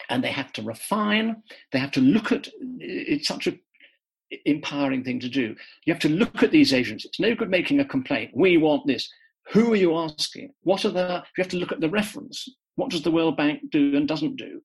and 0.09 0.23
they 0.23 0.31
have 0.31 0.51
to 0.53 0.61
refine 0.61 1.35
they 1.71 1.79
have 1.79 1.91
to 1.91 2.01
look 2.01 2.31
at 2.31 2.49
it's 2.79 3.27
such 3.27 3.47
a 3.47 3.57
empowering 4.45 5.03
thing 5.03 5.19
to 5.19 5.29
do. 5.29 5.55
You 5.85 5.93
have 5.93 6.01
to 6.01 6.09
look 6.09 6.43
at 6.43 6.51
these 6.51 6.73
agents. 6.73 7.05
it's 7.05 7.19
no 7.19 7.35
good 7.35 7.49
making 7.49 7.79
a 7.79 7.85
complaint. 7.85 8.31
We 8.33 8.57
want 8.57 8.87
this. 8.87 9.09
Who 9.51 9.73
are 9.73 9.77
you 9.77 9.95
asking? 9.95 10.53
What 10.61 10.85
are 10.85 10.89
the 10.89 11.23
you 11.37 11.43
have 11.43 11.51
to 11.51 11.57
look 11.57 11.71
at 11.71 11.81
the 11.81 11.89
reference. 11.89 12.47
What 12.75 12.89
does 12.89 13.03
the 13.03 13.11
world 13.11 13.37
bank 13.37 13.61
do 13.69 13.95
and 13.95 14.07
doesn't 14.07 14.37
do? 14.37 14.61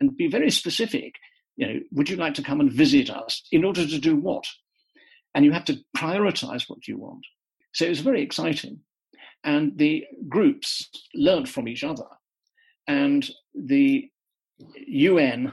And 0.00 0.16
be 0.16 0.28
very 0.28 0.50
specific. 0.50 1.14
You 1.56 1.66
know 1.66 1.80
would 1.92 2.08
you 2.08 2.16
like 2.16 2.34
to 2.34 2.42
come 2.42 2.60
and 2.60 2.72
visit 2.72 3.10
us? 3.10 3.42
In 3.50 3.64
order 3.64 3.86
to 3.86 3.98
do 3.98 4.16
what? 4.16 4.44
And 5.34 5.44
you 5.44 5.52
have 5.52 5.64
to 5.66 5.78
prioritize 5.96 6.64
what 6.68 6.86
you 6.86 6.98
want. 6.98 7.24
So 7.72 7.84
it 7.84 7.90
was 7.90 8.00
very 8.00 8.22
exciting. 8.22 8.80
And 9.42 9.78
the 9.78 10.04
groups 10.28 10.90
learned 11.14 11.48
from 11.48 11.68
each 11.68 11.84
other. 11.84 12.06
And 12.86 13.28
the 13.54 14.10
UN 14.86 15.52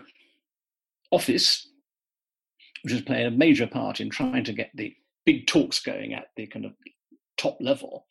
office, 1.12 1.70
which 2.84 2.94
has 2.94 3.02
played 3.02 3.26
a 3.26 3.32
major 3.32 3.68
part 3.68 4.00
in 4.00 4.10
trying 4.10 4.44
to 4.44 4.54
get 4.54 4.72
the 4.76 4.94
big 5.26 5.48
talks 5.48 5.80
going 5.80 6.14
at 6.14 6.28
the 6.36 6.48
kind 6.48 6.66
of 6.66 6.74
top 7.38 7.58
level, 7.60 8.06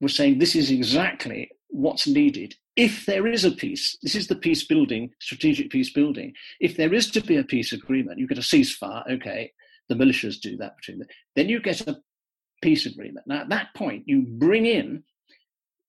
was 0.00 0.14
saying 0.14 0.38
this 0.38 0.54
is 0.54 0.70
exactly 0.70 1.50
what's 1.68 2.06
needed 2.06 2.54
if 2.76 3.06
there 3.06 3.26
is 3.26 3.44
a 3.44 3.50
peace. 3.50 3.98
This 4.02 4.14
is 4.14 4.28
the 4.28 4.36
peace 4.36 4.64
building, 4.64 5.10
strategic 5.20 5.70
peace 5.70 5.92
building. 5.92 6.32
If 6.60 6.76
there 6.76 6.94
is 6.94 7.10
to 7.10 7.20
be 7.20 7.36
a 7.36 7.44
peace 7.44 7.72
agreement, 7.72 8.18
you 8.18 8.28
get 8.28 8.38
a 8.38 8.42
ceasefire. 8.42 9.02
Okay, 9.10 9.52
the 9.88 9.94
militias 9.94 10.40
do 10.40 10.56
that 10.58 10.76
between 10.76 11.00
them. 11.00 11.08
Then 11.34 11.48
you 11.48 11.60
get 11.60 11.86
a 11.88 11.98
peace 12.62 12.86
agreement. 12.86 13.26
Now, 13.26 13.40
at 13.40 13.48
that 13.48 13.74
point, 13.74 14.04
you 14.06 14.22
bring 14.22 14.66
in, 14.66 15.02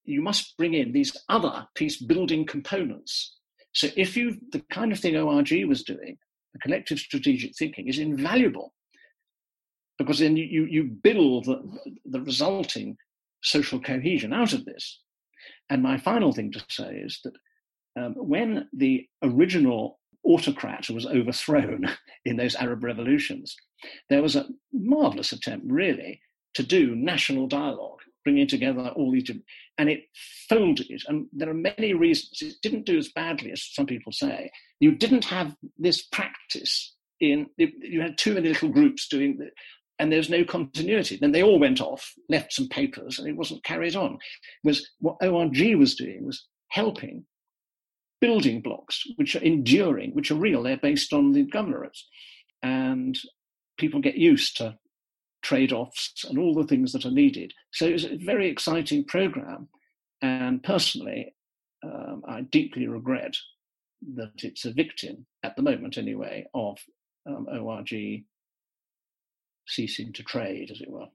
you 0.03 0.21
must 0.21 0.57
bring 0.57 0.73
in 0.73 0.91
these 0.91 1.15
other 1.29 1.67
peace 1.75 2.01
building 2.01 2.45
components 2.45 3.38
so 3.73 3.87
if 3.95 4.17
you, 4.17 4.37
the 4.51 4.63
kind 4.71 4.91
of 4.91 4.99
thing 4.99 5.15
ORG 5.15 5.51
was 5.67 5.83
doing, 5.83 6.17
the 6.53 6.59
collective 6.59 6.99
strategic 6.99 7.55
thinking 7.55 7.87
is 7.87 7.99
invaluable 7.99 8.73
because 9.97 10.19
then 10.19 10.37
you, 10.37 10.65
you 10.65 10.83
build 10.83 11.45
the, 11.45 11.61
the 12.05 12.21
resulting 12.21 12.97
social 13.43 13.79
cohesion 13.79 14.33
out 14.33 14.53
of 14.53 14.65
this. 14.65 15.01
And 15.69 15.83
my 15.83 15.97
final 15.97 16.31
thing 16.31 16.51
to 16.53 16.63
say 16.69 16.95
is 16.95 17.19
that 17.23 17.33
um, 18.01 18.13
when 18.15 18.67
the 18.73 19.07
original 19.21 19.99
autocrat 20.23 20.89
was 20.89 21.05
overthrown 21.05 21.85
in 22.25 22.37
those 22.37 22.55
Arab 22.55 22.83
revolutions, 22.83 23.55
there 24.09 24.21
was 24.21 24.35
a 24.35 24.47
marvelous 24.73 25.31
attempt, 25.31 25.65
really, 25.69 26.21
to 26.55 26.63
do 26.63 26.95
national 26.95 27.47
dialogue 27.47 27.99
bringing 28.23 28.47
together 28.47 28.89
all 28.95 29.11
these, 29.11 29.23
different, 29.23 29.45
and 29.77 29.89
it 29.89 30.01
folded. 30.49 31.01
And 31.07 31.27
there 31.31 31.49
are 31.49 31.53
many 31.53 31.93
reasons. 31.93 32.41
It 32.41 32.55
didn't 32.61 32.85
do 32.85 32.97
as 32.97 33.09
badly 33.09 33.51
as 33.51 33.63
some 33.63 33.85
people 33.85 34.11
say. 34.11 34.51
You 34.79 34.95
didn't 34.95 35.25
have 35.25 35.55
this 35.77 36.05
practice 36.07 36.95
in, 37.19 37.47
you 37.57 38.01
had 38.01 38.17
too 38.17 38.33
many 38.33 38.49
little 38.49 38.69
groups 38.69 39.07
doing 39.07 39.37
it, 39.41 39.53
and 39.99 40.11
there's 40.11 40.29
no 40.29 40.43
continuity. 40.43 41.17
Then 41.19 41.31
they 41.33 41.43
all 41.43 41.59
went 41.59 41.81
off, 41.81 42.13
left 42.29 42.53
some 42.53 42.69
papers, 42.69 43.19
and 43.19 43.27
it 43.27 43.35
wasn't 43.35 43.63
carried 43.63 43.95
on. 43.95 44.13
It 44.13 44.67
was 44.67 44.89
what 44.99 45.17
ORG 45.21 45.75
was 45.75 45.95
doing 45.95 46.25
was 46.25 46.45
helping 46.69 47.25
building 48.21 48.61
blocks 48.61 49.03
which 49.15 49.35
are 49.35 49.43
enduring, 49.43 50.11
which 50.11 50.31
are 50.31 50.35
real. 50.35 50.63
They're 50.63 50.77
based 50.77 51.13
on 51.13 51.31
the 51.31 51.45
governorates. 51.45 52.05
And 52.61 53.17
people 53.77 54.01
get 54.01 54.15
used 54.15 54.57
to 54.57 54.77
trade 55.41 55.71
offs 55.71 56.25
and 56.27 56.37
all 56.37 56.53
the 56.53 56.67
things 56.67 56.91
that 56.91 57.05
are 57.05 57.11
needed. 57.11 57.53
So 57.71 57.85
it 57.85 57.93
was 57.93 58.05
a 58.05 58.17
very 58.17 58.49
exciting 58.49 59.05
program. 59.05 59.67
And 60.21 60.61
personally, 60.61 61.33
um, 61.83 62.23
I 62.27 62.41
deeply 62.41 62.87
regret 62.87 63.35
that 64.15 64.31
it's 64.37 64.65
a 64.65 64.71
victim, 64.71 65.25
at 65.43 65.55
the 65.55 65.61
moment 65.61 65.97
anyway, 65.97 66.45
of 66.53 66.77
um, 67.27 67.47
ORG 67.49 68.23
ceasing 69.67 70.13
to 70.13 70.23
trade, 70.23 70.71
as 70.71 70.81
it 70.81 70.89
were. 70.89 71.07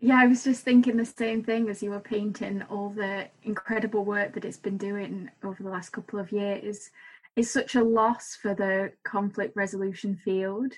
Yeah, 0.00 0.18
I 0.18 0.26
was 0.26 0.42
just 0.42 0.64
thinking 0.64 0.96
the 0.96 1.04
same 1.04 1.44
thing 1.44 1.68
as 1.68 1.82
you 1.82 1.90
were 1.90 2.00
painting 2.00 2.62
all 2.68 2.88
the 2.88 3.28
incredible 3.44 4.04
work 4.04 4.34
that 4.34 4.44
it's 4.44 4.56
been 4.56 4.76
doing 4.76 5.30
over 5.44 5.62
the 5.62 5.70
last 5.70 5.90
couple 5.90 6.18
of 6.18 6.32
years. 6.32 6.90
It's 7.36 7.52
such 7.52 7.76
a 7.76 7.84
loss 7.84 8.36
for 8.40 8.54
the 8.54 8.92
conflict 9.04 9.54
resolution 9.54 10.16
field. 10.24 10.72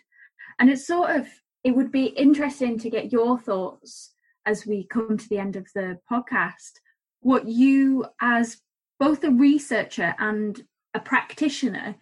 And 0.59 0.69
it's 0.69 0.87
sort 0.87 1.11
of 1.11 1.27
it 1.65 1.75
would 1.75 1.91
be 1.91 2.05
interesting 2.05 2.79
to 2.79 2.91
get 2.91 3.11
your 3.11 3.39
thoughts 3.39 4.12
as 4.47 4.67
we 4.67 4.85
come 4.85 5.17
to 5.17 5.29
the 5.29 5.39
end 5.39 5.57
of 5.57 5.67
the 5.75 5.99
podcast. 6.11 6.81
What 7.21 7.49
you, 7.49 8.05
as 8.21 8.59
both 9.01 9.25
a 9.25 9.31
researcher 9.31 10.15
and 10.19 10.62
a 10.93 11.01
practitioner 11.01 11.97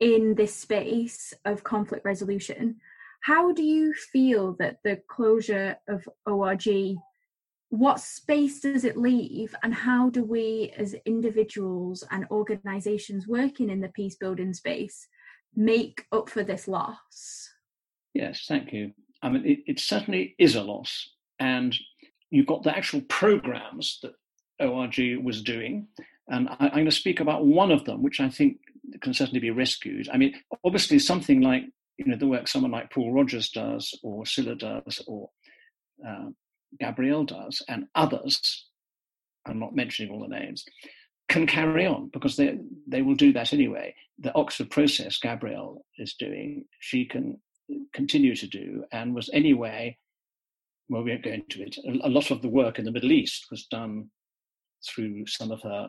in 0.00 0.34
this 0.34 0.54
space 0.54 1.34
of 1.44 1.62
conflict 1.62 2.06
resolution, 2.06 2.76
how 3.20 3.52
do 3.52 3.62
you 3.62 3.92
feel 3.92 4.56
that 4.58 4.78
the 4.82 5.00
closure 5.08 5.76
of 5.86 6.08
ORG, 6.26 6.96
what 7.68 8.00
space 8.00 8.60
does 8.60 8.84
it 8.84 8.96
leave, 8.96 9.54
and 9.62 9.74
how 9.74 10.08
do 10.08 10.24
we, 10.24 10.72
as 10.76 10.94
individuals 11.04 12.02
and 12.10 12.26
organizations 12.30 13.28
working 13.28 13.68
in 13.68 13.80
the 13.80 13.88
peace 13.90 14.16
building 14.16 14.54
space, 14.54 15.06
make 15.54 16.06
up 16.10 16.30
for 16.30 16.42
this 16.42 16.66
loss? 16.66 17.51
Yes, 18.14 18.44
thank 18.46 18.72
you. 18.72 18.92
I 19.22 19.28
mean, 19.28 19.46
it, 19.46 19.60
it 19.66 19.80
certainly 19.80 20.34
is 20.38 20.54
a 20.54 20.62
loss. 20.62 21.10
And 21.38 21.76
you've 22.30 22.46
got 22.46 22.62
the 22.62 22.76
actual 22.76 23.00
programs 23.02 24.00
that 24.02 24.12
ORG 24.64 25.22
was 25.22 25.42
doing. 25.42 25.88
And 26.28 26.48
I, 26.48 26.66
am 26.66 26.72
going 26.72 26.84
to 26.86 26.90
speak 26.90 27.20
about 27.20 27.46
one 27.46 27.70
of 27.70 27.84
them, 27.84 28.02
which 28.02 28.20
I 28.20 28.28
think 28.28 28.58
can 29.00 29.14
certainly 29.14 29.40
be 29.40 29.50
rescued. 29.50 30.08
I 30.12 30.16
mean, 30.16 30.34
obviously, 30.64 30.98
something 30.98 31.40
like 31.40 31.64
you 31.98 32.06
know 32.06 32.16
the 32.16 32.26
work 32.26 32.48
someone 32.48 32.70
like 32.70 32.90
Paul 32.90 33.12
Rogers 33.12 33.50
does, 33.50 33.98
or 34.02 34.24
Scilla 34.24 34.54
does, 34.54 35.02
or 35.06 35.30
uh, 36.06 36.26
Gabrielle 36.80 37.24
does, 37.24 37.62
and 37.68 37.86
others. 37.94 38.66
I'm 39.46 39.58
not 39.58 39.74
mentioning 39.74 40.12
all 40.12 40.20
the 40.20 40.28
names. 40.28 40.64
Can 41.28 41.46
carry 41.46 41.86
on 41.86 42.10
because 42.12 42.36
they 42.36 42.58
they 42.86 43.02
will 43.02 43.14
do 43.14 43.32
that 43.32 43.52
anyway. 43.52 43.94
The 44.18 44.34
Oxford 44.34 44.70
process 44.70 45.18
Gabrielle 45.18 45.84
is 45.98 46.14
doing, 46.14 46.64
she 46.78 47.04
can 47.04 47.40
continue 47.92 48.34
to 48.36 48.46
do 48.46 48.84
and 48.92 49.14
was 49.14 49.30
anyway, 49.32 49.96
well, 50.88 51.02
we 51.02 51.10
won't 51.10 51.24
go 51.24 51.30
into 51.30 51.62
it, 51.62 51.76
a, 52.04 52.08
lot 52.08 52.30
of 52.30 52.42
the 52.42 52.48
work 52.48 52.78
in 52.78 52.84
the 52.84 52.92
Middle 52.92 53.12
East 53.12 53.46
was 53.50 53.66
done 53.66 54.10
through 54.86 55.26
some 55.26 55.50
of 55.50 55.62
her 55.62 55.88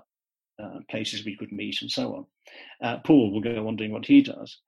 uh, 0.62 0.80
places 0.90 1.26
we 1.26 1.36
could 1.36 1.52
meet 1.52 1.82
and 1.82 1.92
so 1.92 2.16
on. 2.16 2.26
Uh, 2.88 3.00
Paul 3.00 3.32
will 3.32 3.42
go 3.42 3.68
on 3.68 3.76
doing 3.76 3.92
what 3.92 4.06
he 4.06 4.22
does. 4.22 4.60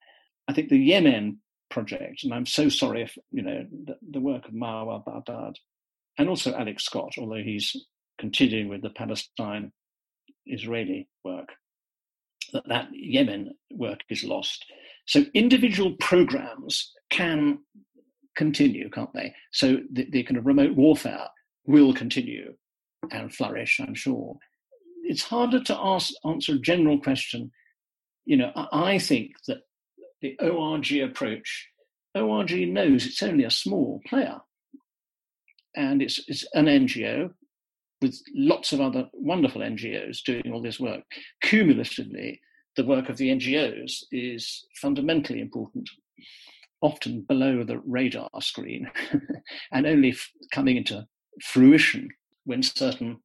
I 0.48 0.52
think 0.52 0.68
the 0.68 0.78
Yemen 0.78 1.40
project, 1.70 2.24
and 2.24 2.32
I'm 2.32 2.46
so 2.46 2.68
sorry 2.68 3.02
if, 3.02 3.16
you 3.30 3.42
know, 3.42 3.66
the, 3.86 3.96
the 4.10 4.20
work 4.20 4.46
of 4.46 4.54
Marwa 4.54 5.04
Baabbad 5.04 5.54
and 6.18 6.28
also 6.28 6.54
Alex 6.54 6.84
Scott, 6.84 7.14
although 7.18 7.42
he's 7.42 7.76
continuing 8.18 8.68
with 8.68 8.82
the 8.82 8.90
Palestine 8.90 9.72
Israeli 10.46 11.08
work, 11.24 11.50
that 12.52 12.68
that 12.68 12.88
Yemen 12.92 13.52
work 13.72 14.00
is 14.08 14.24
lost. 14.24 14.64
So 15.06 15.24
individual 15.34 15.94
programs 16.00 16.92
can 17.10 17.58
continue, 18.36 18.90
can't 18.90 19.12
they? 19.14 19.34
So 19.52 19.78
the, 19.92 20.08
the 20.10 20.22
kind 20.24 20.36
of 20.36 20.46
remote 20.46 20.76
warfare 20.76 21.28
will 21.66 21.94
continue 21.94 22.54
and 23.10 23.32
flourish, 23.34 23.80
I'm 23.80 23.94
sure. 23.94 24.36
It's 25.04 25.22
harder 25.22 25.62
to 25.64 25.76
ask, 25.78 26.12
answer 26.24 26.54
a 26.54 26.58
general 26.58 27.00
question. 27.00 27.50
You 28.24 28.38
know, 28.38 28.52
I, 28.56 28.94
I 28.94 28.98
think 28.98 29.32
that 29.46 29.58
the 30.20 30.36
ORG 30.40 30.92
approach, 30.92 31.68
ORG 32.14 32.52
knows 32.68 33.06
it's 33.06 33.22
only 33.22 33.44
a 33.44 33.50
small 33.50 34.00
player. 34.06 34.40
and 35.76 36.02
it's, 36.02 36.20
it's 36.26 36.44
an 36.54 36.66
NGO 36.66 37.30
with 38.02 38.20
lots 38.34 38.72
of 38.72 38.80
other 38.80 39.08
wonderful 39.12 39.60
NGOs 39.62 40.22
doing 40.24 40.52
all 40.52 40.62
this 40.62 40.80
work. 40.80 41.02
Cumulatively, 41.42 42.40
the 42.76 42.84
work 42.84 43.08
of 43.08 43.16
the 43.16 43.30
NGOs 43.30 44.04
is 44.12 44.66
fundamentally 44.74 45.40
important, 45.40 45.88
often 46.80 47.22
below 47.22 47.64
the 47.64 47.78
radar 47.78 48.30
screen, 48.40 48.90
and 49.72 49.86
only 49.86 50.10
f- 50.10 50.30
coming 50.52 50.76
into 50.76 51.06
fruition 51.42 52.08
when 52.44 52.62
certain 52.62 53.18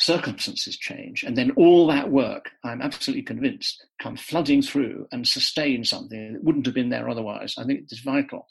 circumstances 0.00 0.76
change. 0.76 1.24
And 1.24 1.36
then 1.36 1.50
all 1.52 1.86
that 1.88 2.10
work, 2.10 2.50
I'm 2.64 2.80
absolutely 2.80 3.24
convinced, 3.24 3.84
come 4.00 4.16
flooding 4.16 4.62
through 4.62 5.08
and 5.10 5.26
sustain 5.26 5.84
something 5.84 6.34
that 6.34 6.44
wouldn't 6.44 6.66
have 6.66 6.74
been 6.74 6.88
there 6.88 7.08
otherwise. 7.08 7.54
I 7.58 7.64
think 7.64 7.80
it's 7.80 8.00
vital. 8.00 8.46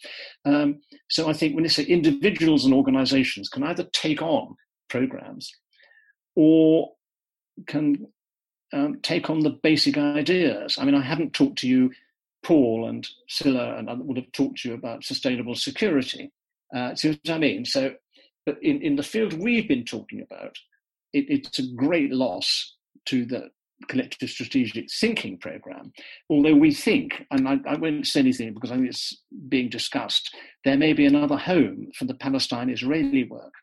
Um, 0.45 0.81
so 1.09 1.29
I 1.29 1.33
think 1.33 1.55
when 1.55 1.63
they 1.63 1.69
say 1.69 1.83
individuals 1.83 2.65
and 2.65 2.73
organizations 2.73 3.49
can 3.49 3.63
either 3.63 3.85
take 3.93 4.21
on 4.21 4.55
programs 4.89 5.51
or 6.35 6.91
can 7.65 8.07
um, 8.73 8.99
take 9.01 9.29
on 9.29 9.41
the 9.41 9.49
basic 9.49 9.97
ideas. 9.97 10.77
I 10.77 10.85
mean, 10.85 10.95
I 10.95 11.01
haven't 11.01 11.33
talked 11.33 11.59
to 11.59 11.67
you, 11.67 11.91
Paul 12.43 12.87
and 12.87 13.07
Scilla, 13.27 13.75
and 13.77 13.89
I 13.89 13.93
would 13.93 14.17
have 14.17 14.31
talked 14.31 14.59
to 14.59 14.69
you 14.69 14.75
about 14.75 15.03
sustainable 15.03 15.55
security. 15.55 16.31
Uh, 16.75 16.95
see 16.95 17.09
what 17.09 17.29
I 17.29 17.37
mean? 17.37 17.65
So, 17.65 17.95
but 18.45 18.57
in, 18.61 18.81
in 18.81 18.95
the 18.95 19.03
field 19.03 19.33
we've 19.33 19.67
been 19.67 19.85
talking 19.85 20.21
about, 20.21 20.57
it, 21.13 21.25
it's 21.29 21.59
a 21.59 21.67
great 21.75 22.11
loss 22.11 22.75
to 23.05 23.25
the 23.25 23.49
collective 23.87 24.29
strategic 24.29 24.91
thinking 24.91 25.37
program. 25.37 25.93
Although 26.29 26.55
we 26.55 26.73
think, 26.73 27.25
and 27.31 27.47
I, 27.47 27.59
I, 27.67 27.75
won't 27.75 28.07
say 28.07 28.21
anything 28.21 28.53
because 28.53 28.71
I 28.71 28.75
think 28.75 28.89
it's 28.89 29.21
being 29.47 29.69
discussed, 29.69 30.35
there 30.65 30.77
may 30.77 30.93
be 30.93 31.05
another 31.05 31.37
home 31.37 31.91
for 31.95 32.05
the 32.05 32.15
Palestine 32.15 32.69
Israeli 32.69 33.23
work 33.23 33.53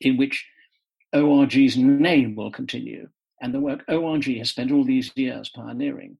in 0.00 0.16
which 0.16 0.46
ORG's 1.14 1.76
name 1.76 2.36
will 2.36 2.50
continue 2.50 3.08
and 3.40 3.52
the 3.52 3.60
work 3.60 3.84
ORG 3.88 4.24
has 4.38 4.50
spent 4.50 4.72
all 4.72 4.84
these 4.84 5.10
years 5.16 5.50
pioneering 5.54 6.16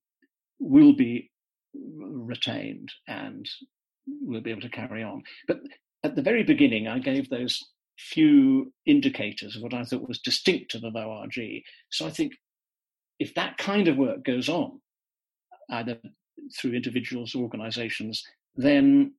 will 0.58 0.94
be 0.94 1.30
retained 1.74 2.90
and 3.08 3.48
we'll 4.06 4.40
be 4.40 4.50
able 4.50 4.60
to 4.60 4.68
carry 4.68 5.02
on. 5.02 5.22
But 5.46 5.60
at 6.02 6.16
the 6.16 6.22
very 6.22 6.42
beginning, 6.42 6.86
I 6.86 6.98
gave 6.98 7.28
those 7.28 7.60
few 7.98 8.72
indicators 8.86 9.56
of 9.56 9.62
what 9.62 9.74
I 9.74 9.84
thought 9.84 10.08
was 10.08 10.18
distinctive 10.18 10.84
of 10.84 10.96
ORG. 10.96 11.62
So 11.90 12.06
I 12.06 12.10
think 12.10 12.34
if 13.18 13.34
that 13.34 13.56
kind 13.58 13.88
of 13.88 13.96
work 13.96 14.24
goes 14.24 14.48
on, 14.48 14.80
either 15.70 15.98
through 16.58 16.74
individuals 16.74 17.34
or 17.34 17.42
organizations, 17.42 18.22
then 18.56 19.14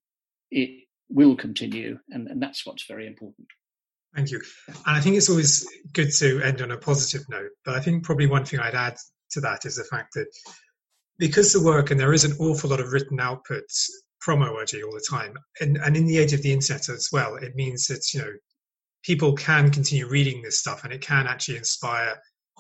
it 0.52 0.86
will 1.10 1.36
continue. 1.36 2.00
And, 2.10 2.28
and 2.28 2.42
that's 2.42 2.66
what's 2.66 2.86
very 2.86 3.08
important. 3.08 3.48
Thank 4.16 4.32
you. 4.32 4.42
And 4.68 4.96
I 4.96 5.02
think 5.02 5.18
it's 5.18 5.30
always 5.30 5.68
good 5.92 6.12
to 6.20 6.42
end 6.42 6.62
on 6.62 6.72
a 6.72 6.78
positive 6.78 7.28
note. 7.30 7.50
But 7.66 7.76
I 7.76 7.82
think 7.82 8.04
probably 8.04 8.28
one 8.28 8.46
thing 8.46 8.60
I'd 8.60 8.74
add 8.74 8.96
to 9.32 9.42
that 9.42 9.66
is 9.66 9.76
the 9.76 9.84
fact 9.84 10.14
that 10.14 10.28
because 11.18 11.52
the 11.52 11.64
work, 11.64 11.92
and 11.92 12.00
there 12.00 12.14
is 12.14 12.24
an 12.24 12.38
awful 12.40 12.70
lot 12.70 12.80
of 12.80 12.94
written 12.94 13.20
output 13.20 13.64
from 14.20 14.42
ORG 14.42 14.72
all 14.84 14.92
the 14.92 15.06
time, 15.10 15.34
and, 15.60 15.78
and 15.78 15.98
in 15.98 16.06
the 16.06 16.18
age 16.18 16.34
of 16.34 16.42
the 16.42 16.52
internet 16.52 16.90
as 16.90 17.10
well, 17.12 17.36
it 17.36 17.56
means 17.56 17.88
that, 17.88 18.14
you 18.14 18.22
know, 18.22 18.32
people 19.04 19.34
can 19.34 19.70
continue 19.70 20.08
reading 20.08 20.42
this 20.42 20.60
stuff 20.60 20.84
and 20.84 20.92
it 20.92 21.02
can 21.02 21.28
actually 21.28 21.58
inspire 21.58 22.18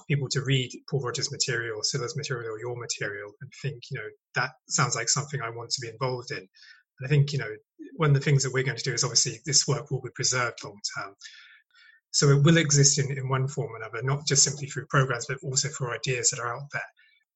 people 0.07 0.27
to 0.29 0.43
read 0.43 0.69
Paul 0.89 1.01
Rogers' 1.01 1.31
material, 1.31 1.81
Scilla's 1.81 2.15
material, 2.15 2.53
or 2.53 2.59
your 2.59 2.75
material, 2.75 3.31
and 3.41 3.51
think, 3.61 3.81
you 3.89 3.97
know, 3.97 4.07
that 4.35 4.51
sounds 4.67 4.95
like 4.95 5.09
something 5.09 5.41
I 5.41 5.49
want 5.49 5.71
to 5.71 5.81
be 5.81 5.89
involved 5.89 6.31
in. 6.31 6.47
And 6.99 7.07
I 7.07 7.09
think, 7.09 7.33
you 7.33 7.39
know, 7.39 7.49
one 7.97 8.09
of 8.09 8.15
the 8.15 8.21
things 8.21 8.43
that 8.43 8.53
we're 8.53 8.63
going 8.63 8.77
to 8.77 8.83
do 8.83 8.93
is 8.93 9.03
obviously 9.03 9.39
this 9.45 9.67
work 9.67 9.91
will 9.91 10.01
be 10.01 10.09
preserved 10.15 10.63
long 10.63 10.79
term. 10.97 11.13
So 12.11 12.29
it 12.29 12.43
will 12.43 12.57
exist 12.57 12.97
in, 12.97 13.11
in 13.17 13.27
one 13.27 13.47
form 13.47 13.71
or 13.71 13.77
another, 13.77 14.01
not 14.01 14.25
just 14.25 14.43
simply 14.43 14.67
through 14.67 14.85
programs, 14.87 15.25
but 15.27 15.37
also 15.43 15.67
for 15.69 15.93
ideas 15.93 16.29
that 16.29 16.39
are 16.39 16.55
out 16.55 16.67
there. 16.71 16.81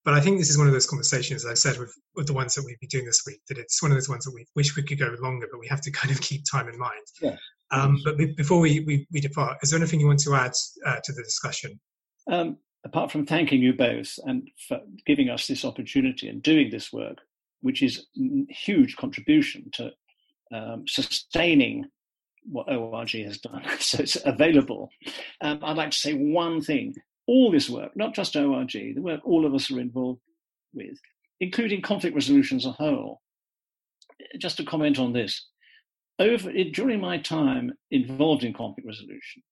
But 0.05 0.13
I 0.13 0.21
think 0.21 0.37
this 0.37 0.49
is 0.49 0.57
one 0.57 0.67
of 0.67 0.73
those 0.73 0.87
conversations, 0.87 1.43
as 1.43 1.51
I 1.51 1.53
said, 1.53 1.77
with, 1.77 1.93
with 2.15 2.27
the 2.27 2.33
ones 2.33 2.55
that 2.55 2.63
we've 2.65 2.79
been 2.79 2.87
doing 2.87 3.05
this 3.05 3.23
week, 3.27 3.41
that 3.49 3.57
it's 3.57 3.81
one 3.81 3.91
of 3.91 3.97
those 3.97 4.07
ones 4.07 4.23
that 4.23 4.33
we 4.33 4.45
wish 4.55 4.75
we 4.75 4.83
could 4.83 4.97
go 4.97 5.13
longer, 5.19 5.47
but 5.51 5.59
we 5.59 5.67
have 5.67 5.81
to 5.81 5.91
kind 5.99 6.11
of 6.11 6.21
keep 6.21 6.43
time 6.49 6.69
in 6.69 6.77
mind. 6.79 7.05
Yeah. 7.21 7.35
Um, 7.71 7.99
but 8.03 8.17
before 8.35 8.59
we, 8.59 8.79
we, 8.79 9.05
we, 9.11 9.19
depart, 9.19 9.57
is 9.61 9.69
there 9.69 9.79
anything 9.79 9.99
you 9.99 10.07
want 10.07 10.21
to 10.21 10.33
add 10.33 10.53
uh, 10.85 10.99
to 11.03 11.11
the 11.11 11.21
discussion? 11.21 11.79
Um, 12.27 12.57
apart 12.83 13.11
from 13.11 13.25
thanking 13.25 13.61
you 13.61 13.73
both 13.73 14.17
and 14.25 14.49
for 14.67 14.79
giving 15.05 15.29
us 15.29 15.45
this 15.45 15.65
opportunity 15.65 16.29
and 16.29 16.41
doing 16.41 16.71
this 16.71 16.91
work, 16.91 17.17
which 17.61 17.81
is 17.83 18.07
huge 18.49 18.95
contribution 18.95 19.69
to 19.73 19.91
um, 20.53 20.85
sustaining 20.87 21.85
what 22.43 22.71
ORG 22.71 23.11
has 23.11 23.39
done. 23.39 23.63
So 23.79 23.99
it's 23.99 24.17
available. 24.25 24.89
Um, 25.41 25.59
I'd 25.61 25.77
like 25.77 25.91
to 25.91 25.97
say 25.97 26.13
one 26.13 26.61
thing. 26.61 26.95
All 27.27 27.51
this 27.51 27.69
work, 27.69 27.95
not 27.95 28.15
just 28.15 28.35
ORG, 28.35 28.71
the 28.71 29.01
work 29.01 29.21
all 29.23 29.45
of 29.45 29.53
us 29.53 29.69
are 29.69 29.79
involved 29.79 30.21
with, 30.73 30.97
including 31.39 31.81
conflict 31.81 32.15
resolution 32.15 32.57
as 32.57 32.65
a 32.65 32.71
whole. 32.71 33.21
Just 34.39 34.57
to 34.57 34.65
comment 34.65 34.97
on 34.97 35.13
this. 35.13 35.47
Over, 36.17 36.51
during 36.51 36.99
my 36.99 37.19
time 37.19 37.71
involved 37.91 38.43
in 38.43 38.53
conflict 38.53 38.85
resolution, 38.85 39.43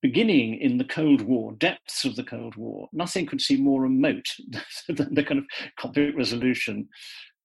beginning 0.00 0.54
in 0.54 0.78
the 0.78 0.84
Cold 0.84 1.20
War, 1.22 1.52
depths 1.52 2.04
of 2.04 2.16
the 2.16 2.24
Cold 2.24 2.56
War, 2.56 2.88
nothing 2.92 3.24
could 3.24 3.40
seem 3.40 3.62
more 3.62 3.82
remote 3.82 4.26
than 4.88 5.14
the 5.14 5.22
kind 5.22 5.38
of 5.38 5.44
conflict 5.78 6.16
resolution 6.16 6.88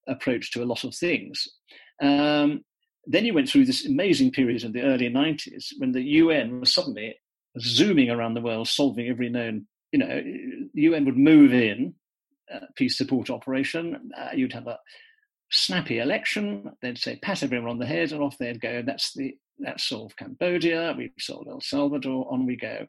approach 0.08 0.52
to 0.52 0.64
a 0.64 0.66
lot 0.66 0.84
of 0.84 0.96
things. 0.96 1.48
Um, 2.02 2.64
then 3.06 3.26
you 3.26 3.34
went 3.34 3.50
through 3.50 3.66
this 3.66 3.86
amazing 3.86 4.32
period 4.32 4.64
in 4.64 4.74
the 4.74 4.82
early 4.82 5.10
90s 5.10 5.68
when 5.78 5.94
the 5.94 6.02
UN 6.02 6.60
was 6.60 6.74
suddenly 6.74 7.16
zooming 7.60 8.10
around 8.10 8.34
the 8.34 8.42
world, 8.42 8.68
solving 8.68 9.08
every 9.08 9.30
known, 9.30 9.66
you 9.92 10.00
know, 10.00 10.22
the 10.74 10.82
UN 10.82 11.06
would 11.06 11.18
move 11.18 11.54
in, 11.54 11.94
uh, 12.54 12.60
peace 12.76 12.98
support 12.98 13.30
operation, 13.30 14.12
uh, 14.18 14.30
you'd 14.34 14.54
have 14.54 14.68
a 14.68 14.80
snappy 15.50 16.00
election, 16.00 16.72
they'd 16.82 16.98
say, 16.98 17.18
pat 17.22 17.44
everyone 17.44 17.70
on 17.70 17.80
the 17.80 17.86
head, 17.86 18.12
and 18.12 18.22
off 18.22 18.38
they'd 18.38 18.62
go. 18.62 18.82
That's 18.86 19.14
the 19.14 19.36
that 19.60 19.80
solved 19.80 20.18
Cambodia, 20.18 20.94
we've 20.96 21.12
solved 21.20 21.48
El 21.50 21.62
Salvador, 21.62 22.32
on 22.32 22.46
we 22.46 22.56
go. 22.56 22.86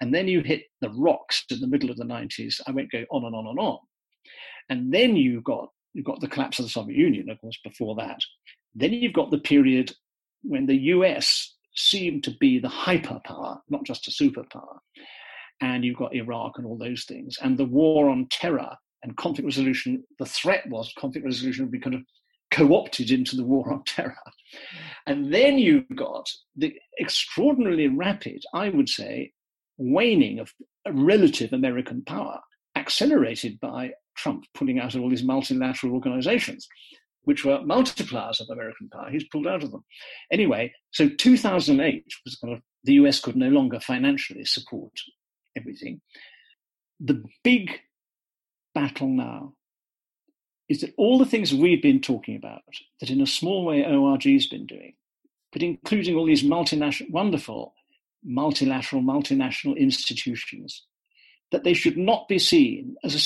And 0.00 0.14
then 0.14 0.26
you 0.26 0.40
hit 0.40 0.64
the 0.80 0.90
rocks 0.90 1.44
in 1.50 1.60
the 1.60 1.68
middle 1.68 1.90
of 1.90 1.96
the 1.96 2.04
90s. 2.04 2.60
I 2.66 2.72
won't 2.72 2.90
go 2.90 3.04
on 3.10 3.24
and 3.24 3.34
on 3.34 3.46
and 3.46 3.58
on. 3.58 3.78
And 4.68 4.92
then 4.92 5.14
you 5.16 5.40
got 5.42 5.68
you 5.94 6.02
got 6.02 6.20
the 6.20 6.28
collapse 6.28 6.58
of 6.58 6.64
the 6.64 6.70
Soviet 6.70 6.96
Union, 6.96 7.30
of 7.30 7.40
course, 7.40 7.58
before 7.64 7.94
that. 7.96 8.18
Then 8.74 8.92
you've 8.92 9.12
got 9.12 9.30
the 9.30 9.38
period 9.38 9.92
when 10.42 10.66
the 10.66 10.76
US 10.76 11.54
seemed 11.74 12.24
to 12.24 12.32
be 12.38 12.58
the 12.58 12.68
hyperpower, 12.68 13.58
not 13.68 13.84
just 13.84 14.08
a 14.08 14.10
superpower. 14.10 14.78
And 15.60 15.84
you've 15.84 15.98
got 15.98 16.14
Iraq 16.14 16.56
and 16.56 16.66
all 16.66 16.78
those 16.78 17.04
things. 17.04 17.36
And 17.42 17.58
the 17.58 17.64
war 17.64 18.08
on 18.08 18.28
terror 18.30 18.70
and 19.02 19.16
conflict 19.16 19.46
resolution, 19.46 20.02
the 20.18 20.26
threat 20.26 20.68
was 20.68 20.92
conflict 20.98 21.24
resolution 21.24 21.64
would 21.64 21.72
be 21.72 21.80
kind 21.80 21.96
of 21.96 22.02
co 22.50 22.74
opted 22.74 23.10
into 23.10 23.36
the 23.36 23.44
war 23.44 23.72
on 23.72 23.82
terror. 23.84 24.16
And 25.06 25.32
then 25.32 25.58
you've 25.58 25.84
got 25.94 26.28
the 26.56 26.74
extraordinarily 27.00 27.88
rapid, 27.88 28.42
I 28.54 28.70
would 28.70 28.88
say, 28.88 29.32
waning 29.78 30.38
of 30.38 30.52
relative 30.88 31.52
American 31.52 32.02
power, 32.04 32.40
accelerated 32.76 33.60
by 33.60 33.92
Trump 34.16 34.44
pulling 34.54 34.78
out 34.78 34.94
of 34.94 35.02
all 35.02 35.10
these 35.10 35.22
multilateral 35.22 35.94
organizations 35.94 36.68
which 37.24 37.44
were 37.44 37.58
multipliers 37.58 38.40
of 38.40 38.48
American 38.50 38.88
power. 38.88 39.10
He's 39.10 39.28
pulled 39.28 39.46
out 39.46 39.62
of 39.62 39.70
them. 39.70 39.84
Anyway, 40.32 40.72
so 40.90 41.08
2008 41.08 42.04
was 42.24 42.36
kind 42.36 42.54
of 42.54 42.62
the 42.84 42.94
US 42.94 43.20
could 43.20 43.36
no 43.36 43.48
longer 43.48 43.78
financially 43.78 44.44
support 44.44 44.92
everything. 45.56 46.00
The 46.98 47.22
big 47.44 47.72
battle 48.74 49.08
now 49.08 49.54
is 50.68 50.80
that 50.80 50.94
all 50.96 51.18
the 51.18 51.26
things 51.26 51.52
we've 51.52 51.82
been 51.82 52.00
talking 52.00 52.36
about, 52.36 52.62
that 53.00 53.10
in 53.10 53.20
a 53.20 53.26
small 53.26 53.64
way 53.64 53.84
ORG's 53.84 54.46
been 54.46 54.66
doing, 54.66 54.94
but 55.52 55.62
including 55.62 56.14
all 56.14 56.26
these 56.26 56.44
multinational, 56.44 57.10
wonderful 57.10 57.74
multilateral, 58.24 59.02
multinational 59.02 59.76
institutions, 59.78 60.84
that 61.52 61.64
they 61.64 61.74
should 61.74 61.96
not 61.96 62.28
be 62.28 62.38
seen 62.38 62.94
as 63.02 63.14
a 63.14 63.18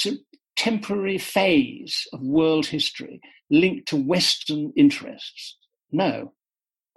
temporary 0.57 1.19
phase 1.19 2.07
of 2.13 2.21
world 2.23 2.67
history 2.67 3.21
linked 3.51 3.89
to 3.89 3.97
Western 3.97 4.73
interests. 4.77 5.57
No, 5.93 6.33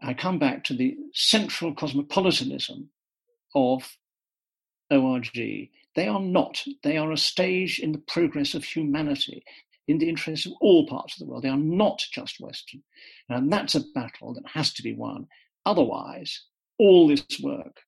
I 0.01 0.13
come 0.13 0.39
back 0.39 0.63
to 0.65 0.73
the 0.73 0.95
central 1.13 1.73
cosmopolitanism 1.73 2.89
of 3.55 3.97
ORG. 4.91 5.69
They 5.95 6.07
are 6.07 6.19
not. 6.19 6.63
They 6.83 6.97
are 6.97 7.11
a 7.11 7.17
stage 7.17 7.79
in 7.79 7.91
the 7.91 8.03
progress 8.07 8.53
of 8.53 8.63
humanity 8.63 9.43
in 9.87 9.97
the 9.97 10.09
interests 10.09 10.45
of 10.45 10.53
all 10.59 10.85
parts 10.85 11.15
of 11.15 11.19
the 11.19 11.31
world. 11.31 11.43
They 11.43 11.49
are 11.49 11.57
not 11.57 12.03
just 12.11 12.39
Western. 12.39 12.83
And 13.29 13.51
that's 13.51 13.75
a 13.75 13.83
battle 13.95 14.33
that 14.33 14.43
has 14.53 14.73
to 14.73 14.83
be 14.83 14.93
won. 14.93 15.27
Otherwise, 15.65 16.43
all 16.77 17.07
this 17.07 17.25
work 17.41 17.81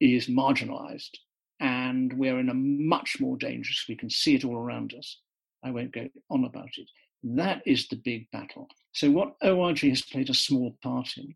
is 0.00 0.26
marginalized 0.26 1.16
and 1.60 2.12
we're 2.14 2.38
in 2.38 2.48
a 2.48 2.54
much 2.54 3.16
more 3.20 3.36
dangerous, 3.36 3.86
we 3.88 3.96
can 3.96 4.10
see 4.10 4.34
it 4.34 4.44
all 4.44 4.56
around 4.56 4.94
us. 4.94 5.18
I 5.64 5.70
won't 5.70 5.92
go 5.92 6.08
on 6.30 6.44
about 6.44 6.70
it. 6.76 6.88
That 7.22 7.62
is 7.66 7.88
the 7.88 7.96
big 7.96 8.30
battle. 8.30 8.68
So, 8.92 9.10
what 9.10 9.36
ORG 9.42 9.80
has 9.80 10.02
played 10.02 10.28
a 10.28 10.34
small 10.34 10.76
part 10.82 11.16
in 11.16 11.34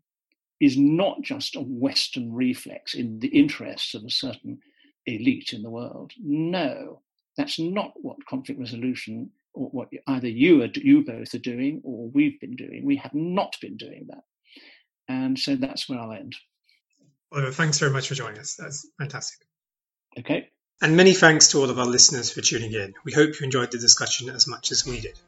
is 0.59 0.77
not 0.77 1.21
just 1.21 1.55
a 1.55 1.61
Western 1.61 2.33
reflex 2.33 2.93
in 2.93 3.19
the 3.19 3.29
interests 3.29 3.95
of 3.95 4.03
a 4.03 4.09
certain 4.09 4.59
elite 5.05 5.53
in 5.53 5.63
the 5.63 5.69
world. 5.69 6.11
No, 6.19 7.01
that's 7.37 7.57
not 7.57 7.93
what 7.95 8.25
conflict 8.27 8.59
resolution 8.59 9.31
or 9.53 9.69
what 9.69 9.89
either 10.07 10.27
you 10.27 10.61
are 10.61 10.69
you 10.75 11.03
both 11.03 11.33
are 11.33 11.39
doing 11.39 11.81
or 11.83 12.09
we've 12.09 12.39
been 12.39 12.55
doing. 12.55 12.85
We 12.85 12.97
have 12.97 13.13
not 13.13 13.55
been 13.61 13.77
doing 13.77 14.07
that, 14.09 14.23
and 15.07 15.39
so 15.39 15.55
that's 15.55 15.89
where 15.89 15.99
I'll 15.99 16.11
end. 16.11 16.35
Oliver, 17.31 17.51
thanks 17.51 17.79
very 17.79 17.91
much 17.91 18.07
for 18.07 18.15
joining 18.15 18.39
us. 18.39 18.55
That's 18.55 18.87
fantastic. 18.99 19.48
Okay. 20.17 20.49
And 20.81 20.95
many 20.95 21.13
thanks 21.13 21.49
to 21.49 21.59
all 21.59 21.69
of 21.69 21.77
our 21.77 21.85
listeners 21.85 22.31
for 22.31 22.41
tuning 22.41 22.73
in. 22.73 22.93
We 23.03 23.11
hope 23.11 23.39
you 23.39 23.45
enjoyed 23.45 23.71
the 23.71 23.77
discussion 23.77 24.29
as 24.29 24.47
much 24.47 24.71
as 24.71 24.85
we 24.85 25.01
did. 25.01 25.19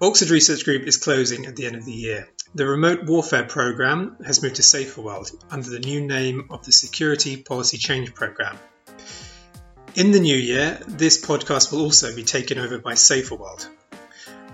Oxford 0.00 0.30
Research 0.30 0.64
Group 0.64 0.86
is 0.86 0.96
closing 0.96 1.46
at 1.46 1.56
the 1.56 1.66
end 1.66 1.76
of 1.76 1.84
the 1.84 1.92
year. 1.92 2.28
The 2.54 2.66
Remote 2.66 3.04
Warfare 3.04 3.44
Programme 3.44 4.16
has 4.24 4.42
moved 4.42 4.56
to 4.56 4.62
SaferWorld 4.62 5.44
under 5.50 5.70
the 5.70 5.78
new 5.78 6.00
name 6.06 6.48
of 6.50 6.64
the 6.64 6.72
Security 6.72 7.36
Policy 7.36 7.78
Change 7.78 8.14
Programme. 8.14 8.58
In 9.94 10.10
the 10.10 10.20
new 10.20 10.36
year, 10.36 10.80
this 10.88 11.24
podcast 11.24 11.70
will 11.70 11.82
also 11.82 12.14
be 12.14 12.24
taken 12.24 12.58
over 12.58 12.78
by 12.78 12.94
SaferWorld. 12.94 13.68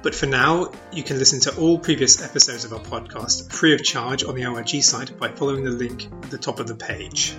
But 0.03 0.15
for 0.15 0.27
now, 0.27 0.73
you 0.93 1.03
can 1.03 1.19
listen 1.19 1.41
to 1.41 1.57
all 1.59 1.79
previous 1.79 2.23
episodes 2.23 2.65
of 2.65 2.73
our 2.73 2.81
podcast 2.81 3.53
free 3.53 3.75
of 3.75 3.83
charge 3.83 4.25
on 4.25 4.35
the 4.35 4.47
ORG 4.47 4.83
site 4.83 5.19
by 5.19 5.29
following 5.29 5.65
the 5.65 5.71
link 5.71 6.07
at 6.07 6.31
the 6.31 6.39
top 6.39 6.59
of 6.59 6.67
the 6.67 6.75
page. 6.75 7.35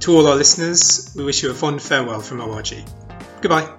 To 0.00 0.16
all 0.16 0.26
our 0.26 0.36
listeners, 0.36 1.12
we 1.16 1.24
wish 1.24 1.42
you 1.42 1.50
a 1.50 1.54
fond 1.54 1.82
farewell 1.82 2.20
from 2.20 2.40
ORG. 2.40 2.84
Goodbye. 3.40 3.77